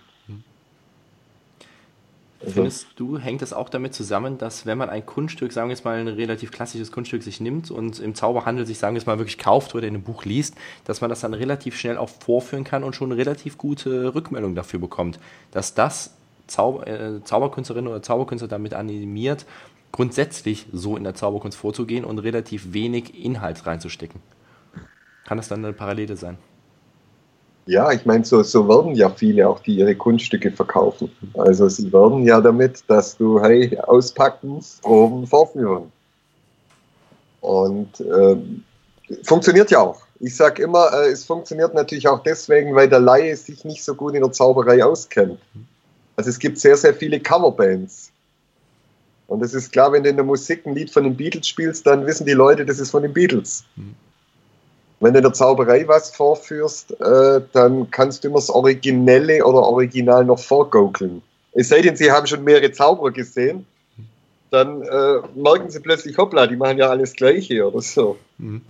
Also. 2.43 2.55
Findest 2.55 2.87
du, 2.97 3.19
hängt 3.19 3.43
das 3.43 3.53
auch 3.53 3.69
damit 3.69 3.93
zusammen, 3.93 4.39
dass 4.39 4.65
wenn 4.65 4.79
man 4.79 4.89
ein 4.89 5.05
Kunststück, 5.05 5.53
sagen 5.53 5.69
wir 5.69 5.75
jetzt 5.75 5.85
mal 5.85 5.99
ein 5.99 6.09
relativ 6.09 6.51
klassisches 6.51 6.91
Kunststück 6.91 7.23
sich 7.23 7.39
nimmt 7.39 7.71
und 7.71 8.01
im 8.01 8.15
Zauberhandel 8.15 8.65
sich, 8.65 8.79
sagen 8.79 8.95
wir 8.95 8.99
jetzt 8.99 9.07
mal, 9.07 9.19
wirklich 9.19 9.37
kauft 9.37 9.75
oder 9.75 9.87
in 9.87 9.95
einem 9.95 10.03
Buch 10.03 10.25
liest, 10.25 10.55
dass 10.85 11.03
man 11.03 11.11
das 11.11 11.21
dann 11.21 11.35
relativ 11.35 11.77
schnell 11.77 11.99
auch 11.99 12.09
vorführen 12.09 12.65
kann 12.65 12.83
und 12.83 12.97
schon 12.97 13.13
relativ 13.13 13.59
gute 13.59 14.15
Rückmeldung 14.15 14.55
dafür 14.55 14.81
bekommt, 14.81 15.21
dass 15.51 15.75
das 15.75 16.15
Zauber, 16.47 16.87
äh, 16.87 17.23
Zauberkünstlerin 17.23 17.87
oder 17.87 18.03
Zauberkünstler 18.03 18.49
damit 18.49 18.73
animiert, 18.73 19.45
grundsätzlich 19.93 20.67
so 20.73 20.97
in 20.97 21.05
der 21.05 21.15
Zauberkunst 21.15 21.59
vorzugehen 21.59 22.07
und 22.07 22.21
relativ 22.21 22.73
wenig 22.73 23.23
Inhalt 23.23 23.67
reinzustecken? 23.67 24.23
Kann 25.27 25.37
das 25.37 25.49
dann 25.49 25.63
eine 25.63 25.75
Parallele 25.75 26.17
sein? 26.17 26.39
Ja, 27.71 27.93
ich 27.93 28.05
meine, 28.05 28.25
so, 28.25 28.43
so 28.43 28.69
werden 28.69 28.97
ja 28.97 29.09
viele 29.09 29.49
auch, 29.49 29.61
die 29.61 29.77
ihre 29.77 29.95
Kunststücke 29.95 30.51
verkaufen. 30.51 31.09
Also 31.35 31.69
sie 31.69 31.93
werden 31.93 32.25
ja 32.25 32.41
damit, 32.41 32.83
dass 32.89 33.17
du, 33.17 33.41
hey, 33.41 33.79
auspacken, 33.79 34.59
oben 34.83 35.25
vorführen. 35.25 35.93
Und 37.41 38.01
äh, 38.01 38.37
funktioniert 39.23 39.71
ja 39.71 39.83
auch. 39.83 40.03
Ich 40.19 40.35
sage 40.35 40.65
immer, 40.65 40.93
äh, 40.93 41.13
es 41.13 41.25
funktioniert 41.25 41.73
natürlich 41.73 42.09
auch 42.09 42.25
deswegen, 42.25 42.75
weil 42.75 42.89
der 42.89 42.99
Laie 42.99 43.37
sich 43.37 43.65
nicht 43.65 43.85
so 43.85 43.95
gut 43.95 44.17
in 44.17 44.23
der 44.23 44.33
Zauberei 44.33 44.85
auskennt. 44.85 45.39
Also 46.17 46.29
es 46.29 46.41
gibt 46.41 46.59
sehr, 46.59 46.77
sehr 46.77 46.93
viele 46.93 47.21
Coverbands. 47.21 48.11
Und 49.29 49.45
es 49.45 49.55
ist 49.55 49.71
klar, 49.71 49.93
wenn 49.93 50.03
du 50.03 50.11
in 50.11 50.17
der 50.17 50.25
Musik 50.25 50.67
ein 50.67 50.75
Lied 50.75 50.91
von 50.91 51.05
den 51.05 51.17
Beatles 51.17 51.47
spielst, 51.47 51.87
dann 51.87 52.05
wissen 52.05 52.27
die 52.27 52.33
Leute, 52.33 52.67
das 52.67 52.81
ist 52.81 52.91
von 52.91 53.05
den 53.05 53.13
Beatles. 53.13 53.63
Mhm. 53.77 53.95
Wenn 55.01 55.15
du 55.15 55.19
in 55.19 55.25
der 55.25 55.33
Zauberei 55.33 55.89
was 55.89 56.11
vorführst, 56.11 57.01
äh, 57.01 57.41
dann 57.53 57.91
kannst 57.91 58.23
du 58.23 58.29
immer 58.29 58.37
das 58.37 58.51
Originelle 58.51 59.45
oder 59.45 59.61
Original 59.61 60.25
noch 60.25 60.39
vorgaukeln. 60.39 61.23
Es 61.53 61.69
sei 61.69 61.81
denn, 61.81 61.97
sie 61.97 62.13
haben 62.13 62.27
schon 62.27 62.45
mehrere 62.45 62.71
Zauberer 62.71 63.11
gesehen, 63.11 63.67
dann 64.51 64.83
äh, 64.83 65.21
merken 65.35 65.71
sie 65.71 65.81
plötzlich, 65.81 66.19
hoppla, 66.19 66.47
die 66.47 66.57
machen 66.57 66.79
ja 66.79 66.89
alles 66.89 67.15
Gleiche 67.15 67.67
oder 67.67 67.81
so. 67.81 68.19
Mhm. 68.39 68.63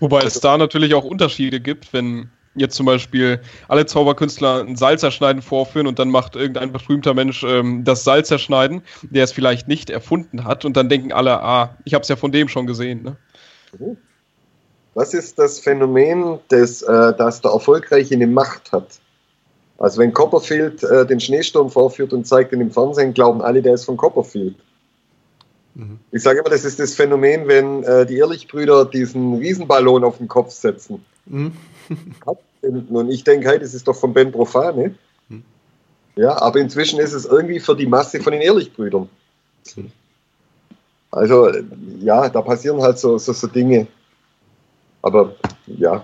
Wobei 0.00 0.18
also, 0.18 0.28
es 0.28 0.40
da 0.40 0.56
natürlich 0.56 0.94
auch 0.94 1.04
Unterschiede 1.04 1.60
gibt, 1.60 1.92
wenn 1.92 2.30
jetzt 2.54 2.76
zum 2.76 2.86
Beispiel 2.86 3.40
alle 3.68 3.86
Zauberkünstler 3.86 4.60
ein 4.60 4.76
Salzerschneiden 4.76 5.42
vorführen 5.42 5.86
und 5.86 5.98
dann 5.98 6.10
macht 6.10 6.36
irgendein 6.36 6.72
berühmter 6.72 7.14
Mensch 7.14 7.42
ähm, 7.42 7.84
das 7.84 8.04
Salzerschneiden, 8.04 8.82
der 9.02 9.24
es 9.24 9.32
vielleicht 9.32 9.66
nicht 9.66 9.90
erfunden 9.90 10.44
hat 10.44 10.64
und 10.64 10.76
dann 10.76 10.88
denken 10.88 11.12
alle, 11.12 11.42
ah, 11.42 11.76
ich 11.84 11.94
habe 11.94 12.02
es 12.02 12.08
ja 12.08 12.16
von 12.16 12.30
dem 12.30 12.48
schon 12.48 12.66
gesehen. 12.66 13.02
Ne? 13.02 13.16
Mhm. 13.78 13.96
Was 14.94 15.12
ist 15.12 15.38
das 15.38 15.58
Phänomen, 15.58 16.38
das, 16.48 16.82
äh, 16.82 17.14
das 17.16 17.40
der 17.40 17.50
Erfolgreiche 17.50 18.14
eine 18.14 18.26
Macht 18.26 18.72
hat? 18.72 19.00
Also 19.78 20.00
wenn 20.00 20.12
Copperfield 20.12 20.84
äh, 20.84 21.04
den 21.04 21.18
Schneesturm 21.18 21.68
vorführt 21.68 22.12
und 22.12 22.26
zeigt 22.26 22.52
ihn 22.52 22.60
im 22.60 22.70
Fernsehen, 22.70 23.12
glauben 23.12 23.42
alle, 23.42 23.60
der 23.60 23.74
ist 23.74 23.84
von 23.84 23.96
Copperfield. 23.96 24.54
Mhm. 25.74 25.98
Ich 26.12 26.22
sage 26.22 26.38
immer, 26.38 26.50
das 26.50 26.64
ist 26.64 26.78
das 26.78 26.94
Phänomen, 26.94 27.48
wenn 27.48 27.82
äh, 27.82 28.06
die 28.06 28.16
Ehrlichbrüder 28.18 28.84
diesen 28.84 29.34
Riesenballon 29.34 30.04
auf 30.04 30.18
den 30.18 30.28
Kopf 30.28 30.52
setzen. 30.52 31.04
Mhm. 31.26 31.52
und 32.90 33.10
ich 33.10 33.24
denke, 33.24 33.48
hey, 33.48 33.58
das 33.58 33.74
ist 33.74 33.88
doch 33.88 33.96
von 33.96 34.14
Ben 34.14 34.30
Profane. 34.30 34.94
Mhm. 35.28 35.42
Ja, 36.14 36.40
aber 36.40 36.60
inzwischen 36.60 37.00
ist 37.00 37.12
es 37.12 37.24
irgendwie 37.24 37.58
für 37.58 37.74
die 37.74 37.86
Masse 37.86 38.20
von 38.20 38.32
den 38.32 38.42
Ehrlichbrüdern. 38.42 39.08
Mhm. 39.74 39.90
Also, 41.10 41.50
ja, 42.00 42.28
da 42.28 42.42
passieren 42.42 42.80
halt 42.80 42.98
so, 42.98 43.18
so, 43.18 43.32
so 43.32 43.46
Dinge. 43.48 43.86
Aber 45.04 45.36
ja, 45.66 46.02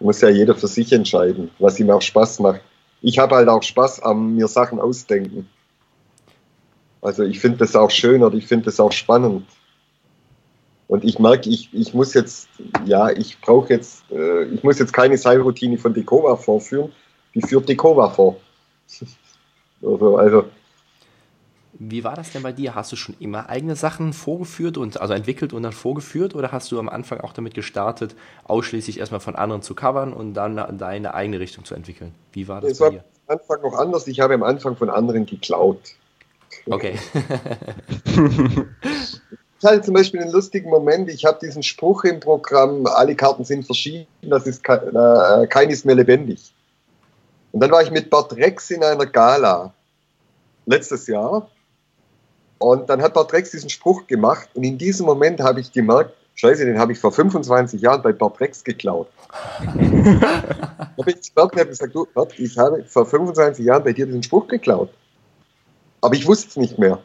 muss 0.00 0.20
ja 0.22 0.28
jeder 0.28 0.56
für 0.56 0.66
sich 0.66 0.92
entscheiden, 0.92 1.52
was 1.60 1.78
ihm 1.78 1.88
auch 1.88 2.02
Spaß 2.02 2.40
macht. 2.40 2.62
Ich 3.00 3.20
habe 3.20 3.36
halt 3.36 3.48
auch 3.48 3.62
Spaß 3.62 4.02
am 4.02 4.34
mir 4.34 4.48
Sachen 4.48 4.80
ausdenken. 4.80 5.48
Also 7.00 7.22
ich 7.22 7.38
finde 7.38 7.58
das 7.58 7.76
auch 7.76 7.92
schön 7.92 8.24
oder 8.24 8.36
ich 8.36 8.48
finde 8.48 8.64
das 8.64 8.80
auch 8.80 8.90
spannend. 8.90 9.46
Und 10.88 11.04
ich 11.04 11.20
merke, 11.20 11.48
ich, 11.48 11.72
ich 11.72 11.94
muss 11.94 12.12
jetzt, 12.14 12.48
ja, 12.84 13.10
ich 13.10 13.40
brauche 13.40 13.72
jetzt, 13.72 14.02
äh, 14.10 14.42
ich 14.46 14.64
muss 14.64 14.80
jetzt 14.80 14.92
keine 14.92 15.16
Seilroutine 15.16 15.78
von 15.78 15.94
Dekova 15.94 16.34
vorführen, 16.34 16.90
die 17.36 17.42
führt 17.42 17.68
Dekova 17.68 18.10
vor. 18.10 18.40
also, 19.80 20.16
also 20.16 20.44
wie 21.82 22.04
war 22.04 22.14
das 22.14 22.30
denn 22.30 22.42
bei 22.42 22.52
dir? 22.52 22.74
Hast 22.74 22.92
du 22.92 22.96
schon 22.96 23.16
immer 23.20 23.48
eigene 23.48 23.74
Sachen 23.74 24.12
vorgeführt 24.12 24.76
und 24.76 25.00
also 25.00 25.14
entwickelt 25.14 25.54
und 25.54 25.62
dann 25.62 25.72
vorgeführt 25.72 26.34
oder 26.34 26.52
hast 26.52 26.70
du 26.70 26.78
am 26.78 26.90
Anfang 26.90 27.20
auch 27.20 27.32
damit 27.32 27.54
gestartet, 27.54 28.14
ausschließlich 28.44 28.98
erstmal 28.98 29.20
von 29.20 29.34
anderen 29.34 29.62
zu 29.62 29.74
covern 29.74 30.12
und 30.12 30.34
dann 30.34 30.76
deine 30.76 31.14
eigene 31.14 31.40
Richtung 31.40 31.64
zu 31.64 31.74
entwickeln? 31.74 32.14
Wie 32.32 32.48
war 32.48 32.60
das 32.60 32.72
es 32.72 32.78
bei 32.80 32.84
war 32.84 32.90
dir? 32.90 33.04
am 33.26 33.38
Anfang 33.38 33.62
noch 33.62 33.72
anders. 33.78 34.06
Ich 34.08 34.20
habe 34.20 34.34
am 34.34 34.42
Anfang 34.42 34.76
von 34.76 34.90
anderen 34.90 35.24
geklaut. 35.24 35.80
Okay. 36.66 36.98
ich 38.04 39.64
hatte 39.64 39.80
zum 39.80 39.94
Beispiel 39.94 40.20
einen 40.20 40.32
lustigen 40.32 40.68
Moment. 40.68 41.08
Ich 41.08 41.24
habe 41.24 41.38
diesen 41.40 41.62
Spruch 41.62 42.04
im 42.04 42.20
Programm, 42.20 42.84
alle 42.84 43.16
Karten 43.16 43.44
sind 43.44 43.64
verschieden, 43.64 44.06
das 44.20 44.46
ist 44.46 44.68
äh, 44.68 45.46
kein 45.46 45.70
ist 45.70 45.86
mehr 45.86 45.94
lebendig. 45.94 46.52
Und 47.52 47.60
dann 47.60 47.70
war 47.70 47.82
ich 47.82 47.90
mit 47.90 48.10
Bart 48.10 48.36
Rex 48.36 48.70
in 48.70 48.84
einer 48.84 49.06
Gala 49.06 49.72
letztes 50.66 51.06
Jahr 51.06 51.48
und 52.60 52.90
dann 52.90 53.00
hat 53.00 53.14
Bart 53.14 53.32
Rex 53.32 53.52
diesen 53.52 53.70
Spruch 53.70 54.06
gemacht 54.06 54.50
und 54.54 54.64
in 54.64 54.76
diesem 54.76 55.06
Moment 55.06 55.40
habe 55.40 55.60
ich 55.60 55.72
gemerkt, 55.72 56.14
Scheiße, 56.34 56.64
den 56.64 56.78
habe 56.78 56.92
ich 56.92 56.98
vor 56.98 57.10
25 57.10 57.80
Jahren 57.80 58.02
bei 58.02 58.12
Bart 58.12 58.38
Rex 58.38 58.62
geklaut. 58.62 59.08
habe 59.58 61.10
ich 61.10 61.34
gemerkt 61.34 61.36
und 61.36 61.58
habe 61.58 61.66
gesagt, 61.66 61.94
du, 61.94 62.06
Bart, 62.14 62.38
ich 62.38 62.56
habe 62.58 62.84
vor 62.84 63.06
25 63.06 63.64
Jahren 63.64 63.82
bei 63.82 63.94
dir 63.94 64.04
diesen 64.04 64.22
Spruch 64.22 64.46
geklaut. 64.46 64.90
Aber 66.02 66.14
ich 66.14 66.26
wusste 66.26 66.48
es 66.48 66.56
nicht 66.56 66.78
mehr. 66.78 66.98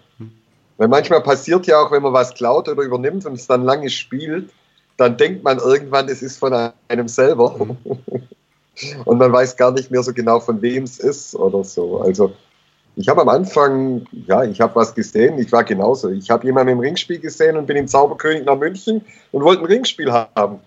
Weil 0.78 0.90
manchmal 0.90 1.22
passiert 1.22 1.68
ja 1.68 1.80
auch, 1.80 1.92
wenn 1.92 2.04
man 2.04 2.12
was 2.12 2.34
klaut 2.34 2.68
oder 2.68 2.84
übernimmt 2.84 3.26
und 3.26 3.34
es 3.34 3.48
dann 3.48 3.64
lange 3.64 3.90
spielt, 3.90 4.52
dann 4.98 5.16
denkt 5.16 5.44
man 5.44 5.58
irgendwann, 5.60 6.10
es 6.10 6.22
ist 6.22 6.38
von 6.38 6.54
einem 6.90 7.08
selber. 7.08 7.56
und 9.06 9.18
man 9.18 9.32
weiß 9.32 9.56
gar 9.56 9.72
nicht 9.72 9.90
mehr 9.90 10.04
so 10.04 10.14
genau, 10.14 10.42
von 10.42 10.62
wem 10.62 10.84
es 10.84 11.00
ist 11.00 11.34
oder 11.34 11.64
so. 11.64 12.02
Also 12.02 12.34
ich 12.96 13.10
habe 13.10 13.22
am 13.22 13.30
Anfang, 13.30 14.06
ja, 14.12 14.44
ich 14.44 14.62
habe 14.62 14.76
was 14.76 14.96
gesehen, 14.96 15.38
ich 15.38 15.52
war 15.52 15.64
genauso. 15.64 16.10
Ich 16.10 16.30
habe 16.30 16.46
jemanden 16.46 16.74
im 16.74 16.80
Ringspiel 16.80 17.20
gesehen 17.20 17.58
und 17.58 17.66
bin 17.66 17.78
im 17.78 17.88
Zauberkönig 17.88 18.46
nach 18.46 18.58
München 18.58 19.02
und 19.32 19.44
wollte 19.44 19.64
ein 19.64 19.68
Ringspiel 19.68 20.12
haben. 20.12 20.60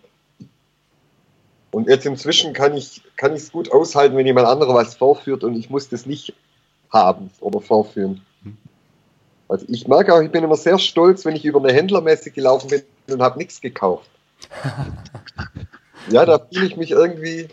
Und 1.70 1.88
jetzt 1.88 2.06
inzwischen 2.06 2.52
kann 2.52 2.74
ich 2.74 3.02
kann 3.16 3.32
es 3.32 3.52
gut 3.52 3.72
aushalten, 3.72 4.16
wenn 4.16 4.26
jemand 4.26 4.46
anderer 4.46 4.74
was 4.74 4.94
vorführt 4.94 5.44
und 5.44 5.54
ich 5.54 5.70
muss 5.70 5.88
das 5.88 6.06
nicht 6.06 6.34
haben 6.90 7.30
oder 7.40 7.60
vorführen. 7.60 8.22
Also 9.48 9.64
ich 9.68 9.88
merke 9.88 10.14
auch, 10.14 10.20
ich 10.20 10.30
bin 10.30 10.44
immer 10.44 10.56
sehr 10.56 10.78
stolz, 10.78 11.24
wenn 11.24 11.36
ich 11.36 11.44
über 11.44 11.58
eine 11.58 11.72
Händlermesse 11.72 12.30
gelaufen 12.30 12.68
bin 12.68 12.82
und 13.14 13.22
habe 13.22 13.38
nichts 13.38 13.60
gekauft. 13.60 14.08
ja, 16.10 16.26
da 16.26 16.38
fühle 16.52 16.66
ich 16.66 16.76
mich 16.76 16.90
irgendwie, 16.90 17.48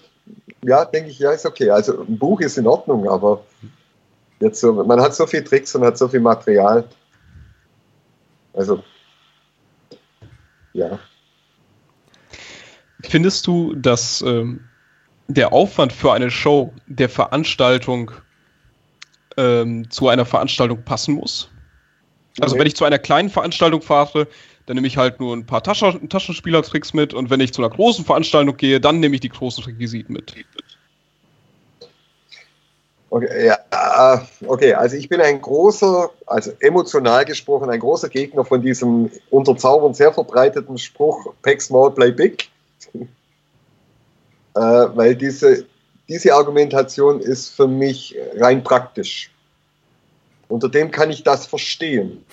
ja, 0.63 0.83
denke 0.83 1.09
ich, 1.09 1.19
ja, 1.19 1.31
ist 1.31 1.45
okay. 1.45 1.69
Also 1.69 2.01
ein 2.01 2.17
Buch 2.17 2.41
ist 2.41 2.57
in 2.57 2.67
Ordnung, 2.67 3.07
aber 3.07 3.43
Jetzt 4.39 4.59
so, 4.59 4.73
man 4.73 4.99
hat 5.01 5.15
so 5.15 5.25
viel 5.25 5.43
Tricks 5.43 5.75
und 5.75 5.83
hat 5.83 5.97
so 5.97 6.07
viel 6.07 6.19
Material. 6.19 6.87
Also, 8.53 8.83
ja. 10.73 10.99
Findest 13.01 13.47
du, 13.47 13.73
dass 13.75 14.21
ähm, 14.21 14.61
der 15.27 15.53
Aufwand 15.53 15.93
für 15.93 16.13
eine 16.13 16.31
Show 16.31 16.73
der 16.87 17.09
Veranstaltung 17.09 18.11
ähm, 19.37 19.89
zu 19.89 20.09
einer 20.09 20.25
Veranstaltung 20.25 20.83
passen 20.83 21.15
muss? 21.15 21.49
Also, 22.41 22.55
okay. 22.55 22.61
wenn 22.61 22.67
ich 22.67 22.75
zu 22.75 22.83
einer 22.83 22.99
kleinen 22.99 23.29
Veranstaltung 23.29 23.81
fahre, 23.81 24.27
dann 24.65 24.75
nehme 24.75 24.87
ich 24.87 24.97
halt 24.97 25.19
nur 25.19 25.35
ein 25.35 25.45
paar 25.45 25.63
Taschen 25.63 26.09
Taschenspielertricks 26.09 26.93
mit 26.93 27.13
und 27.13 27.29
wenn 27.29 27.39
ich 27.39 27.53
zu 27.53 27.61
einer 27.61 27.73
großen 27.73 28.03
Veranstaltung 28.03 28.57
gehe, 28.57 28.79
dann 28.81 28.99
nehme 28.99 29.15
ich 29.15 29.21
die 29.21 29.29
großen 29.29 29.63
Requisiten 29.63 30.13
mit. 30.13 30.35
Okay, 33.15 33.45
ja, 33.45 34.27
okay, 34.45 34.73
also 34.73 34.97
ich 34.97 35.07
bin 35.07 35.21
ein 35.21 35.41
großer, 35.41 36.09
also 36.25 36.51
emotional 36.59 37.23
gesprochen, 37.23 37.69
ein 37.69 37.79
großer 37.79 38.09
Gegner 38.09 38.43
von 38.43 38.61
diesem 38.61 39.09
unter 39.29 39.55
Zaubern 39.55 39.93
sehr 39.93 40.11
verbreiteten 40.11 40.77
Spruch 40.77 41.33
Pack 41.41 41.61
Small, 41.61 41.91
Play 41.91 42.11
Big. 42.11 42.49
äh, 42.93 43.07
weil 44.53 45.15
diese, 45.15 45.65
diese 46.09 46.33
Argumentation 46.33 47.21
ist 47.21 47.55
für 47.55 47.67
mich 47.67 48.17
rein 48.35 48.61
praktisch. 48.61 49.31
Unter 50.49 50.67
dem 50.67 50.91
kann 50.91 51.09
ich 51.09 51.23
das 51.23 51.45
verstehen. 51.45 52.25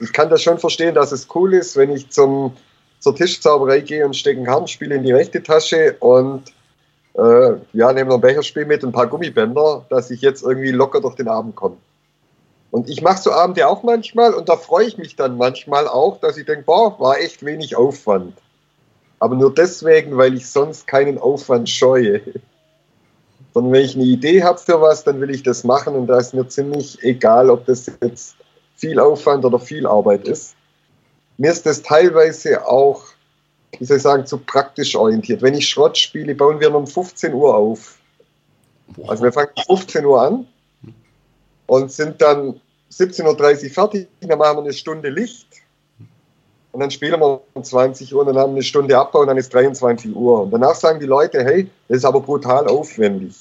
Ich 0.00 0.12
kann 0.12 0.28
das 0.28 0.42
schon 0.42 0.58
verstehen, 0.58 0.94
dass 0.94 1.12
es 1.12 1.28
cool 1.34 1.54
ist, 1.54 1.78
wenn 1.78 1.92
ich 1.92 2.10
zum, 2.10 2.54
zur 2.98 3.16
Tischzauberei 3.16 3.80
gehe 3.80 4.04
und 4.04 4.14
stecke 4.14 4.40
ein 4.40 4.44
Kartenspiel 4.44 4.92
in 4.92 5.02
die 5.02 5.12
rechte 5.12 5.42
Tasche 5.42 5.96
und 6.00 6.52
äh, 7.18 7.56
ja, 7.72 7.92
nehmen 7.92 8.10
wir 8.10 8.14
ein 8.14 8.20
Becherspiel 8.20 8.64
mit 8.64 8.84
ein 8.84 8.92
paar 8.92 9.08
Gummibänder, 9.08 9.84
dass 9.90 10.10
ich 10.10 10.20
jetzt 10.20 10.42
irgendwie 10.42 10.70
locker 10.70 11.00
durch 11.00 11.16
den 11.16 11.28
Abend 11.28 11.56
komme. 11.56 11.76
Und 12.70 12.88
ich 12.88 13.02
mache 13.02 13.20
so 13.20 13.32
Abende 13.32 13.66
auch 13.66 13.82
manchmal 13.82 14.34
und 14.34 14.48
da 14.48 14.56
freue 14.56 14.86
ich 14.86 14.98
mich 14.98 15.16
dann 15.16 15.36
manchmal 15.36 15.88
auch, 15.88 16.20
dass 16.20 16.36
ich 16.36 16.46
denke, 16.46 16.64
boah, 16.64 16.98
war 17.00 17.18
echt 17.18 17.44
wenig 17.44 17.76
Aufwand. 17.76 18.34
Aber 19.18 19.34
nur 19.34 19.52
deswegen, 19.52 20.16
weil 20.16 20.34
ich 20.34 20.48
sonst 20.48 20.86
keinen 20.86 21.18
Aufwand 21.18 21.68
scheue. 21.68 22.20
Sondern 23.54 23.72
wenn 23.72 23.84
ich 23.84 23.96
eine 23.96 24.04
Idee 24.04 24.44
habe 24.44 24.58
für 24.58 24.80
was, 24.80 25.02
dann 25.02 25.20
will 25.20 25.30
ich 25.30 25.42
das 25.42 25.64
machen 25.64 25.96
und 25.96 26.06
da 26.06 26.18
ist 26.18 26.34
mir 26.34 26.46
ziemlich 26.46 27.02
egal, 27.02 27.50
ob 27.50 27.66
das 27.66 27.90
jetzt 28.00 28.36
viel 28.76 29.00
Aufwand 29.00 29.44
oder 29.44 29.58
viel 29.58 29.86
Arbeit 29.86 30.28
ist. 30.28 30.54
Mir 31.38 31.50
ist 31.50 31.66
das 31.66 31.82
teilweise 31.82 32.68
auch 32.68 33.02
wie 33.78 33.84
soll 33.84 33.98
ich 33.98 34.02
sagen, 34.02 34.26
zu 34.26 34.38
praktisch 34.38 34.96
orientiert. 34.96 35.42
Wenn 35.42 35.54
ich 35.54 35.68
Schrott 35.68 35.96
spiele, 35.98 36.34
bauen 36.34 36.60
wir 36.60 36.74
um 36.74 36.86
15 36.86 37.34
Uhr 37.34 37.54
auf. 37.54 37.98
Also 39.06 39.24
wir 39.24 39.32
fangen 39.32 39.50
um 39.68 39.76
15 39.76 40.04
Uhr 40.04 40.22
an 40.22 40.46
und 41.66 41.92
sind 41.92 42.20
dann 42.22 42.60
17.30 42.90 43.64
Uhr 43.64 43.70
fertig, 43.70 44.08
dann 44.20 44.38
machen 44.38 44.56
wir 44.56 44.62
eine 44.62 44.72
Stunde 44.72 45.10
Licht 45.10 45.46
und 46.72 46.80
dann 46.80 46.90
spielen 46.90 47.20
wir 47.20 47.40
um 47.54 47.64
20 47.64 48.14
Uhr 48.14 48.20
und 48.20 48.28
dann 48.28 48.38
haben 48.38 48.52
wir 48.52 48.56
eine 48.56 48.62
Stunde 48.62 48.96
Abbau 48.96 49.20
und 49.20 49.26
dann 49.26 49.36
ist 49.36 49.52
23 49.52 50.14
Uhr. 50.14 50.42
Und 50.42 50.50
danach 50.50 50.74
sagen 50.74 51.00
die 51.00 51.06
Leute, 51.06 51.44
hey, 51.44 51.68
das 51.88 51.98
ist 51.98 52.04
aber 52.04 52.20
brutal 52.20 52.66
aufwendig. 52.66 53.34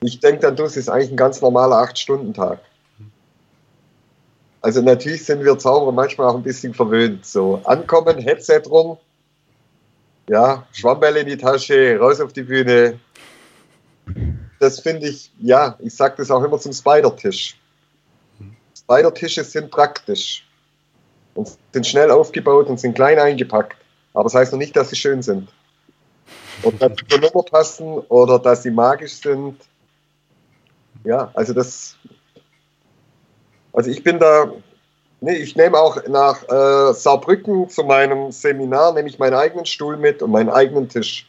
Ich 0.00 0.20
denke 0.20 0.40
dann, 0.40 0.56
das 0.56 0.76
ist 0.76 0.88
eigentlich 0.88 1.10
ein 1.10 1.16
ganz 1.16 1.40
normaler 1.40 1.76
8-Stunden-Tag. 1.76 2.60
also 4.60 4.82
natürlich 4.82 5.24
sind 5.24 5.44
wir 5.44 5.58
Zauberer 5.58 5.92
manchmal 5.92 6.28
auch 6.28 6.34
ein 6.34 6.42
bisschen 6.42 6.74
verwöhnt. 6.74 7.24
So, 7.24 7.60
ankommen, 7.64 8.18
Headset 8.18 8.62
rum, 8.68 8.98
ja, 10.28 10.66
Schwammbälle 10.72 11.20
in 11.20 11.26
die 11.26 11.36
Tasche, 11.36 11.98
raus 11.98 12.20
auf 12.20 12.32
die 12.32 12.42
Bühne. 12.42 12.98
Das 14.58 14.80
finde 14.80 15.08
ich, 15.08 15.30
ja, 15.38 15.76
ich 15.80 15.94
sage 15.94 16.14
das 16.18 16.30
auch 16.30 16.42
immer 16.42 16.58
zum 16.58 16.72
Spider-Tisch. 16.72 17.56
Spider-Tische 18.76 19.44
sind 19.44 19.70
praktisch 19.70 20.46
und 21.34 21.56
sind 21.72 21.86
schnell 21.86 22.10
aufgebaut 22.10 22.66
und 22.68 22.80
sind 22.80 22.94
klein 22.94 23.18
eingepackt. 23.18 23.76
Aber 24.14 24.24
das 24.24 24.34
heißt 24.34 24.52
noch 24.52 24.58
nicht, 24.58 24.76
dass 24.76 24.90
sie 24.90 24.96
schön 24.96 25.22
sind. 25.22 25.48
Und 26.62 26.80
dass 26.80 26.92
sie 26.98 27.06
zur 27.06 27.20
Nummer 27.20 27.42
passen 27.42 27.98
oder 28.08 28.38
dass 28.38 28.62
sie 28.62 28.70
magisch 28.70 29.20
sind. 29.20 29.60
Ja, 31.04 31.30
also 31.34 31.52
das. 31.52 31.96
Also 33.72 33.90
ich 33.90 34.02
bin 34.02 34.18
da. 34.18 34.50
Nee, 35.20 35.36
ich 35.36 35.56
nehme 35.56 35.78
auch 35.78 36.06
nach 36.08 36.42
äh, 36.44 36.92
Saarbrücken 36.92 37.68
zu 37.70 37.84
meinem 37.84 38.30
Seminar, 38.32 38.92
nehme 38.92 39.08
ich 39.08 39.18
meinen 39.18 39.34
eigenen 39.34 39.64
Stuhl 39.64 39.96
mit 39.96 40.22
und 40.22 40.30
meinen 40.30 40.50
eigenen 40.50 40.88
Tisch. 40.88 41.28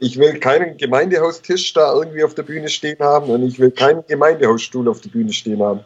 Ich 0.00 0.18
will 0.18 0.40
keinen 0.40 0.76
Gemeindehaustisch 0.76 1.72
da 1.74 1.92
irgendwie 1.92 2.24
auf 2.24 2.34
der 2.34 2.42
Bühne 2.42 2.68
stehen 2.68 2.98
haben 3.00 3.30
und 3.30 3.42
ich 3.42 3.58
will 3.58 3.70
keinen 3.70 4.04
Gemeindehausstuhl 4.06 4.88
auf 4.88 5.00
der 5.02 5.10
Bühne 5.10 5.32
stehen 5.32 5.62
haben. 5.62 5.80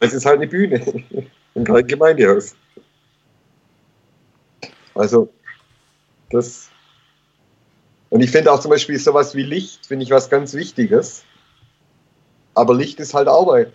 Es 0.00 0.12
ist 0.12 0.26
halt 0.26 0.36
eine 0.36 0.46
Bühne 0.46 0.84
und 1.54 1.64
kein 1.64 1.86
Gemeindehaus. 1.86 2.54
Also, 4.94 5.32
das. 6.30 6.68
Und 8.10 8.20
ich 8.20 8.30
finde 8.30 8.52
auch 8.52 8.60
zum 8.60 8.70
Beispiel 8.70 8.98
sowas 8.98 9.34
wie 9.34 9.42
Licht, 9.42 9.86
finde 9.86 10.04
ich 10.04 10.10
was 10.10 10.30
ganz 10.30 10.54
Wichtiges. 10.54 11.24
Aber 12.54 12.74
Licht 12.74 13.00
ist 13.00 13.14
halt 13.14 13.26
Arbeit. 13.26 13.72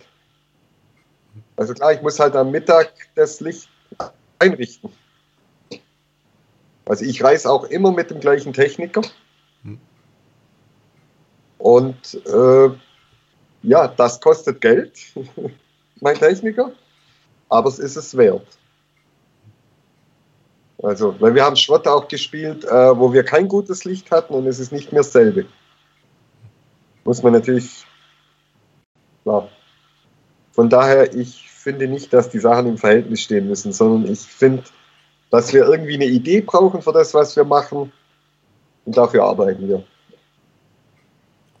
Also 1.60 1.74
klar, 1.74 1.92
ich 1.92 2.00
muss 2.00 2.18
halt 2.18 2.34
am 2.36 2.50
Mittag 2.52 2.90
das 3.16 3.38
Licht 3.40 3.68
einrichten. 4.38 4.90
Also 6.86 7.04
ich 7.04 7.22
reise 7.22 7.50
auch 7.50 7.64
immer 7.64 7.92
mit 7.92 8.10
dem 8.10 8.18
gleichen 8.18 8.54
Techniker. 8.54 9.02
Und 11.58 12.14
äh, 12.26 12.70
ja, 13.62 13.88
das 13.88 14.22
kostet 14.22 14.62
Geld, 14.62 14.98
mein 16.00 16.16
Techniker, 16.16 16.72
aber 17.50 17.68
es 17.68 17.78
ist 17.78 17.96
es 17.96 18.16
wert. 18.16 18.46
Also, 20.82 21.14
weil 21.20 21.34
wir 21.34 21.44
haben 21.44 21.56
Schrott 21.56 21.86
auch 21.86 22.08
gespielt, 22.08 22.64
äh, 22.64 22.98
wo 22.98 23.12
wir 23.12 23.22
kein 23.22 23.48
gutes 23.48 23.84
Licht 23.84 24.10
hatten 24.10 24.32
und 24.32 24.46
es 24.46 24.60
ist 24.60 24.72
nicht 24.72 24.92
mehr 24.92 25.02
dasselbe. 25.02 25.44
Muss 27.04 27.22
man 27.22 27.34
natürlich, 27.34 27.84
klar. 29.24 29.50
Von 30.52 30.70
daher, 30.70 31.14
ich 31.14 31.49
finde 31.60 31.88
nicht, 31.88 32.12
dass 32.12 32.30
die 32.30 32.38
Sachen 32.38 32.66
im 32.66 32.78
Verhältnis 32.78 33.20
stehen 33.20 33.48
müssen, 33.48 33.72
sondern 33.72 34.10
ich 34.10 34.20
finde, 34.20 34.62
dass 35.30 35.52
wir 35.52 35.66
irgendwie 35.66 35.94
eine 35.94 36.06
Idee 36.06 36.40
brauchen 36.40 36.82
für 36.82 36.92
das, 36.92 37.14
was 37.14 37.36
wir 37.36 37.44
machen 37.44 37.92
und 38.84 38.96
dafür 38.96 39.24
arbeiten 39.24 39.68
wir. 39.68 39.84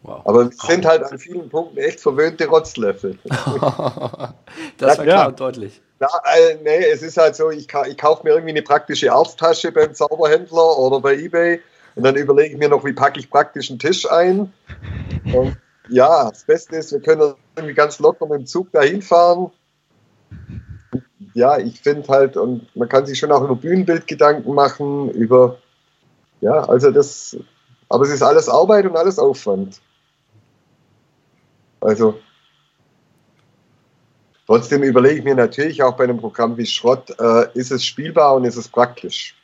Wow. 0.02 0.22
Aber 0.24 0.46
wir 0.46 0.56
sind 0.66 0.86
halt 0.86 1.04
an 1.04 1.18
vielen 1.18 1.50
Punkten 1.50 1.76
echt 1.76 2.00
verwöhnte 2.00 2.46
Rotzlöffel. 2.46 3.18
das 3.24 3.58
war 3.60 4.34
klar 4.78 5.06
ja. 5.06 5.26
und 5.26 5.38
deutlich. 5.38 5.82
Ja, 6.00 6.08
äh, 6.34 6.56
nee, 6.64 6.86
es 6.86 7.02
ist 7.02 7.18
halt 7.18 7.36
so, 7.36 7.50
ich, 7.50 7.68
ich 7.86 7.98
kaufe 7.98 8.24
mir 8.24 8.30
irgendwie 8.30 8.52
eine 8.52 8.62
praktische 8.62 9.12
Arzttasche 9.12 9.70
beim 9.70 9.94
Zauberhändler 9.94 10.78
oder 10.78 11.00
bei 11.00 11.14
Ebay 11.16 11.60
und 11.94 12.04
dann 12.04 12.16
überlege 12.16 12.54
ich 12.54 12.58
mir 12.58 12.70
noch, 12.70 12.84
wie 12.86 12.94
packe 12.94 13.20
ich 13.20 13.28
praktisch 13.28 13.68
einen 13.68 13.78
Tisch 13.78 14.10
ein. 14.10 14.50
Und 15.34 15.58
ja, 15.90 16.30
das 16.30 16.44
Beste 16.44 16.76
ist, 16.76 16.92
wir 16.92 17.00
können 17.00 17.34
irgendwie 17.54 17.74
ganz 17.74 17.98
locker 17.98 18.26
mit 18.26 18.38
dem 18.38 18.46
Zug 18.46 18.72
dahin 18.72 19.02
fahren. 19.02 19.50
Ja, 21.40 21.56
ich 21.56 21.80
finde 21.80 22.06
halt, 22.08 22.36
und 22.36 22.76
man 22.76 22.86
kann 22.86 23.06
sich 23.06 23.18
schon 23.18 23.32
auch 23.32 23.42
über 23.42 23.56
Bühnenbild 23.56 24.06
Gedanken 24.06 24.52
machen, 24.52 25.10
über, 25.12 25.56
ja, 26.42 26.68
also 26.68 26.90
das, 26.90 27.34
aber 27.88 28.04
es 28.04 28.10
ist 28.10 28.22
alles 28.22 28.46
Arbeit 28.46 28.84
und 28.84 28.94
alles 28.94 29.18
Aufwand. 29.18 29.80
Also, 31.80 32.20
trotzdem 34.46 34.82
überlege 34.82 35.20
ich 35.20 35.24
mir 35.24 35.34
natürlich 35.34 35.82
auch 35.82 35.96
bei 35.96 36.04
einem 36.04 36.18
Programm 36.18 36.58
wie 36.58 36.66
Schrott, 36.66 37.08
äh, 37.18 37.50
ist 37.54 37.72
es 37.72 37.86
spielbar 37.86 38.34
und 38.34 38.44
ist 38.44 38.56
es 38.56 38.68
praktisch. 38.68 39.34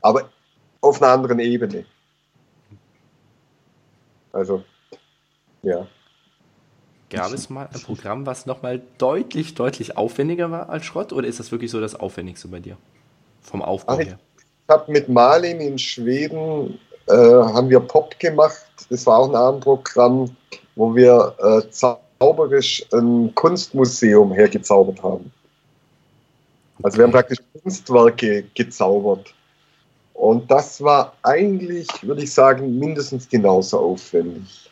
Aber 0.00 0.28
auf 0.80 1.00
einer 1.00 1.12
anderen 1.12 1.38
Ebene. 1.38 1.84
Also, 4.32 4.64
ja. 5.62 5.86
Gab 7.10 7.32
es 7.32 7.48
mal 7.48 7.68
ein 7.72 7.80
Programm, 7.80 8.26
was 8.26 8.44
nochmal 8.44 8.82
deutlich, 8.98 9.54
deutlich 9.54 9.96
aufwendiger 9.96 10.50
war 10.50 10.68
als 10.68 10.84
Schrott? 10.84 11.12
Oder 11.12 11.26
ist 11.26 11.40
das 11.40 11.50
wirklich 11.52 11.70
so 11.70 11.80
das 11.80 11.94
Aufwendigste 11.94 12.48
bei 12.48 12.60
dir? 12.60 12.76
Vom 13.40 13.62
Aufbau 13.62 13.94
Ach, 13.94 13.98
her? 13.98 14.18
Ich 14.36 14.74
habe 14.74 14.92
mit 14.92 15.08
Malin 15.08 15.60
in 15.60 15.78
Schweden 15.78 16.78
äh, 17.06 17.14
haben 17.14 17.70
wir 17.70 17.80
Pop 17.80 18.18
gemacht. 18.18 18.66
Das 18.90 19.06
war 19.06 19.18
auch 19.18 19.28
ein 19.30 19.34
Abendprogramm 19.34 20.36
wo 20.78 20.94
wir 20.94 21.34
äh, 21.38 21.68
zauberisch 21.70 22.86
ein 22.92 23.34
Kunstmuseum 23.34 24.32
hergezaubert 24.32 25.02
haben. 25.02 25.32
Also 26.84 26.98
wir 26.98 27.04
haben 27.04 27.10
praktisch 27.10 27.38
Kunstwerke 27.60 28.44
gezaubert. 28.54 29.34
Und 30.14 30.48
das 30.48 30.80
war 30.80 31.14
eigentlich, 31.22 31.88
würde 32.02 32.22
ich 32.22 32.32
sagen, 32.32 32.78
mindestens 32.78 33.28
genauso 33.28 33.80
aufwendig. 33.80 34.67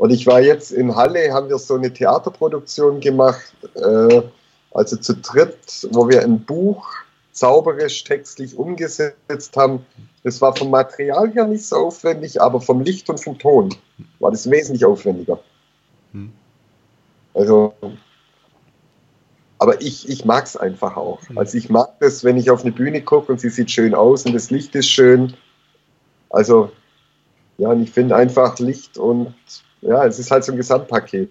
Und 0.00 0.08
ich 0.12 0.26
war 0.26 0.40
jetzt 0.40 0.72
in 0.72 0.96
Halle, 0.96 1.30
haben 1.30 1.50
wir 1.50 1.58
so 1.58 1.74
eine 1.74 1.92
Theaterproduktion 1.92 3.00
gemacht, 3.00 3.52
äh, 3.74 4.22
also 4.70 4.96
zu 4.96 5.14
dritt, 5.16 5.86
wo 5.92 6.08
wir 6.08 6.22
ein 6.22 6.42
Buch 6.42 6.88
zauberisch 7.32 8.02
textlich 8.04 8.56
umgesetzt 8.56 9.54
haben. 9.58 9.84
Das 10.24 10.40
war 10.40 10.56
vom 10.56 10.70
Material 10.70 11.30
her 11.32 11.46
nicht 11.46 11.66
so 11.66 11.76
aufwendig, 11.76 12.40
aber 12.40 12.62
vom 12.62 12.80
Licht 12.80 13.10
und 13.10 13.22
vom 13.22 13.38
Ton 13.38 13.74
war 14.20 14.30
das 14.30 14.50
wesentlich 14.50 14.86
aufwendiger. 14.86 15.38
Hm. 16.12 16.32
Also, 17.34 17.74
aber 19.58 19.82
ich, 19.82 20.08
ich 20.08 20.24
mag 20.24 20.46
es 20.46 20.56
einfach 20.56 20.96
auch. 20.96 21.20
Hm. 21.28 21.36
Also 21.36 21.58
ich 21.58 21.68
mag 21.68 22.00
das, 22.00 22.24
wenn 22.24 22.38
ich 22.38 22.50
auf 22.50 22.62
eine 22.62 22.72
Bühne 22.72 23.02
gucke 23.02 23.32
und 23.32 23.38
sie 23.38 23.50
sieht 23.50 23.70
schön 23.70 23.94
aus 23.94 24.24
und 24.24 24.32
das 24.32 24.50
Licht 24.50 24.74
ist 24.74 24.88
schön. 24.88 25.34
Also, 26.30 26.72
ja, 27.58 27.68
und 27.68 27.82
ich 27.82 27.90
finde 27.90 28.16
einfach 28.16 28.58
Licht 28.60 28.96
und 28.96 29.34
ja, 29.82 30.06
es 30.06 30.18
ist 30.18 30.30
halt 30.30 30.44
so 30.44 30.52
ein 30.52 30.58
Gesamtpaket. 30.58 31.30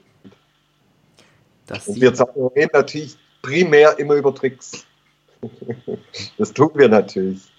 Das 1.67 1.87
und 1.87 2.01
wir 2.01 2.11
reden 2.55 2.71
natürlich 2.73 3.17
primär 3.41 3.97
immer 3.99 4.15
über 4.15 4.33
Tricks. 4.33 4.85
das 6.37 6.53
tun 6.53 6.71
wir 6.73 6.89
natürlich. 6.89 7.51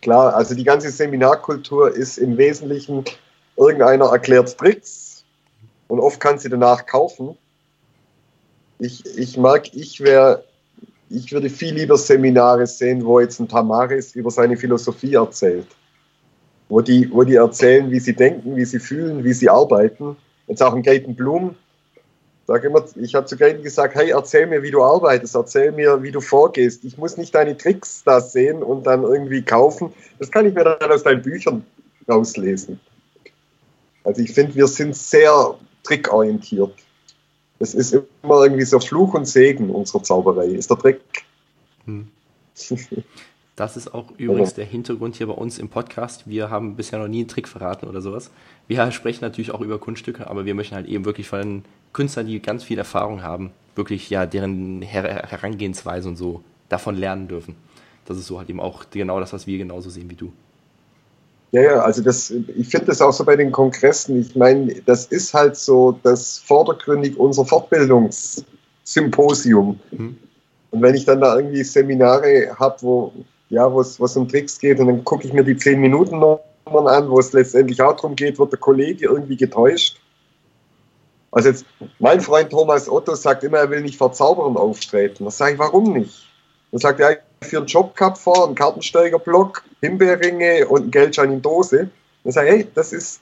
Klar, 0.00 0.34
also 0.34 0.54
die 0.54 0.64
ganze 0.64 0.90
Seminarkultur 0.90 1.94
ist 1.94 2.18
im 2.18 2.36
Wesentlichen, 2.36 3.04
irgendeiner 3.56 4.06
erklärt 4.06 4.56
Tricks 4.56 5.24
und 5.88 6.00
oft 6.00 6.20
kann 6.20 6.38
sie 6.38 6.48
danach 6.48 6.86
kaufen. 6.86 7.36
Ich, 8.78 9.04
ich 9.18 9.36
mag, 9.36 9.74
ich 9.74 10.00
wäre, 10.00 10.44
ich 11.10 11.32
würde 11.32 11.50
viel 11.50 11.74
lieber 11.74 11.96
Seminare 11.96 12.66
sehen, 12.66 13.04
wo 13.04 13.18
jetzt 13.18 13.40
ein 13.40 13.48
Tamaris 13.48 14.14
über 14.14 14.30
seine 14.30 14.56
Philosophie 14.56 15.14
erzählt. 15.14 15.66
Wo 16.68 16.80
die, 16.80 17.10
wo 17.10 17.24
die 17.24 17.36
erzählen, 17.36 17.90
wie 17.90 17.98
sie 17.98 18.14
denken, 18.14 18.54
wie 18.54 18.64
sie 18.64 18.78
fühlen, 18.78 19.24
wie 19.24 19.32
sie 19.32 19.48
arbeiten. 19.48 20.16
Jetzt 20.48 20.62
auch 20.62 20.74
ein 20.74 20.82
Gaten 20.82 21.14
Blum, 21.14 21.54
Sag 22.48 22.64
immer, 22.64 22.82
ich 22.96 23.14
habe 23.14 23.26
zu 23.26 23.36
Gaten 23.36 23.62
gesagt, 23.62 23.94
hey, 23.94 24.08
erzähl 24.08 24.46
mir, 24.46 24.62
wie 24.62 24.70
du 24.70 24.82
arbeitest, 24.82 25.34
erzähl 25.34 25.70
mir, 25.70 26.02
wie 26.02 26.10
du 26.10 26.22
vorgehst. 26.22 26.82
Ich 26.82 26.96
muss 26.96 27.18
nicht 27.18 27.34
deine 27.34 27.54
Tricks 27.58 28.02
da 28.04 28.22
sehen 28.22 28.62
und 28.62 28.86
dann 28.86 29.02
irgendwie 29.02 29.42
kaufen. 29.42 29.92
Das 30.18 30.30
kann 30.30 30.46
ich 30.46 30.54
mir 30.54 30.64
dann 30.64 30.90
aus 30.90 31.02
deinen 31.02 31.20
Büchern 31.20 31.62
rauslesen. 32.08 32.80
Also 34.02 34.22
ich 34.22 34.32
finde, 34.32 34.54
wir 34.54 34.66
sind 34.66 34.96
sehr 34.96 35.56
trickorientiert. 35.82 36.72
Das 37.58 37.74
ist 37.74 37.92
immer 37.92 38.44
irgendwie 38.44 38.64
so 38.64 38.80
Fluch 38.80 39.12
und 39.12 39.26
Segen 39.26 39.68
unserer 39.68 40.02
Zauberei, 40.02 40.46
ist 40.46 40.70
der 40.70 40.78
Trick. 40.78 41.02
Hm. 41.84 42.08
Das 43.58 43.76
ist 43.76 43.92
auch 43.92 44.06
übrigens 44.18 44.54
der 44.54 44.66
Hintergrund 44.66 45.16
hier 45.16 45.26
bei 45.26 45.32
uns 45.32 45.58
im 45.58 45.68
Podcast. 45.68 46.28
Wir 46.28 46.48
haben 46.48 46.76
bisher 46.76 47.00
noch 47.00 47.08
nie 47.08 47.18
einen 47.18 47.26
Trick 47.26 47.48
verraten 47.48 47.88
oder 47.88 48.00
sowas. 48.00 48.30
Wir 48.68 48.88
sprechen 48.92 49.22
natürlich 49.22 49.50
auch 49.50 49.60
über 49.60 49.80
Kunststücke, 49.80 50.30
aber 50.30 50.44
wir 50.44 50.54
möchten 50.54 50.76
halt 50.76 50.86
eben 50.86 51.04
wirklich 51.04 51.26
von 51.26 51.64
Künstlern, 51.92 52.28
die 52.28 52.40
ganz 52.40 52.62
viel 52.62 52.78
Erfahrung 52.78 53.24
haben, 53.24 53.50
wirklich 53.74 54.10
ja 54.10 54.26
deren 54.26 54.80
Her 54.82 55.24
Herangehensweise 55.28 56.08
und 56.08 56.14
so 56.14 56.40
davon 56.68 56.94
lernen 56.94 57.26
dürfen. 57.26 57.56
Das 58.06 58.16
ist 58.16 58.28
so 58.28 58.38
halt 58.38 58.48
eben 58.48 58.60
auch 58.60 58.84
genau 58.92 59.18
das, 59.18 59.32
was 59.32 59.48
wir 59.48 59.58
genauso 59.58 59.90
sehen 59.90 60.08
wie 60.08 60.14
du. 60.14 60.32
Ja, 61.50 61.62
ja, 61.62 61.80
also 61.80 62.00
das, 62.00 62.30
ich 62.30 62.68
finde 62.68 62.86
das 62.86 63.02
auch 63.02 63.12
so 63.12 63.24
bei 63.24 63.34
den 63.34 63.50
Kongressen. 63.50 64.20
Ich 64.20 64.36
meine, 64.36 64.72
das 64.86 65.06
ist 65.06 65.34
halt 65.34 65.56
so 65.56 65.98
das 66.04 66.38
vordergründig 66.38 67.18
unser 67.18 67.44
Fortbildungssymposium. 67.44 69.80
Mhm. 69.90 70.16
Und 70.70 70.80
wenn 70.80 70.94
ich 70.94 71.04
dann 71.04 71.20
da 71.20 71.34
irgendwie 71.34 71.64
Seminare 71.64 72.54
habe, 72.56 72.76
wo 72.82 73.12
ja, 73.48 73.72
wo 73.72 73.80
es 73.80 74.16
um 74.16 74.28
Tricks 74.28 74.58
geht 74.58 74.78
und 74.80 74.86
dann 74.86 75.04
gucke 75.04 75.26
ich 75.26 75.32
mir 75.32 75.44
die 75.44 75.56
10 75.56 75.80
Minuten 75.80 76.18
Nummern 76.18 76.86
an, 76.86 77.10
wo 77.10 77.18
es 77.18 77.32
letztendlich 77.32 77.80
auch 77.82 77.96
darum 77.96 78.14
geht, 78.14 78.38
wird 78.38 78.52
der 78.52 78.58
Kollege 78.58 79.06
irgendwie 79.06 79.36
getäuscht. 79.36 80.00
Also 81.30 81.50
jetzt, 81.50 81.66
mein 81.98 82.20
Freund 82.20 82.50
Thomas 82.50 82.88
Otto 82.88 83.14
sagt 83.14 83.44
immer, 83.44 83.58
er 83.58 83.70
will 83.70 83.82
nicht 83.82 83.98
vor 83.98 84.12
Zauberern 84.12 84.56
auftreten. 84.56 85.24
Da 85.24 85.30
sage 85.30 85.54
ich, 85.54 85.58
warum 85.58 85.92
nicht? 85.92 86.26
Dann 86.70 86.80
sagt 86.80 87.00
er, 87.00 87.18
für 87.42 87.58
einen 87.58 87.66
Job 87.66 87.94
gehabt 87.96 88.18
vor, 88.18 88.46
einen 88.46 88.54
Kartensteigerblock, 88.54 89.62
Himbeerringe 89.80 90.66
und 90.66 90.82
einen 90.82 90.90
Geldschein 90.90 91.32
in 91.32 91.42
Dose. 91.42 91.90
Dann 92.24 92.32
sage 92.32 92.48
ich, 92.48 92.54
hey, 92.54 92.68
das 92.74 92.92
ist 92.92 93.20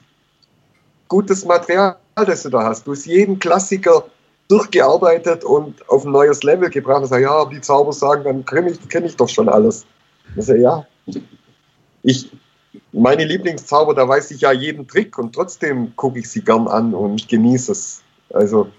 gutes 1.07 1.45
Material, 1.45 1.97
das 2.15 2.43
du 2.43 2.49
da 2.49 2.63
hast. 2.63 2.87
Du 2.87 2.91
hast 2.91 3.05
jeden 3.05 3.39
Klassiker 3.39 4.05
durchgearbeitet 4.47 5.43
und 5.43 5.87
auf 5.89 6.05
ein 6.05 6.11
neues 6.11 6.43
Level 6.43 6.69
gebracht. 6.69 7.01
Dann 7.01 7.09
sage 7.09 7.23
ich, 7.23 7.29
ja, 7.29 7.45
die 7.45 7.61
Zauber 7.61 7.93
sagen, 7.93 8.23
dann 8.23 8.45
kenne 8.45 8.71
ich, 8.71 8.89
kenn 8.89 9.05
ich 9.05 9.15
doch 9.15 9.29
schon 9.29 9.49
alles. 9.49 9.85
Ich, 10.35 10.47
ja, 10.47 10.85
ich, 12.03 12.31
meine 12.91 13.25
Lieblingszauber, 13.25 13.93
da 13.93 14.07
weiß 14.07 14.31
ich 14.31 14.41
ja 14.41 14.51
jeden 14.51 14.87
Trick 14.87 15.17
und 15.17 15.33
trotzdem 15.33 15.95
gucke 15.95 16.19
ich 16.19 16.29
sie 16.29 16.41
gern 16.41 16.67
an 16.67 16.93
und 16.93 17.27
genieße 17.27 17.71
es. 17.71 18.03
Also, 18.33 18.69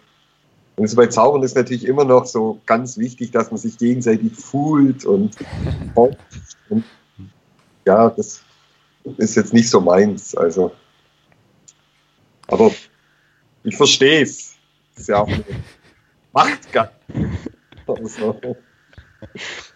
also 0.77 0.97
bei 0.97 1.07
Zaubern 1.07 1.43
ist 1.43 1.57
natürlich 1.57 1.85
immer 1.85 2.05
noch 2.05 2.27
so 2.27 2.61
ganz 2.67 2.99
wichtig, 2.99 3.33
dass 3.33 3.51
man 3.51 3.59
sich 3.59 3.79
gegenseitig 3.79 4.37
fühlt 4.37 5.05
und, 5.05 5.37
und 5.95 6.17
ja, 7.87 8.11
das 8.11 8.43
ist 9.17 9.35
jetzt 9.35 9.53
nicht 9.53 9.71
so 9.71 9.81
meins. 9.81 10.35
Also, 10.35 10.73
aber 12.47 12.71
ich 13.65 13.77
verstehe 13.77 14.23
es. 14.23 14.55
Ist 14.97 15.09
ja 15.09 15.23
auch 15.23 15.31
macht 16.33 16.73
gar 16.73 16.93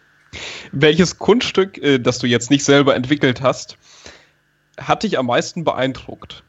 Welches 0.73 1.19
Kunststück, 1.19 1.79
äh, 1.79 1.99
das 1.99 2.19
du 2.19 2.27
jetzt 2.27 2.51
nicht 2.51 2.65
selber 2.65 2.97
entwickelt 2.97 3.43
hast, 3.43 3.77
hat 4.79 5.03
dich 5.03 5.19
am 5.19 5.27
meisten 5.27 5.65
beeindruckt? 5.65 6.45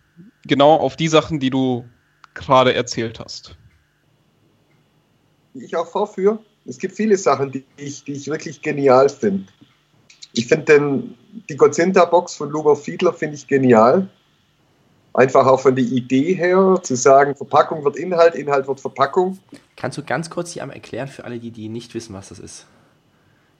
Genau 0.46 0.76
auf 0.76 0.96
die 0.96 1.10
Sachen, 1.10 1.40
die 1.40 1.50
du 1.50 1.86
gerade 2.34 2.74
erzählt 2.74 3.20
hast. 3.20 3.58
Ich 5.54 5.76
auch 5.76 5.88
vorführe. 5.88 6.40
Es 6.66 6.78
gibt 6.78 6.96
viele 6.96 7.18
Sachen, 7.18 7.52
die 7.52 7.66
ich, 7.78 8.06
die 8.06 8.14
ich 8.14 8.28
wirklich 8.28 8.62
genial 8.62 9.10
finde. 9.10 9.46
Ich 10.32 10.48
finde 10.48 11.04
die 11.50 11.56
Gozinta-Box 11.56 12.36
von 12.36 12.50
Luber 12.50 12.76
Fiedler 12.76 13.14
finde 13.14 13.36
ich 13.36 13.48
genial. 13.48 14.10
Einfach 15.14 15.46
auch 15.46 15.60
von 15.60 15.76
der 15.76 15.86
Idee 15.86 16.34
her, 16.34 16.80
zu 16.82 16.96
sagen, 16.96 17.36
Verpackung 17.36 17.84
wird 17.84 17.98
Inhalt, 17.98 18.34
Inhalt 18.34 18.68
wird 18.68 18.80
Verpackung. 18.80 19.38
Kannst 19.76 19.98
du 19.98 20.04
ganz 20.04 20.30
kurz 20.30 20.54
die 20.54 20.62
einmal 20.62 20.78
erklären 20.78 21.08
für 21.08 21.24
alle, 21.26 21.38
die, 21.38 21.52
die 21.52 21.70
nicht 21.70 21.94
wissen, 21.94 22.16
was 22.16 22.30
das 22.30 22.40
ist? 22.40 22.66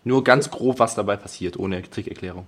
Nur 0.04 0.24
ganz 0.24 0.50
grob, 0.50 0.80
was 0.80 0.96
dabei 0.96 1.16
passiert, 1.16 1.58
ohne 1.58 1.82
Trickerklärung. 1.82 2.46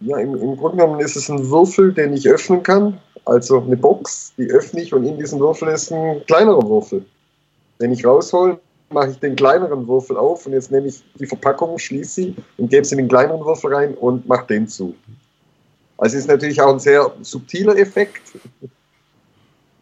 Ja, 0.00 0.18
im, 0.18 0.34
im 0.34 0.56
Grunde 0.56 0.76
genommen 0.76 1.00
ist 1.00 1.16
es 1.16 1.30
ein 1.30 1.50
Würfel, 1.50 1.92
den 1.92 2.12
ich 2.12 2.28
öffnen 2.28 2.62
kann. 2.62 2.98
Also 3.24 3.60
eine 3.60 3.76
Box, 3.76 4.32
die 4.36 4.50
öffne 4.50 4.82
ich 4.82 4.92
und 4.94 5.04
in 5.04 5.18
diesem 5.18 5.40
Würfel 5.40 5.68
ist 5.68 5.92
ein 5.92 6.24
kleinerer 6.26 6.68
Würfel. 6.68 7.04
Wenn 7.78 7.92
ich 7.92 8.04
raushole, 8.04 8.60
mache 8.90 9.10
ich 9.10 9.18
den 9.18 9.34
kleineren 9.34 9.88
Würfel 9.88 10.16
auf 10.16 10.46
und 10.46 10.52
jetzt 10.52 10.70
nehme 10.70 10.86
ich 10.86 11.02
die 11.18 11.26
Verpackung, 11.26 11.78
schließe 11.78 12.10
sie 12.10 12.36
und 12.56 12.70
gebe 12.70 12.84
sie 12.84 12.94
in 12.94 12.98
den 12.98 13.08
kleineren 13.08 13.44
Würfel 13.44 13.74
rein 13.74 13.94
und 13.94 14.28
mache 14.28 14.46
den 14.46 14.68
zu. 14.68 14.94
Also 15.98 16.16
ist 16.16 16.28
natürlich 16.28 16.60
auch 16.60 16.72
ein 16.72 16.78
sehr 16.78 17.10
subtiler 17.22 17.76
Effekt. 17.76 18.32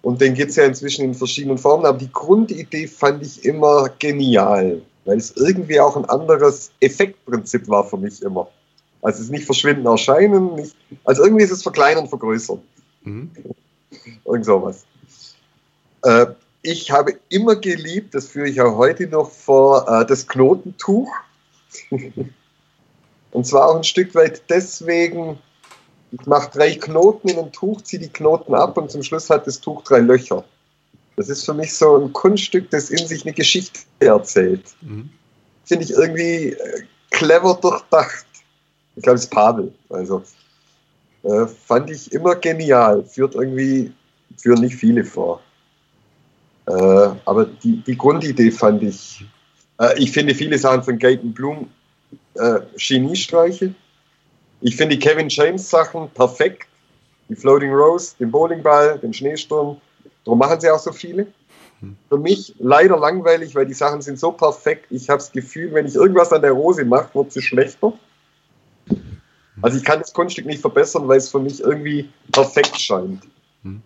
Und 0.03 0.21
den 0.21 0.35
gibt 0.35 0.51
es 0.51 0.57
ja 0.57 0.65
inzwischen 0.65 1.05
in 1.05 1.15
verschiedenen 1.15 1.59
Formen. 1.59 1.87
Aber 1.87 1.99
die 1.99 2.13
Grundidee 2.13 2.87
fand 2.87 3.23
ich 3.23 3.45
immer 3.45 3.89
genial, 3.99 4.81
weil 5.05 5.19
es 5.19 5.37
irgendwie 5.37 5.81
auch 5.81 5.97
ein 5.97 6.05
anderes 6.07 6.71
Effektprinzip 6.81 7.69
war 7.69 7.85
für 7.85 7.97
mich 7.97 8.23
immer. 8.23 8.49
Also 9.03 9.19
es 9.19 9.25
ist 9.27 9.31
nicht 9.31 9.45
verschwinden, 9.45 9.87
erscheinen, 9.87 10.55
nicht, 10.55 10.75
also 11.05 11.25
irgendwie 11.25 11.45
ist 11.45 11.51
es 11.51 11.63
verkleinern, 11.63 12.09
vergrößern. 12.09 12.61
Mhm. 13.03 13.31
Irgend 14.25 14.45
sowas. 14.47 14.87
Äh, 16.03 16.27
ich 16.63 16.91
habe 16.91 17.15
immer 17.29 17.57
geliebt, 17.57 18.15
das 18.15 18.29
führe 18.29 18.49
ich 18.49 18.61
auch 18.61 18.77
heute 18.77 19.07
noch 19.07 19.31
vor, 19.31 19.87
äh, 19.89 20.07
das 20.07 20.27
Knotentuch. 20.27 21.13
Und 23.33 23.47
zwar 23.47 23.69
auch 23.69 23.77
ein 23.77 23.85
Stück 23.85 24.15
weit 24.15 24.43
deswegen, 24.49 25.39
ich 26.13 26.25
mache 26.27 26.51
drei 26.53 26.75
Knoten 26.75 27.29
in 27.29 27.39
ein 27.39 27.53
Tuch, 27.53 27.83
ziehe 27.83 28.01
die 28.01 28.09
Knoten 28.09 28.55
ab 28.55 28.77
und 28.77 28.93
zum 28.93 29.03
Schluss 29.03 29.29
hat 29.29 29.49
das 29.49 29.61
Tuch 29.61 29.83
drei 29.83 29.99
Löcher. 29.99 30.45
Das 31.17 31.29
ist 31.29 31.45
für 31.45 31.55
mich 31.55 31.73
so 31.73 31.97
ein 31.97 32.13
Kunststück, 32.13 32.71
das 32.71 32.91
in 32.91 33.07
sich 33.07 33.25
eine 33.25 33.33
Geschichte 33.33 33.81
erzählt. 34.01 34.65
Mhm. 34.81 35.11
Finde 35.65 35.85
ich 35.85 35.93
irgendwie 35.93 36.53
äh, 36.53 36.83
clever 37.11 37.59
durchdacht. 37.61 38.27
Ich 38.97 39.03
glaube, 39.03 39.17
es 39.17 39.25
ist 39.25 39.31
Pavel. 39.31 39.73
Also 39.89 40.23
äh, 41.23 41.47
fand 41.47 41.91
ich 41.91 42.13
immer 42.13 42.35
genial. 42.35 43.05
Führt 43.05 43.35
irgendwie, 43.35 43.93
führen 44.37 44.61
nicht 44.61 44.77
viele 44.77 45.05
vor. 45.05 45.41
Äh, 46.67 46.73
aber 46.73 47.47
die, 47.47 47.83
die 47.83 47.97
Grundidee 47.97 48.51
fand 48.51 48.83
ich, 48.83 49.25
äh, 49.79 49.99
ich 49.99 50.11
finde 50.13 50.35
viele 50.35 50.59
Sachen 50.59 50.83
von 50.83 50.99
Gaten 50.99 51.33
Bloom 51.33 51.69
äh, 52.35 52.61
Geniestreiche. 52.77 53.75
Ich 54.61 54.77
finde 54.77 54.97
die 54.97 55.01
Kevin 55.01 55.29
James 55.29 55.69
Sachen 55.69 56.09
perfekt. 56.11 56.67
Die 57.29 57.37
Floating 57.37 57.73
Rose, 57.73 58.15
den 58.19 58.31
Bowlingball, 58.31 58.99
den 58.99 59.13
Schneesturm. 59.13 59.81
Darum 60.25 60.39
machen 60.39 60.61
sie 60.61 60.71
auch 60.71 60.79
so 60.79 60.93
viele. 60.93 61.27
Für 62.09 62.19
mich 62.19 62.55
leider 62.59 62.99
langweilig, 62.99 63.55
weil 63.55 63.67
die 63.67 63.75
Sachen 63.75 64.01
sind 64.01 64.19
so 64.19 64.33
perfekt. 64.33 64.87
Ich 64.91 65.09
habe 65.09 65.19
das 65.19 65.33
Gefühl, 65.33 65.73
wenn 65.75 65.87
ich 65.87 65.95
irgendwas 65.95 66.33
an 66.33 66.43
der 66.43 66.53
Rose 66.53 66.85
mache, 66.85 67.15
wird 67.15 67.33
sie 67.33 67.43
schlechter. 67.43 67.93
Also 69.63 69.77
ich 69.77 69.85
kann 69.85 70.01
das 70.01 70.13
Kunststück 70.13 70.47
nicht 70.47 70.61
verbessern, 70.61 71.07
weil 71.09 71.19
es 71.19 71.29
für 71.29 71.41
mich 71.41 71.61
irgendwie 71.61 72.09
perfekt 72.33 72.81
scheint. 72.81 73.23
Hm. 73.63 73.83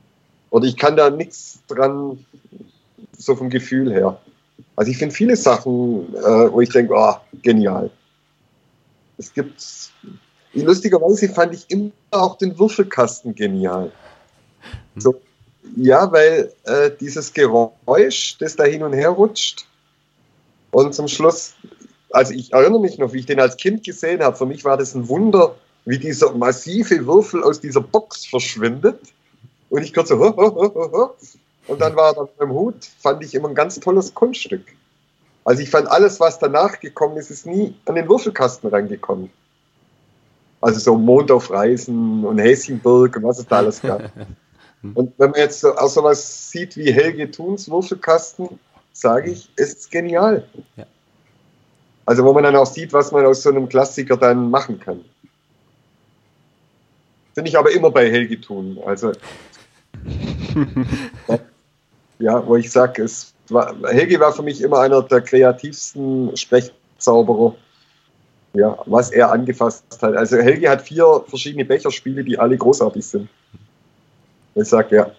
Oder 0.50 0.66
ich 0.66 0.76
kann 0.76 0.96
da 0.96 1.10
nichts 1.10 1.60
dran, 1.68 2.24
so 3.16 3.36
vom 3.36 3.50
Gefühl 3.50 3.92
her. 3.92 4.18
Also 4.76 4.90
ich 4.90 4.98
finde 4.98 5.14
viele 5.14 5.36
Sachen, 5.36 6.14
äh, 6.14 6.52
wo 6.52 6.60
ich 6.60 6.70
denke, 6.70 6.94
oh, 6.96 7.14
genial. 7.42 7.90
Es 9.18 9.32
gibt, 9.32 9.90
lustigerweise 10.54 11.28
fand 11.28 11.54
ich 11.54 11.68
immer 11.68 11.90
auch 12.12 12.38
den 12.38 12.58
Würfelkasten 12.58 13.34
genial. 13.34 13.90
Hm. 14.94 15.00
So, 15.00 15.20
ja, 15.76 16.10
weil 16.12 16.52
äh, 16.64 16.90
dieses 17.00 17.32
Geräusch, 17.32 18.36
das 18.38 18.56
da 18.56 18.64
hin 18.64 18.82
und 18.82 18.92
her 18.92 19.10
rutscht 19.10 19.66
und 20.70 20.94
zum 20.94 21.08
Schluss 21.08 21.54
also 22.10 22.32
ich 22.32 22.52
erinnere 22.52 22.80
mich 22.80 22.98
noch, 22.98 23.12
wie 23.12 23.20
ich 23.20 23.26
den 23.26 23.40
als 23.40 23.56
Kind 23.56 23.84
gesehen 23.84 24.22
habe. 24.22 24.36
Für 24.36 24.46
mich 24.46 24.64
war 24.64 24.76
das 24.76 24.94
ein 24.94 25.08
Wunder, 25.08 25.54
wie 25.84 25.98
dieser 25.98 26.32
massive 26.32 27.06
Würfel 27.06 27.42
aus 27.42 27.60
dieser 27.60 27.80
Box 27.80 28.26
verschwindet. 28.26 29.00
Und 29.70 29.82
ich 29.82 29.92
kurz 29.92 30.08
so, 30.08 30.18
ho, 30.18 30.34
ho, 30.36 30.54
ho, 30.54 30.92
ho. 30.92 31.14
und 31.66 31.80
dann 31.80 31.94
war 31.96 32.10
er 32.10 32.14
dann 32.14 32.28
beim 32.38 32.52
Hut, 32.52 32.88
fand 32.98 33.22
ich 33.22 33.34
immer 33.34 33.48
ein 33.48 33.54
ganz 33.54 33.78
tolles 33.80 34.14
Kunststück. 34.14 34.62
Also 35.44 35.62
ich 35.62 35.70
fand 35.70 35.88
alles, 35.88 36.20
was 36.20 36.38
danach 36.38 36.80
gekommen 36.80 37.16
ist, 37.16 37.30
ist 37.30 37.46
nie 37.46 37.74
an 37.84 37.94
den 37.94 38.08
Würfelkasten 38.08 38.70
reingekommen. 38.70 39.30
Also 40.60 40.80
so 40.80 40.96
Mond 40.96 41.30
auf 41.30 41.50
Reisen 41.50 42.24
und 42.24 42.38
Häschenburg 42.38 43.16
und 43.16 43.22
was 43.22 43.38
es 43.38 43.46
da 43.46 43.58
alles 43.58 43.80
gab. 43.80 44.10
Und 44.82 45.12
wenn 45.18 45.30
man 45.30 45.40
jetzt 45.40 45.64
auch 45.64 45.88
sowas 45.88 46.50
sieht 46.50 46.76
wie 46.76 46.92
Helge 46.92 47.30
Thuns 47.30 47.70
Würfelkasten, 47.70 48.58
sage 48.92 49.32
ich, 49.32 49.50
ist 49.56 49.78
es 49.78 49.90
genial. 49.90 50.44
Ja. 50.76 50.86
Also 52.06 52.24
wo 52.24 52.32
man 52.32 52.44
dann 52.44 52.56
auch 52.56 52.66
sieht, 52.66 52.92
was 52.92 53.12
man 53.12 53.26
aus 53.26 53.42
so 53.42 53.50
einem 53.50 53.68
Klassiker 53.68 54.16
dann 54.16 54.50
machen 54.50 54.80
kann. 54.80 55.04
Finde 57.34 57.50
ich 57.50 57.58
aber 57.58 57.70
immer 57.70 57.90
bei 57.90 58.10
Helge 58.10 58.40
tun. 58.40 58.78
Also 58.84 59.12
ja, 62.18 62.46
wo 62.46 62.56
ich 62.56 62.70
sage, 62.70 63.02
es 63.02 63.34
war, 63.48 63.76
Helge 63.88 64.18
war 64.20 64.32
für 64.32 64.42
mich 64.42 64.60
immer 64.60 64.80
einer 64.80 65.02
der 65.02 65.20
kreativsten 65.20 66.36
Sprechzauberer, 66.36 67.54
ja, 68.54 68.78
was 68.86 69.10
er 69.10 69.30
angefasst 69.30 69.84
hat. 70.00 70.16
Also 70.16 70.38
Helge 70.38 70.70
hat 70.70 70.82
vier 70.82 71.24
verschiedene 71.26 71.64
Becherspiele, 71.64 72.24
die 72.24 72.38
alle 72.38 72.56
großartig 72.56 73.06
sind. 73.06 73.28
Ich 74.60 74.68
sage, 74.68 74.96
ja. 74.96 75.10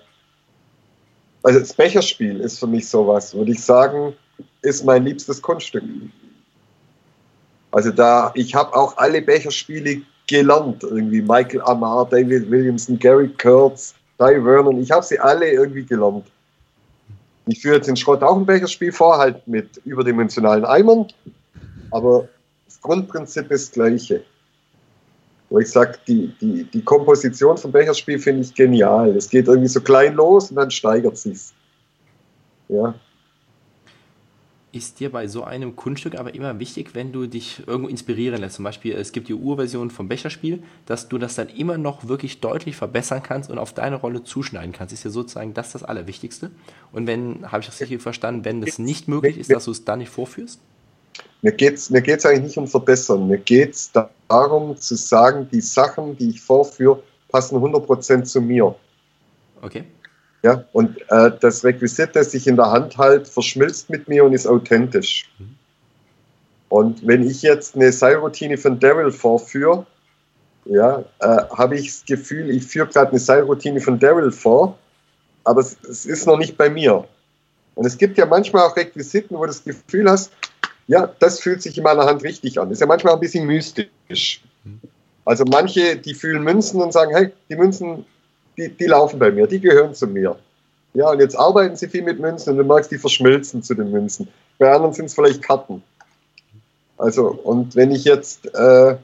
Also 1.44 1.60
das 1.60 1.74
Becherspiel 1.74 2.42
ist 2.42 2.60
für 2.60 2.68
mich 2.68 2.88
sowas, 2.88 3.34
würde 3.34 3.52
ich 3.52 3.64
sagen, 3.64 4.14
ist 4.62 4.84
mein 4.84 5.06
liebstes 5.06 5.42
Kunststück. 5.42 5.84
Also 7.72 7.92
da, 7.92 8.32
ich 8.36 8.54
habe 8.54 8.76
auch 8.76 8.98
alle 8.98 9.22
Becherspiele 9.22 10.02
gelernt, 10.28 10.84
irgendwie 10.84 11.22
Michael 11.22 11.62
Amar, 11.62 12.08
David 12.10 12.52
Williamson, 12.52 13.00
Gary 13.00 13.30
Kurtz, 13.30 13.96
Ty 14.18 14.42
Vernon, 14.42 14.82
ich 14.82 14.92
habe 14.92 15.06
sie 15.06 15.18
alle 15.20 15.50
irgendwie 15.50 15.86
gelernt. 15.86 16.26
Ich 17.48 17.62
führe 17.62 17.78
jetzt 17.78 17.88
in 17.88 17.96
Schrott 17.96 18.22
auch 18.22 18.36
ein 18.36 18.46
Becherspiel 18.46 18.92
vor, 18.92 19.18
halt 19.18 19.48
mit 19.48 19.78
überdimensionalen 19.86 20.66
Eimern, 20.66 21.08
aber 21.92 22.28
das 22.66 22.82
Grundprinzip 22.82 23.50
ist 23.50 23.70
das 23.70 23.72
gleiche. 23.72 24.24
Wo 25.50 25.60
ich 25.60 25.70
sage, 25.70 25.98
die, 26.08 26.32
die, 26.40 26.64
die 26.64 26.84
Komposition 26.84 27.58
vom 27.58 27.72
Becherspiel 27.72 28.20
finde 28.20 28.42
ich 28.42 28.54
genial. 28.54 29.16
Es 29.16 29.30
geht 29.30 29.48
irgendwie 29.48 29.68
so 29.68 29.82
klein 29.82 30.14
los 30.14 30.52
und 30.52 30.58
dann 30.58 30.70
steigert 30.70 31.18
sich's. 31.18 31.54
Ja. 32.68 32.94
ist 34.72 35.00
dir 35.00 35.12
bei 35.12 35.28
so 35.28 35.44
einem 35.44 35.76
Kunststück 35.76 36.16
aber 36.20 36.36
immer 36.36 36.60
wichtig, 36.60 36.94
wenn 36.94 37.12
du 37.12 37.26
dich 37.26 37.64
irgendwo 37.66 37.90
inspirieren 37.90 38.40
lässt. 38.40 38.58
Zum 38.58 38.66
Beispiel, 38.66 38.94
es 38.94 39.12
gibt 39.12 39.28
die 39.28 39.34
Urversion 39.34 39.90
vom 39.90 40.08
Becherspiel, 40.08 40.62
dass 40.86 41.10
du 41.10 41.18
das 41.18 41.34
dann 41.34 41.50
immer 41.50 41.80
noch 41.80 42.08
wirklich 42.08 42.42
deutlich 42.42 42.76
verbessern 42.76 43.24
kannst 43.24 43.50
und 43.50 43.58
auf 43.58 43.74
deine 43.74 43.96
Rolle 43.96 44.24
zuschneiden 44.24 44.72
kannst. 44.72 44.94
Ist 44.94 45.04
ja 45.04 45.10
sozusagen 45.10 45.56
das 45.56 45.72
das 45.72 45.84
Allerwichtigste. 45.84 46.52
Und 46.92 47.08
wenn, 47.08 47.52
habe 47.52 47.62
ich 47.62 47.66
das 47.66 47.82
richtig 47.82 48.04
verstanden, 48.04 48.46
wenn 48.46 48.62
das 48.62 48.78
nicht 48.78 49.08
möglich 49.08 49.40
ist, 49.40 49.52
dass 49.52 49.66
du 49.66 49.72
es 49.72 49.84
dann 49.84 49.98
nicht 49.98 50.12
vorführst? 50.12 50.60
Mir 51.42 51.52
geht 51.54 51.76
es 51.76 51.90
mir 51.90 52.02
geht's 52.02 52.26
eigentlich 52.26 52.44
nicht 52.44 52.58
um 52.58 52.68
Verbessern. 52.68 53.28
Mir 53.28 53.38
geht 53.38 53.74
es 53.74 53.92
darum 54.28 54.78
zu 54.78 54.96
sagen, 54.96 55.48
die 55.52 55.62
Sachen, 55.62 56.18
die 56.18 56.32
ich 56.32 56.42
vorführe, 56.42 57.02
passen 57.30 57.58
100% 57.58 58.24
zu 58.24 58.42
mir. 58.42 58.76
Okay. 59.62 59.84
Ja, 60.42 60.64
und 60.72 60.98
äh, 61.10 61.32
das 61.40 61.64
Requisit, 61.64 62.16
das 62.16 62.34
ich 62.34 62.48
in 62.48 62.56
der 62.56 62.72
Hand 62.72 62.98
halte, 62.98 63.30
verschmilzt 63.30 63.90
mit 63.90 64.08
mir 64.08 64.24
und 64.24 64.34
ist 64.34 64.48
authentisch. 64.48 65.30
Mhm. 65.38 65.56
Und 66.70 67.06
wenn 67.06 67.28
ich 67.28 67.42
jetzt 67.42 67.76
eine 67.76 67.92
Seilroutine 67.92 68.58
von 68.58 68.80
Daryl 68.80 69.12
vorführe, 69.12 69.86
ja, 70.66 71.04
äh, 71.20 71.28
habe 71.58 71.76
ich 71.76 71.88
das 71.88 72.06
Gefühl, 72.06 72.50
ich 72.52 72.66
führe 72.66 72.88
gerade 72.88 73.10
eine 73.10 73.20
Seilroutine 73.20 73.82
von 73.82 74.00
Daryl 74.00 74.32
vor, 74.32 74.78
aber 75.44 75.62
es, 75.62 75.78
es, 75.90 76.06
ist 76.06 76.28
noch 76.28 76.38
nicht 76.38 76.58
bei 76.58 76.70
mir. 76.70 77.06
Und 77.76 77.86
es 77.86 77.98
gibt 77.98 78.18
ja 78.18 78.26
manchmal 78.26 78.68
auch 78.68 78.76
Requisiten, 78.76 79.36
wo 79.36 79.42
du 79.42 79.48
das 79.48 79.64
Gefühl 79.64 80.10
hast, 80.10 80.32
ja, 80.90 81.08
das 81.20 81.40
fühlt 81.40 81.62
sich 81.62 81.78
in 81.78 81.84
meiner 81.84 82.06
Hand 82.06 82.24
richtig 82.24 82.60
an. 82.60 82.72
Ist 82.72 82.82
ja 82.82 82.88
manchmal 82.88 83.14
ein 83.14 83.20
bisschen 83.20 83.46
mystisch. 83.46 84.42
Also 85.24 85.46
manche, 85.46 85.96
die 85.96 86.16
fühlen 86.16 86.44
Münzen 86.44 86.82
und 86.82 86.92
sagen, 86.92 87.16
hey, 87.16 87.32
die 87.48 87.56
Münzen 87.56 88.06
die, 88.58 88.70
die 88.70 88.86
laufen 88.86 89.20
bei 89.20 89.32
mir, 89.32 89.48
die 89.48 89.60
gehören 89.60 89.94
zu 89.94 90.08
mir. 90.08 90.38
Ja, 90.94 91.12
und 91.12 91.20
jetzt 91.20 91.38
arbeiten 91.38 91.76
sie 91.76 91.88
viel 91.88 92.02
mit 92.02 92.20
Münzen 92.20 92.52
und 92.52 92.58
du 92.58 92.64
merkst, 92.64 92.92
die 92.92 92.98
verschmilzen 92.98 93.64
zu 93.64 93.76
den 93.76 93.92
Münzen. 93.92 94.28
Bei 94.58 94.74
anderen 94.74 94.94
sind 94.94 95.06
es 95.06 95.14
vielleicht 95.14 95.42
Karten. 95.42 95.84
Also, 96.98 97.28
und 97.28 97.76
wenn 97.76 97.92
ich 97.92 98.04
jetzt, 98.04 98.48
äh, 98.48 98.98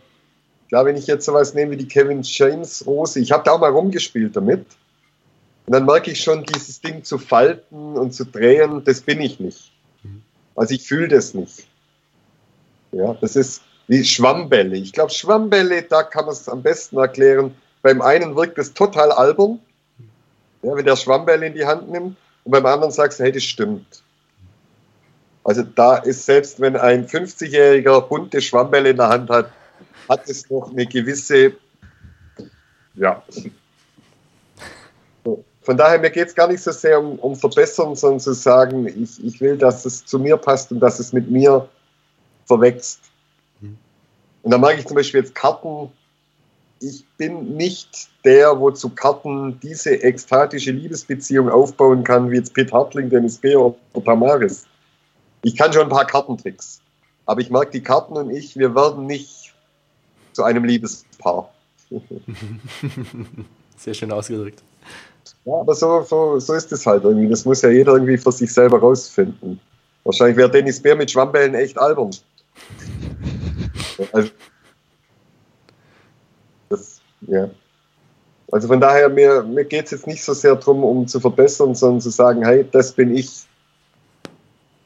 klar, 0.67 0.85
wenn 0.85 0.97
ich 0.97 1.07
jetzt 1.07 1.25
sowas 1.25 1.53
nehme 1.53 1.71
wie 1.71 1.77
die 1.77 1.87
Kevin 1.87 2.21
James 2.23 2.85
Rose, 2.85 3.19
ich 3.19 3.31
habe 3.31 3.43
da 3.45 3.51
auch 3.51 3.59
mal 3.59 3.71
rumgespielt 3.71 4.35
damit. 4.35 4.65
Und 5.67 5.73
dann 5.73 5.85
merke 5.85 6.11
ich 6.11 6.21
schon, 6.21 6.43
dieses 6.43 6.81
Ding 6.81 7.03
zu 7.03 7.19
falten 7.19 7.95
und 7.95 8.13
zu 8.13 8.25
drehen, 8.25 8.83
das 8.83 9.01
bin 9.01 9.21
ich 9.21 9.39
nicht. 9.39 9.71
Also 10.55 10.73
ich 10.73 10.83
fühle 10.83 11.07
das 11.07 11.33
nicht. 11.33 11.67
Ja, 12.95 13.13
das 13.19 13.35
ist 13.35 13.61
wie 13.87 14.05
Schwammbälle. 14.05 14.77
Ich 14.77 14.93
glaube, 14.93 15.11
Schwammbälle, 15.11 15.83
da 15.83 16.01
kann 16.03 16.25
man 16.25 16.33
es 16.33 16.47
am 16.47 16.63
besten 16.63 16.97
erklären. 16.97 17.53
Beim 17.81 18.01
einen 18.01 18.37
wirkt 18.37 18.57
es 18.57 18.73
total 18.73 19.11
albern, 19.11 19.59
ja, 20.63 20.75
wenn 20.75 20.85
der 20.85 20.95
Schwammball 20.95 21.43
in 21.43 21.53
die 21.53 21.65
Hand 21.65 21.91
nimmt, 21.91 22.15
und 22.45 22.51
beim 22.51 22.65
anderen 22.65 22.91
sagst 22.91 23.19
du, 23.19 23.23
hey, 23.23 23.33
das 23.33 23.43
stimmt. 23.43 24.01
Also 25.43 25.63
da 25.63 25.97
ist 25.97 26.25
selbst, 26.25 26.61
wenn 26.61 26.77
ein 26.77 27.05
50-jähriger 27.05 28.01
bunte 28.01 28.41
Schwammball 28.41 28.85
in 28.85 28.97
der 28.97 29.09
Hand 29.09 29.29
hat, 29.29 29.51
hat 30.07 30.29
es 30.29 30.49
noch 30.49 30.71
eine 30.71 30.85
gewisse, 30.85 31.53
ja. 32.93 33.21
Von 35.61 35.77
daher, 35.77 35.99
mir 35.99 36.11
geht 36.11 36.29
es 36.29 36.35
gar 36.35 36.47
nicht 36.47 36.63
so 36.63 36.71
sehr 36.71 36.99
um, 36.99 37.19
um 37.19 37.35
Verbessern, 37.35 37.95
sondern 37.95 38.21
zu 38.21 38.33
sagen, 38.33 38.87
ich, 38.87 39.21
ich 39.23 39.41
will, 39.41 39.57
dass 39.57 39.85
es 39.85 40.05
zu 40.05 40.17
mir 40.17 40.37
passt 40.37 40.71
und 40.71 40.79
dass 40.79 40.99
es 40.99 41.11
mit 41.11 41.29
mir 41.29 41.67
verwächst. 42.45 42.99
Mhm. 43.61 43.77
Und 44.43 44.51
da 44.51 44.57
mag 44.57 44.77
ich 44.77 44.85
zum 44.85 44.95
Beispiel 44.95 45.21
jetzt 45.21 45.35
Karten 45.35 45.91
ich 46.79 47.05
bin 47.17 47.55
nicht 47.55 48.09
der, 48.23 48.59
wo 48.59 48.71
zu 48.71 48.89
Karten 48.89 49.59
diese 49.61 50.03
ekstatische 50.03 50.71
Liebesbeziehung 50.71 51.49
aufbauen 51.49 52.03
kann, 52.03 52.29
wie 52.31 52.35
jetzt 52.35 52.53
Pete 52.53 52.71
Hartling, 52.73 53.09
Dennis 53.09 53.37
Beer 53.37 53.59
oder 53.59 53.75
Tamaris. 54.03 54.65
Ich 55.43 55.55
kann 55.55 55.71
schon 55.71 55.83
ein 55.83 55.89
paar 55.89 56.05
Kartentricks. 56.05 56.81
Aber 57.25 57.41
ich 57.41 57.49
mag 57.49 57.71
die 57.71 57.81
Karten 57.81 58.13
und 58.13 58.29
ich, 58.29 58.55
wir 58.57 58.75
werden 58.75 59.07
nicht 59.07 59.53
zu 60.33 60.43
einem 60.43 60.63
Liebespaar. 60.63 61.51
Sehr 63.77 63.93
schön 63.93 64.11
ausgedrückt. 64.11 64.61
Ja, 65.45 65.53
aber 65.53 65.75
so, 65.75 66.03
so, 66.03 66.39
so 66.39 66.53
ist 66.53 66.71
es 66.71 66.85
halt 66.85 67.03
irgendwie. 67.03 67.29
Das 67.29 67.45
muss 67.45 67.61
ja 67.61 67.69
jeder 67.69 67.93
irgendwie 67.93 68.17
für 68.17 68.31
sich 68.31 68.51
selber 68.53 68.79
rausfinden. 68.79 69.59
Wahrscheinlich 70.03 70.37
wäre 70.37 70.51
Dennis 70.51 70.81
Bär 70.81 70.95
mit 70.95 71.09
Schwammbällen 71.09 71.55
echt 71.55 71.77
albern. 71.79 72.11
Also, 74.11 74.29
ja. 77.21 77.49
Also 78.51 78.67
von 78.67 78.79
daher, 78.79 79.09
mir, 79.09 79.43
mir 79.43 79.65
geht 79.65 79.85
es 79.85 79.91
jetzt 79.91 80.07
nicht 80.07 80.23
so 80.23 80.33
sehr 80.33 80.55
darum, 80.55 80.83
um 80.83 81.07
zu 81.07 81.19
verbessern, 81.19 81.75
sondern 81.75 82.01
zu 82.01 82.09
sagen, 82.09 82.45
hey, 82.45 82.65
das 82.71 82.91
bin 82.91 83.15
ich. 83.15 83.45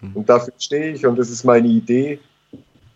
Mhm. 0.01 0.15
Und 0.15 0.30
dafür 0.30 0.53
stehe 0.57 0.93
ich 0.93 1.05
und 1.05 1.17
das 1.17 1.30
ist 1.30 1.43
meine 1.43 1.67
Idee. 1.67 2.20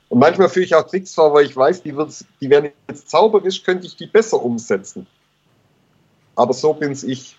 Und 0.10 0.20
manchmal 0.20 0.50
führe 0.50 0.66
ich 0.66 0.76
auch 0.76 0.88
Tricks 0.88 1.14
vor, 1.14 1.34
weil 1.34 1.46
ich 1.46 1.56
weiß, 1.56 1.84
die, 1.84 1.94
die 2.40 2.50
werden 2.50 2.72
jetzt 2.88 3.10
zauberisch, 3.10 3.64
könnte 3.64 3.88
ich 3.88 3.96
die 3.96 4.08
besser 4.08 4.42
umsetzen. 4.42 5.08
Aber 6.36 6.54
so 6.54 6.74
bin's 6.74 7.04
ich. 7.04 7.38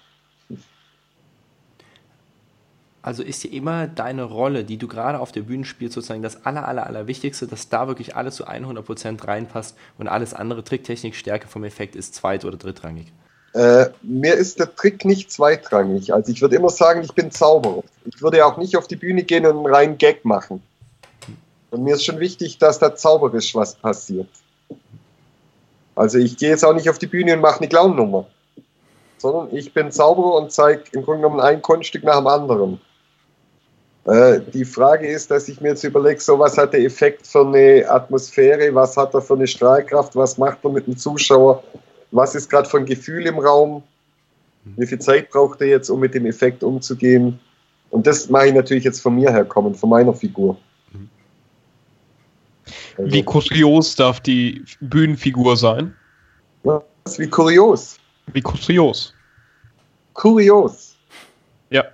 Also 3.04 3.22
ist 3.22 3.44
dir 3.44 3.52
immer 3.52 3.86
deine 3.86 4.22
Rolle, 4.22 4.64
die 4.64 4.78
du 4.78 4.88
gerade 4.88 5.20
auf 5.20 5.30
der 5.30 5.42
Bühne 5.42 5.66
spielst, 5.66 5.92
sozusagen 5.92 6.22
das 6.22 6.46
aller, 6.46 6.66
aller, 6.66 6.86
aller 6.86 7.06
Wichtigste, 7.06 7.46
dass 7.46 7.68
da 7.68 7.86
wirklich 7.86 8.16
alles 8.16 8.36
zu 8.36 8.48
100% 8.48 9.28
reinpasst 9.28 9.76
und 9.98 10.08
alles 10.08 10.32
andere, 10.32 10.64
Tricktechnik, 10.64 11.14
Stärke 11.14 11.46
vom 11.46 11.64
Effekt 11.64 11.96
ist 11.96 12.14
zweit- 12.14 12.46
oder 12.46 12.56
drittrangig? 12.56 13.12
Äh, 13.52 13.90
mir 14.00 14.32
ist 14.32 14.58
der 14.58 14.74
Trick 14.74 15.04
nicht 15.04 15.30
zweitrangig. 15.30 16.14
Also 16.14 16.32
ich 16.32 16.40
würde 16.40 16.56
immer 16.56 16.70
sagen, 16.70 17.02
ich 17.02 17.12
bin 17.12 17.30
Zauberer. 17.30 17.82
Ich 18.06 18.22
würde 18.22 18.46
auch 18.46 18.56
nicht 18.56 18.74
auf 18.74 18.88
die 18.88 18.96
Bühne 18.96 19.22
gehen 19.22 19.44
und 19.44 19.58
einen 19.58 19.74
reinen 19.74 19.98
Gag 19.98 20.24
machen. 20.24 20.62
Und 21.72 21.84
mir 21.84 21.96
ist 21.96 22.06
schon 22.06 22.20
wichtig, 22.20 22.56
dass 22.56 22.78
da 22.78 22.96
zauberisch 22.96 23.54
was 23.54 23.74
passiert. 23.74 24.28
Also 25.94 26.16
ich 26.16 26.38
gehe 26.38 26.48
jetzt 26.48 26.64
auch 26.64 26.72
nicht 26.72 26.88
auf 26.88 26.98
die 26.98 27.06
Bühne 27.06 27.34
und 27.34 27.42
mache 27.42 27.58
eine 27.58 27.68
Clown-Nummer. 27.68 28.28
Sondern 29.18 29.54
ich 29.54 29.74
bin 29.74 29.92
Zauberer 29.92 30.36
und 30.36 30.52
zeige 30.52 30.84
im 30.92 31.02
Grunde 31.02 31.20
genommen 31.20 31.40
ein 31.40 31.60
Kunststück 31.60 32.02
nach 32.02 32.16
dem 32.16 32.28
anderen. 32.28 32.80
Äh, 34.06 34.40
die 34.52 34.64
Frage 34.64 35.06
ist, 35.06 35.30
dass 35.30 35.48
ich 35.48 35.60
mir 35.60 35.68
jetzt 35.68 35.84
überlege, 35.84 36.20
so 36.20 36.38
was 36.38 36.58
hat 36.58 36.74
der 36.74 36.80
Effekt 36.80 37.26
für 37.26 37.46
eine 37.46 37.88
Atmosphäre, 37.88 38.74
was 38.74 38.96
hat 38.96 39.14
er 39.14 39.22
für 39.22 39.34
eine 39.34 39.46
Strahlkraft, 39.46 40.14
was 40.14 40.36
macht 40.36 40.58
er 40.62 40.70
mit 40.70 40.86
dem 40.86 40.96
Zuschauer, 40.96 41.62
was 42.10 42.34
ist 42.34 42.50
gerade 42.50 42.68
für 42.68 42.78
ein 42.78 42.86
Gefühl 42.86 43.26
im 43.26 43.38
Raum, 43.38 43.82
wie 44.76 44.86
viel 44.86 44.98
Zeit 44.98 45.30
braucht 45.30 45.60
er 45.60 45.68
jetzt, 45.68 45.88
um 45.88 46.00
mit 46.00 46.14
dem 46.14 46.26
Effekt 46.26 46.62
umzugehen. 46.62 47.38
Und 47.90 48.06
das 48.06 48.28
mache 48.28 48.48
ich 48.48 48.54
natürlich 48.54 48.84
jetzt 48.84 49.00
von 49.00 49.14
mir 49.14 49.30
herkommen, 49.30 49.74
von 49.74 49.88
meiner 49.88 50.12
Figur. 50.12 50.58
Also, 52.96 53.12
wie 53.12 53.22
kurios 53.22 53.96
darf 53.96 54.20
die 54.20 54.64
Bühnenfigur 54.80 55.56
sein? 55.56 55.94
Was? 56.62 56.82
Wie 57.18 57.28
kurios? 57.28 57.98
Wie 58.32 58.40
kurios? 58.40 59.14
Kurios. 60.14 60.96
Ja. 61.70 61.84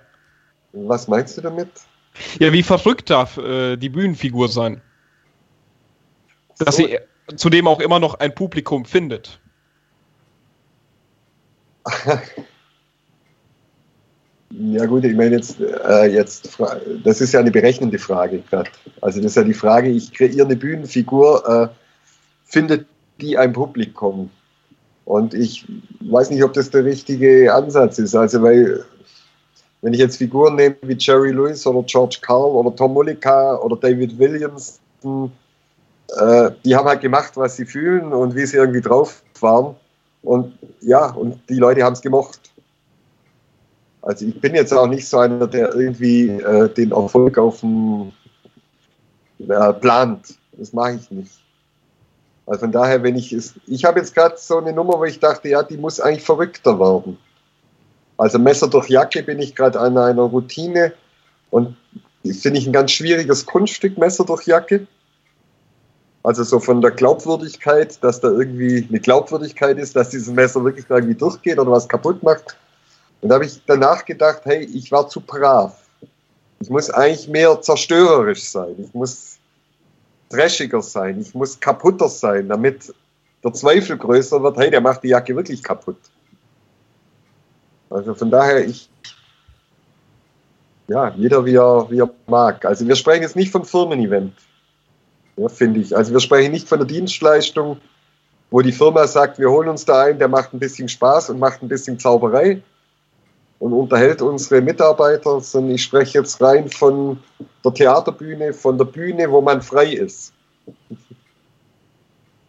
Was 0.73 1.07
meinst 1.07 1.37
du 1.37 1.41
damit? 1.41 1.69
Ja, 2.39 2.51
wie 2.53 2.63
verrückt 2.63 3.09
darf 3.09 3.37
äh, 3.37 3.77
die 3.77 3.89
Bühnenfigur 3.89 4.49
sein? 4.49 4.81
Dass 6.59 6.75
so. 6.75 6.85
sie 6.85 6.97
zudem 7.35 7.67
auch 7.67 7.79
immer 7.79 7.99
noch 7.99 8.15
ein 8.15 8.35
Publikum 8.35 8.85
findet. 8.85 9.39
ja 14.51 14.85
gut, 14.85 15.03
ich 15.03 15.15
meine 15.15 15.35
jetzt, 15.35 15.59
äh, 15.59 16.05
jetzt, 16.05 16.59
das 17.03 17.21
ist 17.21 17.33
ja 17.33 17.39
eine 17.39 17.51
berechnende 17.51 17.97
Frage 17.97 18.43
gerade. 18.49 18.69
Also 19.01 19.19
das 19.19 19.31
ist 19.31 19.35
ja 19.37 19.43
die 19.43 19.53
Frage, 19.53 19.89
ich 19.89 20.13
kreiere 20.13 20.45
eine 20.45 20.55
Bühnenfigur, 20.55 21.49
äh, 21.49 21.69
findet 22.45 22.85
die 23.19 23.37
ein 23.37 23.53
Publikum? 23.53 24.29
Und 25.05 25.33
ich 25.33 25.65
weiß 25.99 26.29
nicht, 26.29 26.43
ob 26.43 26.53
das 26.53 26.69
der 26.69 26.85
richtige 26.85 27.53
Ansatz 27.53 27.99
ist. 27.99 28.15
Also 28.15 28.41
weil 28.41 28.85
wenn 29.81 29.93
ich 29.93 29.99
jetzt 29.99 30.17
Figuren 30.17 30.55
nehme 30.55 30.75
wie 30.83 30.95
Jerry 30.97 31.31
Lewis 31.31 31.65
oder 31.65 31.83
George 31.83 32.19
Carl 32.21 32.51
oder 32.51 32.75
Tom 32.75 32.93
Mullica 32.93 33.55
oder 33.57 33.75
David 33.75 34.17
Williams, 34.17 34.79
äh, 35.03 36.51
die 36.63 36.75
haben 36.75 36.87
halt 36.87 37.01
gemacht, 37.01 37.31
was 37.35 37.55
sie 37.55 37.65
fühlen 37.65 38.13
und 38.13 38.35
wie 38.35 38.45
sie 38.45 38.57
irgendwie 38.57 38.81
drauf 38.81 39.23
waren. 39.39 39.75
Und 40.21 40.53
ja, 40.81 41.07
und 41.11 41.39
die 41.49 41.55
Leute 41.55 41.83
haben 41.83 41.93
es 41.93 42.01
gemocht. 42.01 42.39
Also 44.03 44.25
ich 44.25 44.39
bin 44.39 44.55
jetzt 44.55 44.73
auch 44.73 44.87
nicht 44.87 45.07
so 45.07 45.19
einer, 45.19 45.47
der 45.47 45.73
irgendwie 45.73 46.27
äh, 46.29 46.69
den 46.69 46.91
Erfolg 46.91 47.37
auf 47.37 47.61
dem 47.61 48.11
äh, 49.39 49.73
plant. 49.73 50.35
Das 50.53 50.73
mache 50.73 50.93
ich 50.95 51.11
nicht. 51.11 51.31
Also 52.45 52.61
von 52.61 52.71
daher, 52.71 53.01
wenn 53.03 53.15
ich 53.15 53.31
es, 53.31 53.53
ich 53.67 53.85
habe 53.85 53.99
jetzt 53.99 54.13
gerade 54.13 54.35
so 54.37 54.57
eine 54.57 54.73
Nummer, 54.73 54.99
wo 54.99 55.05
ich 55.05 55.19
dachte, 55.19 55.49
ja, 55.49 55.63
die 55.63 55.77
muss 55.77 55.99
eigentlich 55.99 56.23
verrückter 56.23 56.79
werden. 56.79 57.17
Also 58.21 58.37
Messer 58.37 58.67
durch 58.67 58.87
Jacke 58.87 59.23
bin 59.23 59.39
ich 59.39 59.55
gerade 59.55 59.79
an 59.79 59.97
einer 59.97 60.21
Routine 60.21 60.93
und 61.49 61.75
finde 62.23 62.59
ich 62.59 62.67
ein 62.67 62.71
ganz 62.71 62.91
schwieriges 62.91 63.47
Kunststück, 63.47 63.97
Messer 63.97 64.23
durch 64.25 64.45
Jacke. 64.45 64.85
Also 66.21 66.43
so 66.43 66.59
von 66.59 66.81
der 66.81 66.91
Glaubwürdigkeit, 66.91 67.97
dass 68.03 68.21
da 68.21 68.27
irgendwie 68.27 68.85
eine 68.87 68.99
Glaubwürdigkeit 68.99 69.79
ist, 69.79 69.95
dass 69.95 70.09
dieses 70.09 70.31
Messer 70.31 70.63
wirklich 70.63 70.85
irgendwie 70.87 71.15
durchgeht 71.15 71.57
oder 71.57 71.71
was 71.71 71.89
kaputt 71.89 72.21
macht. 72.21 72.55
Und 73.21 73.29
da 73.29 73.35
habe 73.35 73.45
ich 73.45 73.59
danach 73.65 74.05
gedacht, 74.05 74.41
hey, 74.43 74.69
ich 74.71 74.91
war 74.91 75.09
zu 75.09 75.19
brav. 75.21 75.73
Ich 76.59 76.69
muss 76.69 76.91
eigentlich 76.91 77.27
mehr 77.27 77.59
zerstörerisch 77.59 78.43
sein. 78.43 78.75
Ich 78.77 78.93
muss 78.93 79.39
dreschiger 80.29 80.83
sein. 80.83 81.21
Ich 81.21 81.33
muss 81.33 81.59
kaputter 81.59 82.07
sein, 82.07 82.49
damit 82.49 82.93
der 83.43 83.53
Zweifel 83.53 83.97
größer 83.97 84.43
wird, 84.43 84.57
hey, 84.57 84.69
der 84.69 84.81
macht 84.81 85.01
die 85.01 85.07
Jacke 85.07 85.35
wirklich 85.35 85.63
kaputt. 85.63 85.97
Also 87.91 88.15
von 88.15 88.31
daher, 88.31 88.65
ich, 88.65 88.89
ja, 90.87 91.13
jeder 91.15 91.45
wie 91.45 91.55
er, 91.55 91.87
wie 91.89 91.99
er 91.99 92.09
mag. 92.27 92.65
Also 92.65 92.87
wir 92.87 92.95
sprechen 92.95 93.23
jetzt 93.23 93.35
nicht 93.35 93.51
vom 93.51 93.65
Firmen-Event, 93.65 94.33
ja, 95.35 95.49
finde 95.49 95.81
ich. 95.81 95.95
Also 95.95 96.13
wir 96.13 96.21
sprechen 96.21 96.51
nicht 96.51 96.69
von 96.69 96.79
der 96.79 96.87
Dienstleistung, 96.87 97.81
wo 98.49 98.61
die 98.61 98.71
Firma 98.71 99.05
sagt, 99.07 99.39
wir 99.39 99.49
holen 99.49 99.67
uns 99.67 99.85
da 99.85 100.03
ein, 100.03 100.19
der 100.19 100.29
macht 100.29 100.53
ein 100.53 100.59
bisschen 100.59 100.87
Spaß 100.87 101.29
und 101.29 101.39
macht 101.39 101.61
ein 101.61 101.67
bisschen 101.67 101.99
Zauberei 101.99 102.61
und 103.59 103.73
unterhält 103.73 104.21
unsere 104.21 104.61
Mitarbeiter, 104.61 105.41
sondern 105.41 105.75
ich 105.75 105.83
spreche 105.83 106.19
jetzt 106.19 106.41
rein 106.41 106.69
von 106.69 107.19
der 107.63 107.73
Theaterbühne, 107.73 108.53
von 108.53 108.77
der 108.77 108.85
Bühne, 108.85 109.29
wo 109.29 109.41
man 109.41 109.61
frei 109.61 109.93
ist. 109.93 110.33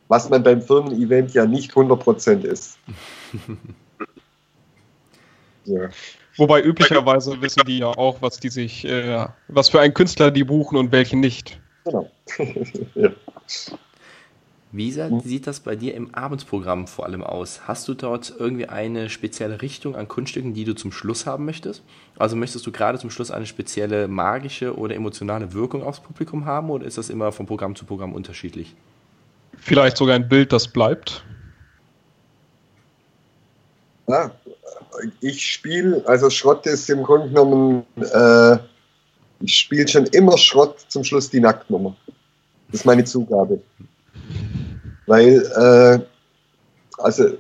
Was 0.07 0.31
man 0.31 0.43
beim 0.43 0.63
Firmen-Event 0.63 1.35
ja 1.35 1.47
nicht 1.47 1.73
100% 1.73 2.45
ist. 2.45 2.79
ja. 5.65 5.89
Wobei 6.37 6.63
üblicherweise 6.63 7.41
wissen 7.43 7.63
die 7.67 7.79
ja 7.79 7.89
auch, 7.89 8.23
was 8.23 8.41
die 8.41 8.49
sich, 8.49 8.85
äh, 8.85 9.27
was 9.49 9.69
für 9.69 9.81
einen 9.81 9.95
Künstler 9.95 10.31
die 10.31 10.45
buchen 10.45 10.79
und 10.79 10.93
welchen 10.93 11.21
nicht. 11.21 11.61
Genau. 11.85 12.11
ja. 12.95 13.11
Wie 14.75 14.91
sieht 14.91 15.47
das 15.47 15.61
bei 15.61 15.77
dir 15.77 15.95
im 15.95 16.15
Abendprogramm 16.15 16.87
vor 16.87 17.05
allem 17.05 17.23
aus? 17.23 17.69
Hast 17.69 17.87
du 17.89 17.95
dort 17.95 18.33
irgendwie 18.39 18.71
eine 18.71 19.11
spezielle 19.11 19.61
Richtung 19.61 19.95
an 19.97 20.09
Kunststücken, 20.09 20.55
die 20.55 20.65
du 20.65 20.75
zum 20.75 20.93
Schluss 20.93 21.27
haben 21.27 21.45
möchtest? 21.45 21.83
Also 22.17 22.37
möchtest 22.37 22.67
du 22.67 22.73
gerade 22.73 22.99
zum 22.99 23.11
Schluss 23.11 23.31
eine 23.31 23.45
spezielle 23.45 24.09
magische 24.09 24.75
oder 24.75 24.95
emotionale 24.95 25.53
Wirkung 25.53 25.83
aufs 25.83 26.01
Publikum 26.01 26.47
haben 26.47 26.71
oder 26.71 26.87
ist 26.87 26.97
das 26.97 27.11
immer 27.11 27.33
von 27.33 27.45
Programm 27.45 27.77
zu 27.77 27.85
Programm 27.85 28.15
unterschiedlich? 28.15 28.75
Vielleicht 29.59 29.99
sogar 29.99 30.17
ein 30.17 30.27
Bild, 30.27 30.55
das 30.55 30.67
bleibt. 30.67 31.23
Ja, 34.09 34.31
ich 35.21 35.47
spiele, 35.47 36.03
also 36.07 36.31
Schrott 36.31 36.67
ist 36.67 36.89
im 36.91 37.03
Grunde 37.03 37.29
genommen, 37.29 37.85
äh, 37.97 38.59
ich 39.41 39.59
spiele 39.59 39.89
schon 39.89 40.07
immer 40.07 40.39
Schrott 40.39 40.85
zum 40.89 41.05
Schluss 41.05 41.31
die 41.31 41.41
Nacktnummer. 41.41 41.97
Das 42.71 42.81
ist 42.81 42.87
meine 42.87 43.05
Zugabe. 43.05 43.61
Weil, 45.07 45.43
äh, 45.57 47.03
also 47.03 47.37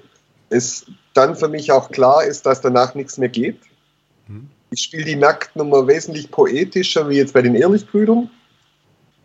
es 0.51 0.87
dann 1.15 1.37
für 1.37 1.49
mich 1.49 1.71
auch 1.73 1.91
klar 1.91 2.25
ist, 2.25 2.47
dass 2.47 2.61
danach 2.61 2.95
nichts 2.95 3.19
mehr 3.19 3.29
geht. 3.29 3.61
Mhm. 4.27 4.49
Ich 4.71 4.83
spiele 4.83 5.05
die 5.05 5.17
Nacktnummer 5.17 5.87
wesentlich 5.87 6.31
poetischer 6.31 7.09
wie 7.09 7.17
jetzt 7.17 7.35
bei 7.35 7.43
den 7.43 7.55
Ehrlichbrüdern. 7.55 8.31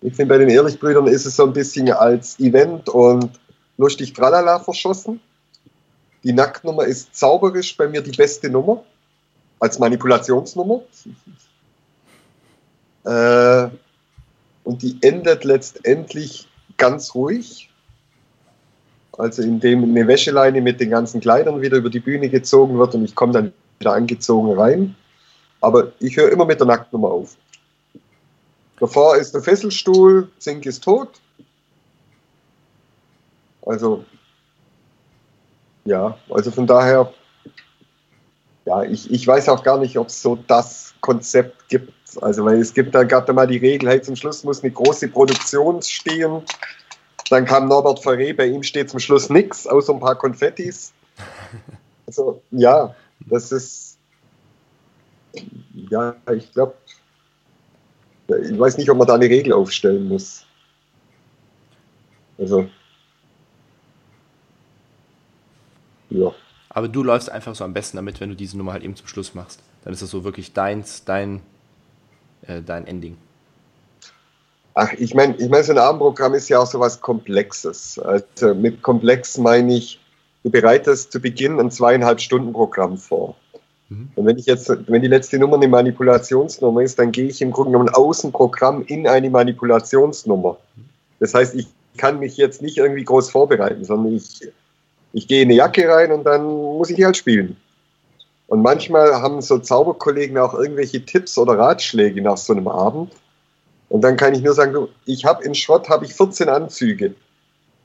Ich 0.01 0.15
finde, 0.15 0.35
bei 0.35 0.37
den 0.37 0.49
Ehrlichbrüdern 0.49 1.07
ist 1.07 1.25
es 1.25 1.35
so 1.35 1.45
ein 1.45 1.53
bisschen 1.53 1.89
als 1.91 2.39
Event 2.39 2.89
und 2.89 3.31
lustig 3.77 4.13
tralala 4.13 4.59
verschossen. 4.59 5.19
Die 6.23 6.33
Nacktnummer 6.33 6.85
ist 6.85 7.15
zauberisch 7.15 7.75
bei 7.77 7.87
mir 7.87 8.01
die 8.01 8.11
beste 8.11 8.49
Nummer 8.49 8.83
als 9.59 9.79
Manipulationsnummer. 9.79 10.81
Äh, 13.05 13.69
und 14.65 14.81
die 14.81 14.97
endet 14.99 15.45
letztendlich 15.45 16.49
ganz 16.75 17.15
ruhig. 17.15 17.69
Also 19.17 19.41
indem 19.41 19.83
eine 19.85 20.05
Wäscheleine 20.07 20.59
mit 20.59 20.81
den 20.81 20.89
ganzen 20.89 21.21
Kleidern 21.21 21.61
wieder 21.61 21.77
über 21.77 21.89
die 21.89 22.01
Bühne 22.01 22.27
gezogen 22.27 22.77
wird 22.77 22.95
und 22.95 23.05
ich 23.05 23.15
komme 23.15 23.31
dann 23.31 23.53
wieder 23.79 23.93
angezogen 23.93 24.59
rein. 24.59 24.95
Aber 25.61 25.93
ich 25.99 26.17
höre 26.17 26.33
immer 26.33 26.45
mit 26.45 26.59
der 26.59 26.67
Nacktnummer 26.67 27.09
auf. 27.09 27.37
Davor 28.79 29.15
ist 29.15 29.33
der 29.33 29.41
Fesselstuhl, 29.41 30.29
Zink 30.37 30.65
ist 30.65 30.83
tot. 30.83 31.21
Also, 33.65 34.05
ja, 35.87 36.17
also 36.29 36.51
von 36.51 36.67
daher, 36.67 37.13
ja, 38.65 38.83
ich, 38.83 39.09
ich 39.09 39.25
weiß 39.25 39.47
auch 39.47 39.63
gar 39.63 39.79
nicht, 39.79 39.97
ob 39.97 40.07
es 40.07 40.21
so 40.21 40.35
das 40.35 40.93
Konzept 40.99 41.69
gibt. 41.69 41.93
Also, 42.21 42.43
weil 42.43 42.59
es 42.59 42.73
gibt, 42.73 42.93
da 42.93 43.05
da 43.05 43.33
mal 43.33 43.47
die 43.47 43.57
Regel, 43.57 43.89
hey, 43.89 44.01
zum 44.01 44.17
Schluss 44.17 44.43
muss 44.43 44.63
eine 44.63 44.71
große 44.71 45.07
Produktion 45.07 45.81
stehen. 45.81 46.41
Dann 47.29 47.45
kam 47.45 47.69
Norbert 47.69 47.99
Ferré, 47.99 48.35
bei 48.35 48.47
ihm 48.47 48.63
steht 48.63 48.89
zum 48.89 48.99
Schluss 48.99 49.29
nichts, 49.29 49.65
außer 49.65 49.93
ein 49.93 49.99
paar 49.99 50.15
Konfettis. 50.15 50.93
Also, 52.05 52.41
ja, 52.51 52.93
das 53.21 53.51
ist, 53.51 53.97
ja, 55.89 56.15
ich 56.33 56.51
glaube, 56.51 56.75
ich 58.27 58.59
weiß 58.59 58.77
nicht, 58.77 58.89
ob 58.89 58.97
man 58.97 59.07
da 59.07 59.15
eine 59.15 59.29
Regel 59.29 59.53
aufstellen 59.53 60.07
muss. 60.09 60.45
Also. 62.37 62.69
Ja. 66.17 66.33
Aber 66.69 66.87
du 66.87 67.03
läufst 67.03 67.31
einfach 67.31 67.55
so 67.55 67.63
am 67.63 67.73
besten 67.73 67.97
damit, 67.97 68.19
wenn 68.19 68.29
du 68.29 68.35
diese 68.35 68.57
Nummer 68.57 68.73
halt 68.73 68.83
eben 68.83 68.95
zum 68.95 69.07
Schluss 69.07 69.33
machst. 69.33 69.61
Dann 69.83 69.93
ist 69.93 70.01
das 70.01 70.09
so 70.09 70.23
wirklich 70.23 70.53
deins, 70.53 71.05
dein, 71.05 71.41
äh, 72.43 72.61
dein 72.61 72.85
Ending. 72.85 73.17
Ach, 74.73 74.93
ich 74.93 75.15
meine, 75.15 75.35
ich 75.37 75.49
mein, 75.49 75.63
so 75.63 75.71
ein 75.71 75.79
Abendprogramm 75.79 76.35
ist 76.35 76.49
ja 76.49 76.59
auch 76.59 76.67
so 76.67 76.79
was 76.79 77.01
Komplexes. 77.01 77.97
Also 77.97 78.53
mit 78.53 78.83
komplex 78.83 79.37
meine 79.37 79.75
ich, 79.75 79.99
du 80.43 80.51
bereitest 80.51 81.11
zu 81.11 81.19
Beginn 81.19 81.59
ein 81.59 81.71
zweieinhalb 81.71 82.21
Stunden 82.21 82.53
Programm 82.53 82.97
vor. 82.97 83.35
Mhm. 83.89 84.09
Und 84.15 84.25
wenn 84.25 84.37
ich 84.37 84.45
jetzt, 84.45 84.69
wenn 84.87 85.01
die 85.01 85.07
letzte 85.07 85.39
Nummer 85.39 85.55
eine 85.55 85.67
Manipulationsnummer 85.67 86.81
ist, 86.81 86.99
dann 86.99 87.11
gehe 87.11 87.25
ich 87.25 87.41
im 87.41 87.51
Grunde 87.51 87.71
genommen 87.71 87.89
aus 87.89 88.21
dem 88.21 88.31
Programm 88.31 88.83
in 88.85 89.07
eine 89.07 89.29
Manipulationsnummer. 89.29 90.57
Das 91.19 91.33
heißt, 91.33 91.55
ich 91.55 91.67
kann 91.97 92.19
mich 92.19 92.37
jetzt 92.37 92.61
nicht 92.61 92.77
irgendwie 92.77 93.03
groß 93.03 93.31
vorbereiten, 93.31 93.83
sondern 93.83 94.13
ich, 94.13 94.47
ich 95.13 95.27
gehe 95.27 95.41
in 95.41 95.49
eine 95.49 95.57
Jacke 95.57 95.87
rein 95.87 96.11
und 96.11 96.23
dann 96.23 96.43
muss 96.45 96.89
ich 96.89 97.03
halt 97.03 97.17
spielen. 97.17 97.57
Und 98.47 98.61
manchmal 98.61 99.13
haben 99.13 99.41
so 99.41 99.59
Zauberkollegen 99.59 100.37
auch 100.37 100.53
irgendwelche 100.53 101.03
Tipps 101.03 101.37
oder 101.37 101.57
Ratschläge 101.57 102.21
nach 102.21 102.37
so 102.37 102.53
einem 102.53 102.67
Abend. 102.67 103.13
Und 103.89 104.01
dann 104.01 104.17
kann 104.17 104.33
ich 104.33 104.41
nur 104.41 104.53
sagen, 104.53 104.87
ich 105.05 105.25
habe 105.25 105.43
in 105.43 105.53
Schrott 105.53 105.89
habe 105.89 106.05
ich 106.05 106.13
14 106.13 106.49
Anzüge, 106.49 107.13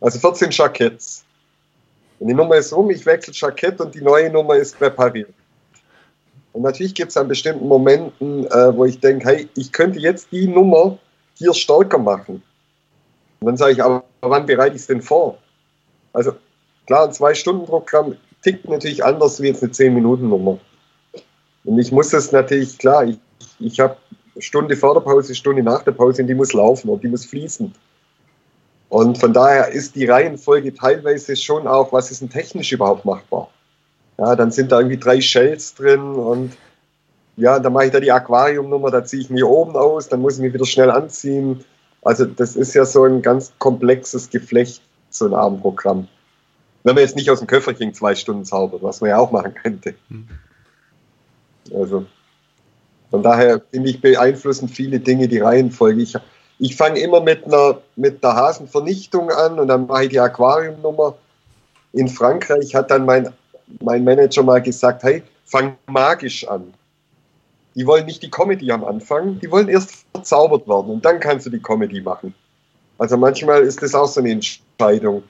also 0.01 0.19
14 0.19 0.51
Jacketts. 0.51 1.25
Und 2.19 2.29
die 2.29 2.35
Nummer 2.35 2.57
ist 2.57 2.73
rum, 2.73 2.91
ich 2.91 3.05
wechsle 3.05 3.33
Jackett 3.35 3.81
und 3.81 3.95
die 3.95 4.01
neue 4.01 4.31
Nummer 4.31 4.55
ist 4.55 4.79
präpariert. 4.79 5.33
Und 6.53 6.63
natürlich 6.63 6.95
gibt 6.95 7.11
es 7.11 7.17
an 7.17 7.29
bestimmten 7.29 7.67
Momenten, 7.67 8.47
äh, 8.47 8.77
wo 8.77 8.85
ich 8.85 9.01
denke, 9.01 9.27
hey, 9.27 9.49
ich 9.57 9.73
könnte 9.73 9.99
jetzt 9.99 10.29
die 10.31 10.47
Nummer 10.47 10.99
hier 11.35 11.55
stärker 11.55 11.99
machen. 11.99 12.43
Und 13.41 13.47
dann 13.47 13.57
sage 13.57 13.73
ich, 13.73 13.83
aber 13.83 14.05
wann 14.21 14.47
bereite 14.47 14.77
ich 14.77 14.83
es 14.83 14.87
denn 14.87 15.03
vor? 15.03 15.39
Also 16.13 16.33
klar, 16.87 17.07
ein 17.07 17.13
Zwei-Stunden-Programm 17.13 18.17
tickt 18.43 18.69
natürlich 18.69 19.05
anders 19.05 19.41
wie 19.41 19.49
jetzt 19.49 19.63
eine 19.63 19.73
Zehn-Minuten-Nummer. 19.73 20.59
Und 21.65 21.79
ich 21.79 21.93
muss 21.93 22.11
das 22.11 22.33
natürlich, 22.33 22.79
klar, 22.79 23.05
ich, 23.05 23.19
ich 23.61 23.81
habe 23.81 23.97
Stunde 24.39 24.77
vor 24.77 24.95
der 24.95 25.01
Pause, 25.01 25.35
Stunde 25.35 25.63
nach 25.63 25.83
der 25.83 25.93
Pause 25.93 26.23
und 26.23 26.29
die 26.29 26.35
muss 26.35 26.53
laufen 26.53 26.89
und 26.89 27.03
die 27.05 27.09
muss 27.09 27.25
fließen. 27.25 27.73
Und 28.89 29.19
von 29.19 29.33
daher 29.33 29.69
ist 29.69 29.95
die 29.95 30.07
Reihenfolge 30.07 30.75
teilweise 30.75 31.37
schon 31.37 31.67
auch, 31.67 31.93
was 31.93 32.11
ist 32.11 32.21
denn 32.21 32.31
technisch 32.31 32.73
überhaupt 32.73 33.05
machbar? 33.05 33.49
Ja, 34.19 34.37
dann 34.37 34.51
sind 34.51 34.71
da 34.71 34.81
irgendwie 34.81 34.99
drei 34.99 35.21
Shells 35.21 35.75
drin 35.75 36.01
und 36.01 36.53
ja, 37.37 37.59
dann 37.59 37.73
mache 37.73 37.87
ich 37.87 37.93
da 37.93 38.01
die 38.01 38.13
Aquariumnummer, 38.13 38.91
da 38.91 39.05
ziehe 39.05 39.23
ich 39.23 39.31
mich 39.31 39.43
oben 39.45 39.77
aus, 39.77 40.09
dann 40.09 40.21
muss 40.21 40.35
ich 40.35 40.43
mich 40.43 40.53
wieder 40.53 40.67
schnell 40.67 40.91
anziehen. 40.91 41.65
Also 42.03 42.27
das 42.27 42.57
ist 42.57 42.75
ja 42.75 42.85
so 42.85 43.05
ein 43.05 43.23
ganz 43.23 43.53
komplexes 43.59 44.29
Geflecht, 44.29 44.83
so 45.09 45.25
ein 45.25 45.35
Abendprogramm. 45.35 46.09
Wenn 46.85 46.95
man 46.95 47.03
jetzt 47.03 47.17
nicht 47.17 47.31
aus 47.31 47.39
dem 47.39 47.47
Köfferchen 47.47 47.95
zwei 47.95 48.15
Stunden 48.15 48.45
zaubert, 48.45 48.83
was 48.83 49.01
man 49.01 49.11
ja 49.11 49.19
auch 49.19 49.31
machen 49.31 49.55
könnte. 49.55 49.95
Hm. 50.09 50.29
Also 51.75 52.07
von 53.11 53.23
daher 53.23 53.61
finde 53.71 53.91
ich 53.91 54.01
beeinflussen 54.01 54.69
viele 54.69 54.99
Dinge 54.99 55.29
die 55.29 55.39
Reihenfolge. 55.39 56.03
Ich, 56.03 56.17
ich 56.59 56.77
fange 56.77 57.01
immer 57.01 57.21
mit 57.21 57.45
einer 57.45 57.81
mit 57.95 58.25
der 58.25 58.35
Hasenvernichtung 58.35 59.31
an 59.31 59.59
und 59.59 59.69
dann 59.69 59.87
mache 59.87 60.05
ich 60.05 60.11
die 60.11 60.21
Aquariumnummer. 60.21 61.17
In 61.93 62.09
Frankreich 62.09 62.75
hat 62.75 62.91
dann 62.91 63.05
mein 63.05 63.33
mein 63.81 64.05
Manager 64.05 64.43
mal 64.43 64.61
gesagt, 64.61 65.03
hey, 65.03 65.23
fang 65.45 65.77
magisch 65.87 66.47
an. 66.49 66.75
Die 67.75 67.87
wollen 67.87 68.07
nicht 68.07 68.23
die 68.23 68.31
Comedy 68.31 68.71
am 68.71 68.85
Anfang, 68.85 69.39
die 69.41 69.51
wollen 69.51 69.69
erst 69.69 70.05
verzaubert 70.15 70.69
werden 70.69 70.91
und 70.91 71.05
dann 71.05 71.21
kannst 71.21 71.47
du 71.47 71.51
die 71.51 71.61
Comedy 71.61 72.01
machen. 72.01 72.35
Also 72.99 73.17
manchmal 73.17 73.63
ist 73.63 73.83
das 73.83 73.95
auch 73.95 74.07
so 74.07 74.21
eine 74.21 74.31
Entscheidung. 74.31 75.23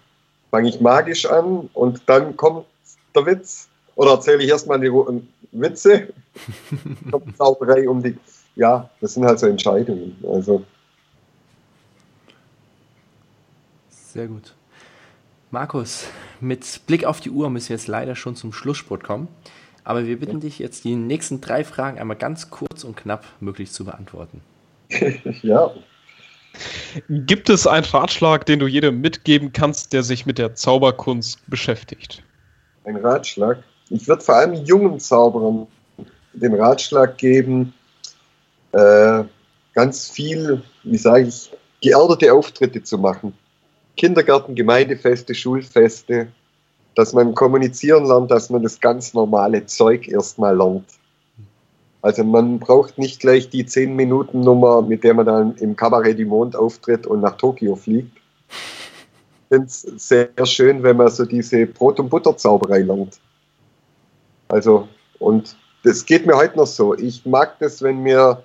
Fange 0.52 0.68
ich 0.68 0.80
magisch 0.80 1.26
an 1.26 1.70
und 1.72 2.02
dann 2.06 2.36
kommt 2.36 2.66
der 3.16 3.26
Witz 3.26 3.68
oder 3.96 4.12
erzähle 4.12 4.44
ich 4.44 4.50
erstmal 4.50 4.78
die 4.78 4.92
Witze, 5.52 6.12
kommt 7.10 7.36
Zauberei 7.36 7.88
um 7.88 8.02
die. 8.02 8.16
Ja, 8.54 8.88
das 9.00 9.14
sind 9.14 9.24
halt 9.24 9.38
so 9.38 9.46
Entscheidungen. 9.46 10.16
Also. 10.22 10.62
Sehr 13.88 14.26
gut. 14.26 14.54
Markus, 15.50 16.06
mit 16.40 16.82
Blick 16.86 17.06
auf 17.06 17.20
die 17.20 17.30
Uhr 17.30 17.48
müssen 17.48 17.70
wir 17.70 17.76
jetzt 17.76 17.88
leider 17.88 18.14
schon 18.14 18.36
zum 18.36 18.52
Schlussspurt 18.52 19.02
kommen. 19.02 19.28
Aber 19.84 20.06
wir 20.06 20.20
bitten 20.20 20.40
dich 20.40 20.58
jetzt, 20.58 20.84
die 20.84 20.94
nächsten 20.94 21.40
drei 21.40 21.64
Fragen 21.64 21.98
einmal 21.98 22.16
ganz 22.16 22.50
kurz 22.50 22.84
und 22.84 22.96
knapp 22.96 23.24
möglichst 23.40 23.74
zu 23.74 23.86
beantworten. 23.86 24.42
ja. 25.42 25.72
Gibt 27.08 27.48
es 27.48 27.66
einen 27.66 27.84
Ratschlag, 27.84 28.46
den 28.46 28.58
du 28.58 28.66
jedem 28.66 29.00
mitgeben 29.00 29.52
kannst, 29.52 29.92
der 29.92 30.02
sich 30.02 30.26
mit 30.26 30.38
der 30.38 30.54
Zauberkunst 30.54 31.38
beschäftigt? 31.48 32.22
Ein 32.84 32.96
Ratschlag? 32.96 33.62
Ich 33.90 34.06
würde 34.08 34.22
vor 34.22 34.36
allem 34.36 34.54
jungen 34.64 35.00
Zauberern 35.00 35.66
den 36.34 36.54
Ratschlag 36.54 37.18
geben, 37.18 37.74
äh, 38.72 39.24
ganz 39.74 40.08
viel, 40.08 40.62
wie 40.82 40.98
sage 40.98 41.28
ich, 41.28 41.50
geerdete 41.80 42.32
Auftritte 42.32 42.82
zu 42.82 42.98
machen. 42.98 43.34
Kindergarten, 43.96 44.54
Gemeindefeste, 44.54 45.34
Schulfeste, 45.34 46.28
dass 46.94 47.12
man 47.12 47.34
kommunizieren 47.34 48.06
lernt, 48.06 48.30
dass 48.30 48.50
man 48.50 48.62
das 48.62 48.80
ganz 48.80 49.14
normale 49.14 49.66
Zeug 49.66 50.08
erstmal 50.08 50.56
lernt. 50.56 50.86
Also 52.02 52.24
man 52.24 52.58
braucht 52.58 52.98
nicht 52.98 53.20
gleich 53.20 53.48
die 53.48 53.64
10-Minuten-Nummer, 53.64 54.82
mit 54.82 55.04
der 55.04 55.14
man 55.14 55.24
dann 55.24 55.56
im 55.56 55.76
Kabarett 55.76 56.18
die 56.18 56.24
Mond 56.24 56.56
auftritt 56.56 57.06
und 57.06 57.20
nach 57.20 57.36
Tokio 57.36 57.76
fliegt. 57.76 58.16
Ich 58.48 59.48
finde 59.48 59.66
es 59.66 59.82
sehr 59.82 60.28
schön, 60.44 60.82
wenn 60.82 60.96
man 60.96 61.08
so 61.08 61.24
diese 61.24 61.66
Brot- 61.66 62.00
und 62.00 62.08
Butterzauberei 62.08 62.80
lernt. 62.80 63.20
Also, 64.48 64.88
und 65.20 65.56
das 65.84 66.04
geht 66.04 66.26
mir 66.26 66.36
heute 66.36 66.56
noch 66.56 66.66
so. 66.66 66.94
Ich 66.94 67.24
mag 67.24 67.58
das, 67.60 67.82
wenn 67.82 68.02
mir, 68.02 68.42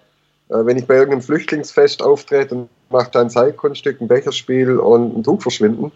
äh, 0.49 0.65
wenn 0.65 0.77
ich 0.77 0.85
bei 0.85 0.95
irgendeinem 0.95 1.23
Flüchtlingsfest 1.23 2.03
auftrete 2.03 2.53
und 2.53 2.69
mache 2.89 3.09
da 3.11 3.21
ein 3.21 3.29
Seilkunststück, 3.29 3.99
ein 3.99 4.07
Becherspiel 4.07 4.77
und 4.77 5.17
ein 5.17 5.23
Tuch 5.23 5.41
verschwinden. 5.41 5.91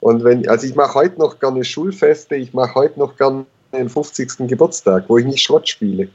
Und 0.00 0.24
wenn, 0.24 0.48
also 0.48 0.66
ich 0.66 0.74
mache 0.74 0.94
heute 0.94 1.18
noch 1.18 1.38
gerne 1.38 1.64
Schulfeste, 1.64 2.36
ich 2.36 2.54
mache 2.54 2.74
heute 2.74 2.98
noch 2.98 3.16
gerne 3.16 3.44
den 3.72 3.88
50. 3.88 4.48
Geburtstag, 4.48 5.04
wo 5.08 5.18
ich 5.18 5.26
nicht 5.26 5.42
Schrott 5.42 5.68
spiele. 5.68 6.08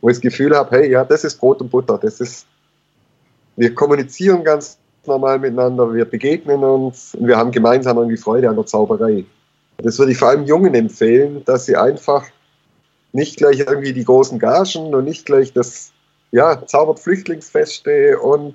Wo 0.00 0.08
ich 0.08 0.16
das 0.16 0.22
Gefühl 0.22 0.56
habe, 0.56 0.70
hey, 0.76 0.90
ja, 0.90 1.04
das 1.04 1.24
ist 1.24 1.38
Brot 1.38 1.60
und 1.60 1.70
Butter, 1.70 1.98
das 1.98 2.20
ist, 2.20 2.46
wir 3.56 3.74
kommunizieren 3.74 4.44
ganz 4.44 4.78
normal 5.06 5.38
miteinander, 5.38 5.92
wir 5.92 6.04
begegnen 6.04 6.62
uns 6.62 7.14
und 7.14 7.26
wir 7.26 7.36
haben 7.36 7.50
gemeinsam 7.50 7.98
irgendwie 7.98 8.16
Freude 8.16 8.48
an 8.48 8.56
der 8.56 8.66
Zauberei. 8.66 9.24
Das 9.78 9.98
würde 9.98 10.12
ich 10.12 10.18
vor 10.18 10.28
allem 10.28 10.44
Jungen 10.44 10.74
empfehlen, 10.74 11.42
dass 11.44 11.66
sie 11.66 11.76
einfach 11.76 12.26
nicht 13.12 13.38
gleich 13.38 13.60
irgendwie 13.60 13.92
die 13.92 14.04
großen 14.04 14.38
Gagen 14.38 14.94
und 14.94 15.04
nicht 15.04 15.26
gleich 15.26 15.52
das, 15.52 15.92
ja, 16.30 16.64
zaubert 16.66 17.00
Flüchtlingsfeste 17.00 18.18
und 18.18 18.54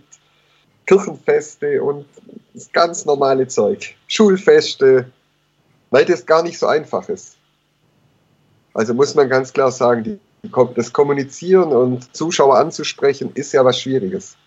Kirchenfeste 0.86 1.82
und 1.82 2.06
das 2.54 2.72
ganz 2.72 3.06
normale 3.06 3.48
Zeug. 3.48 3.96
Schulfeste, 4.08 5.12
weil 5.90 6.06
das 6.06 6.26
gar 6.26 6.44
nicht 6.44 6.60
so 6.60 6.68
einfach 6.68 7.10
ist. 7.10 7.38
Also 8.74 8.94
muss 8.94 9.16
man 9.16 9.30
ganz 9.30 9.52
klar 9.52 9.72
sagen, 9.72 10.04
die, 10.04 10.20
das 10.76 10.94
Kommunizieren 10.94 11.72
und 11.72 12.16
Zuschauer 12.16 12.58
anzusprechen, 12.58 13.32
ist 13.34 13.52
ja 13.54 13.64
was 13.64 13.80
Schwieriges. 13.80 14.38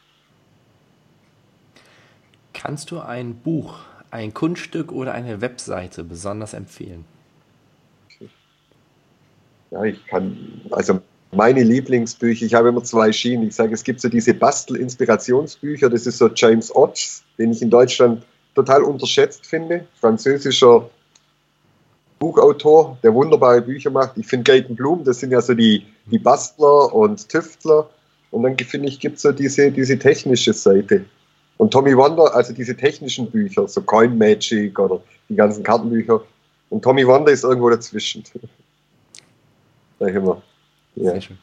Kannst 2.52 2.90
du 2.90 3.00
ein 3.00 3.36
Buch, 3.36 3.78
ein 4.10 4.34
Kunststück 4.34 4.90
oder 4.92 5.12
eine 5.14 5.40
Webseite 5.40 6.02
besonders 6.04 6.54
empfehlen? 6.54 7.04
Ja, 9.70 9.84
ich 9.84 10.04
kann, 10.06 10.62
also 10.70 11.00
meine 11.30 11.62
Lieblingsbücher, 11.62 12.46
ich 12.46 12.54
habe 12.54 12.68
immer 12.68 12.82
zwei 12.82 13.12
Schienen. 13.12 13.48
Ich 13.48 13.54
sage, 13.54 13.74
es 13.74 13.84
gibt 13.84 14.00
so 14.00 14.08
diese 14.08 14.32
Bastel-Inspirationsbücher, 14.34 15.90
das 15.90 16.06
ist 16.06 16.18
so 16.18 16.28
James 16.34 16.74
Otts, 16.74 17.22
den 17.36 17.52
ich 17.52 17.60
in 17.60 17.70
Deutschland 17.70 18.24
total 18.54 18.82
unterschätzt 18.82 19.46
finde. 19.46 19.86
Französischer 20.00 20.88
Buchautor, 22.18 22.98
der 23.02 23.14
wunderbare 23.14 23.62
Bücher 23.62 23.90
macht. 23.90 24.16
Ich 24.16 24.26
finde 24.26 24.52
Gaten 24.52 24.74
Bloom, 24.74 25.04
das 25.04 25.20
sind 25.20 25.30
ja 25.30 25.40
so 25.40 25.54
die, 25.54 25.86
die 26.06 26.18
Bastler 26.18 26.92
und 26.92 27.28
Tüftler. 27.28 27.88
Und 28.30 28.42
dann 28.42 28.58
finde 28.58 28.88
ich, 28.88 29.00
gibt 29.00 29.16
es 29.16 29.22
so 29.22 29.32
diese, 29.32 29.70
diese 29.70 29.98
technische 29.98 30.52
Seite. 30.52 31.04
Und 31.56 31.72
Tommy 31.72 31.96
Wonder, 31.96 32.34
also 32.34 32.52
diese 32.52 32.76
technischen 32.76 33.30
Bücher, 33.30 33.66
so 33.68 33.80
Coin 33.82 34.16
Magic 34.16 34.78
oder 34.78 35.00
die 35.28 35.36
ganzen 35.36 35.62
Kartenbücher. 35.62 36.20
Und 36.70 36.82
Tommy 36.82 37.06
Wonder 37.06 37.32
ist 37.32 37.44
irgendwo 37.44 37.70
dazwischen. 37.70 38.24
Ich 40.00 40.14
immer. 40.14 40.40
Ja. 40.94 41.10
Sehr 41.10 41.20
schön. 41.20 41.38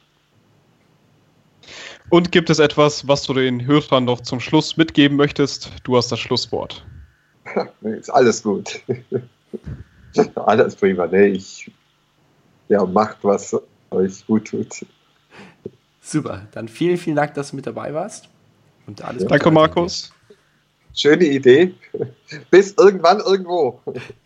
Und 2.09 2.32
gibt 2.32 2.49
es 2.49 2.59
etwas, 2.59 3.05
was 3.05 3.23
du 3.23 3.34
den 3.34 3.65
Hörern 3.65 4.05
noch 4.05 4.21
zum 4.21 4.39
Schluss 4.39 4.78
mitgeben 4.78 5.17
möchtest? 5.17 5.73
Du 5.84 5.97
hast 5.97 6.09
das 6.09 6.19
Schlusswort. 6.19 6.86
ist 7.82 8.09
alles 8.09 8.43
gut. 8.43 8.80
alles 10.36 10.76
prima. 10.76 11.07
Nee, 11.07 11.28
ich 11.28 11.72
ja, 12.68 12.84
macht, 12.86 13.18
was 13.22 13.55
euch 13.91 14.26
gut 14.26 14.47
tut. 14.47 14.86
Super, 16.01 16.47
dann 16.51 16.68
vielen, 16.68 16.97
vielen 16.97 17.16
Dank, 17.16 17.34
dass 17.34 17.51
du 17.51 17.55
mit 17.55 17.68
dabei 17.68 17.93
warst. 17.93 18.30
Und 18.88 19.03
alles 19.03 19.24
ja. 19.24 19.30
Danke, 19.30 19.51
Markus. 19.51 20.11
Schöne 20.93 21.26
Idee. 21.26 21.74
Bis 22.51 22.74
irgendwann 22.78 23.20
irgendwo. 23.20 23.82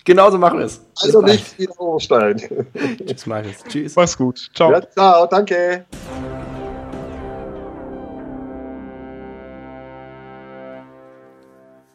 Genauso 0.05 0.37
machen 0.37 0.59
wir 0.59 0.65
es. 0.65 0.85
Also 1.01 1.21
nicht 1.21 1.57
wieder 1.57 1.79
Oberstein. 1.79 2.37
Tschüss, 3.07 3.25
Markus. 3.25 3.63
Tschüss. 3.67 3.95
Mach's 3.95 4.17
gut. 4.17 4.51
Ciao. 4.53 4.71
Ja, 4.71 4.91
ciao, 4.91 5.25
danke. 5.25 5.85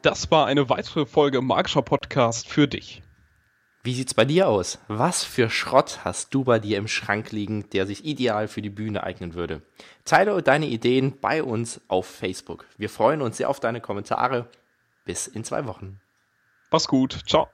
Das 0.02 0.30
war 0.30 0.46
eine 0.46 0.68
weitere 0.68 1.06
Folge 1.06 1.40
Magischer 1.40 1.82
Podcast 1.82 2.48
für 2.48 2.66
dich. 2.66 3.02
Wie 3.84 3.92
sieht's 3.92 4.14
bei 4.14 4.24
dir 4.24 4.48
aus? 4.48 4.78
Was 4.88 5.24
für 5.24 5.50
Schrott 5.50 6.06
hast 6.06 6.32
du 6.32 6.42
bei 6.42 6.58
dir 6.58 6.78
im 6.78 6.88
Schrank 6.88 7.32
liegen, 7.32 7.68
der 7.68 7.84
sich 7.84 8.06
ideal 8.06 8.48
für 8.48 8.62
die 8.62 8.70
Bühne 8.70 9.04
eignen 9.04 9.34
würde? 9.34 9.60
Teile 10.06 10.42
deine 10.42 10.64
Ideen 10.64 11.20
bei 11.20 11.42
uns 11.42 11.82
auf 11.88 12.06
Facebook. 12.06 12.64
Wir 12.78 12.88
freuen 12.88 13.20
uns 13.20 13.36
sehr 13.36 13.50
auf 13.50 13.60
deine 13.60 13.82
Kommentare. 13.82 14.48
Bis 15.04 15.26
in 15.26 15.44
zwei 15.44 15.66
Wochen. 15.66 16.00
Mach's 16.70 16.88
gut. 16.88 17.20
Ciao. 17.26 17.46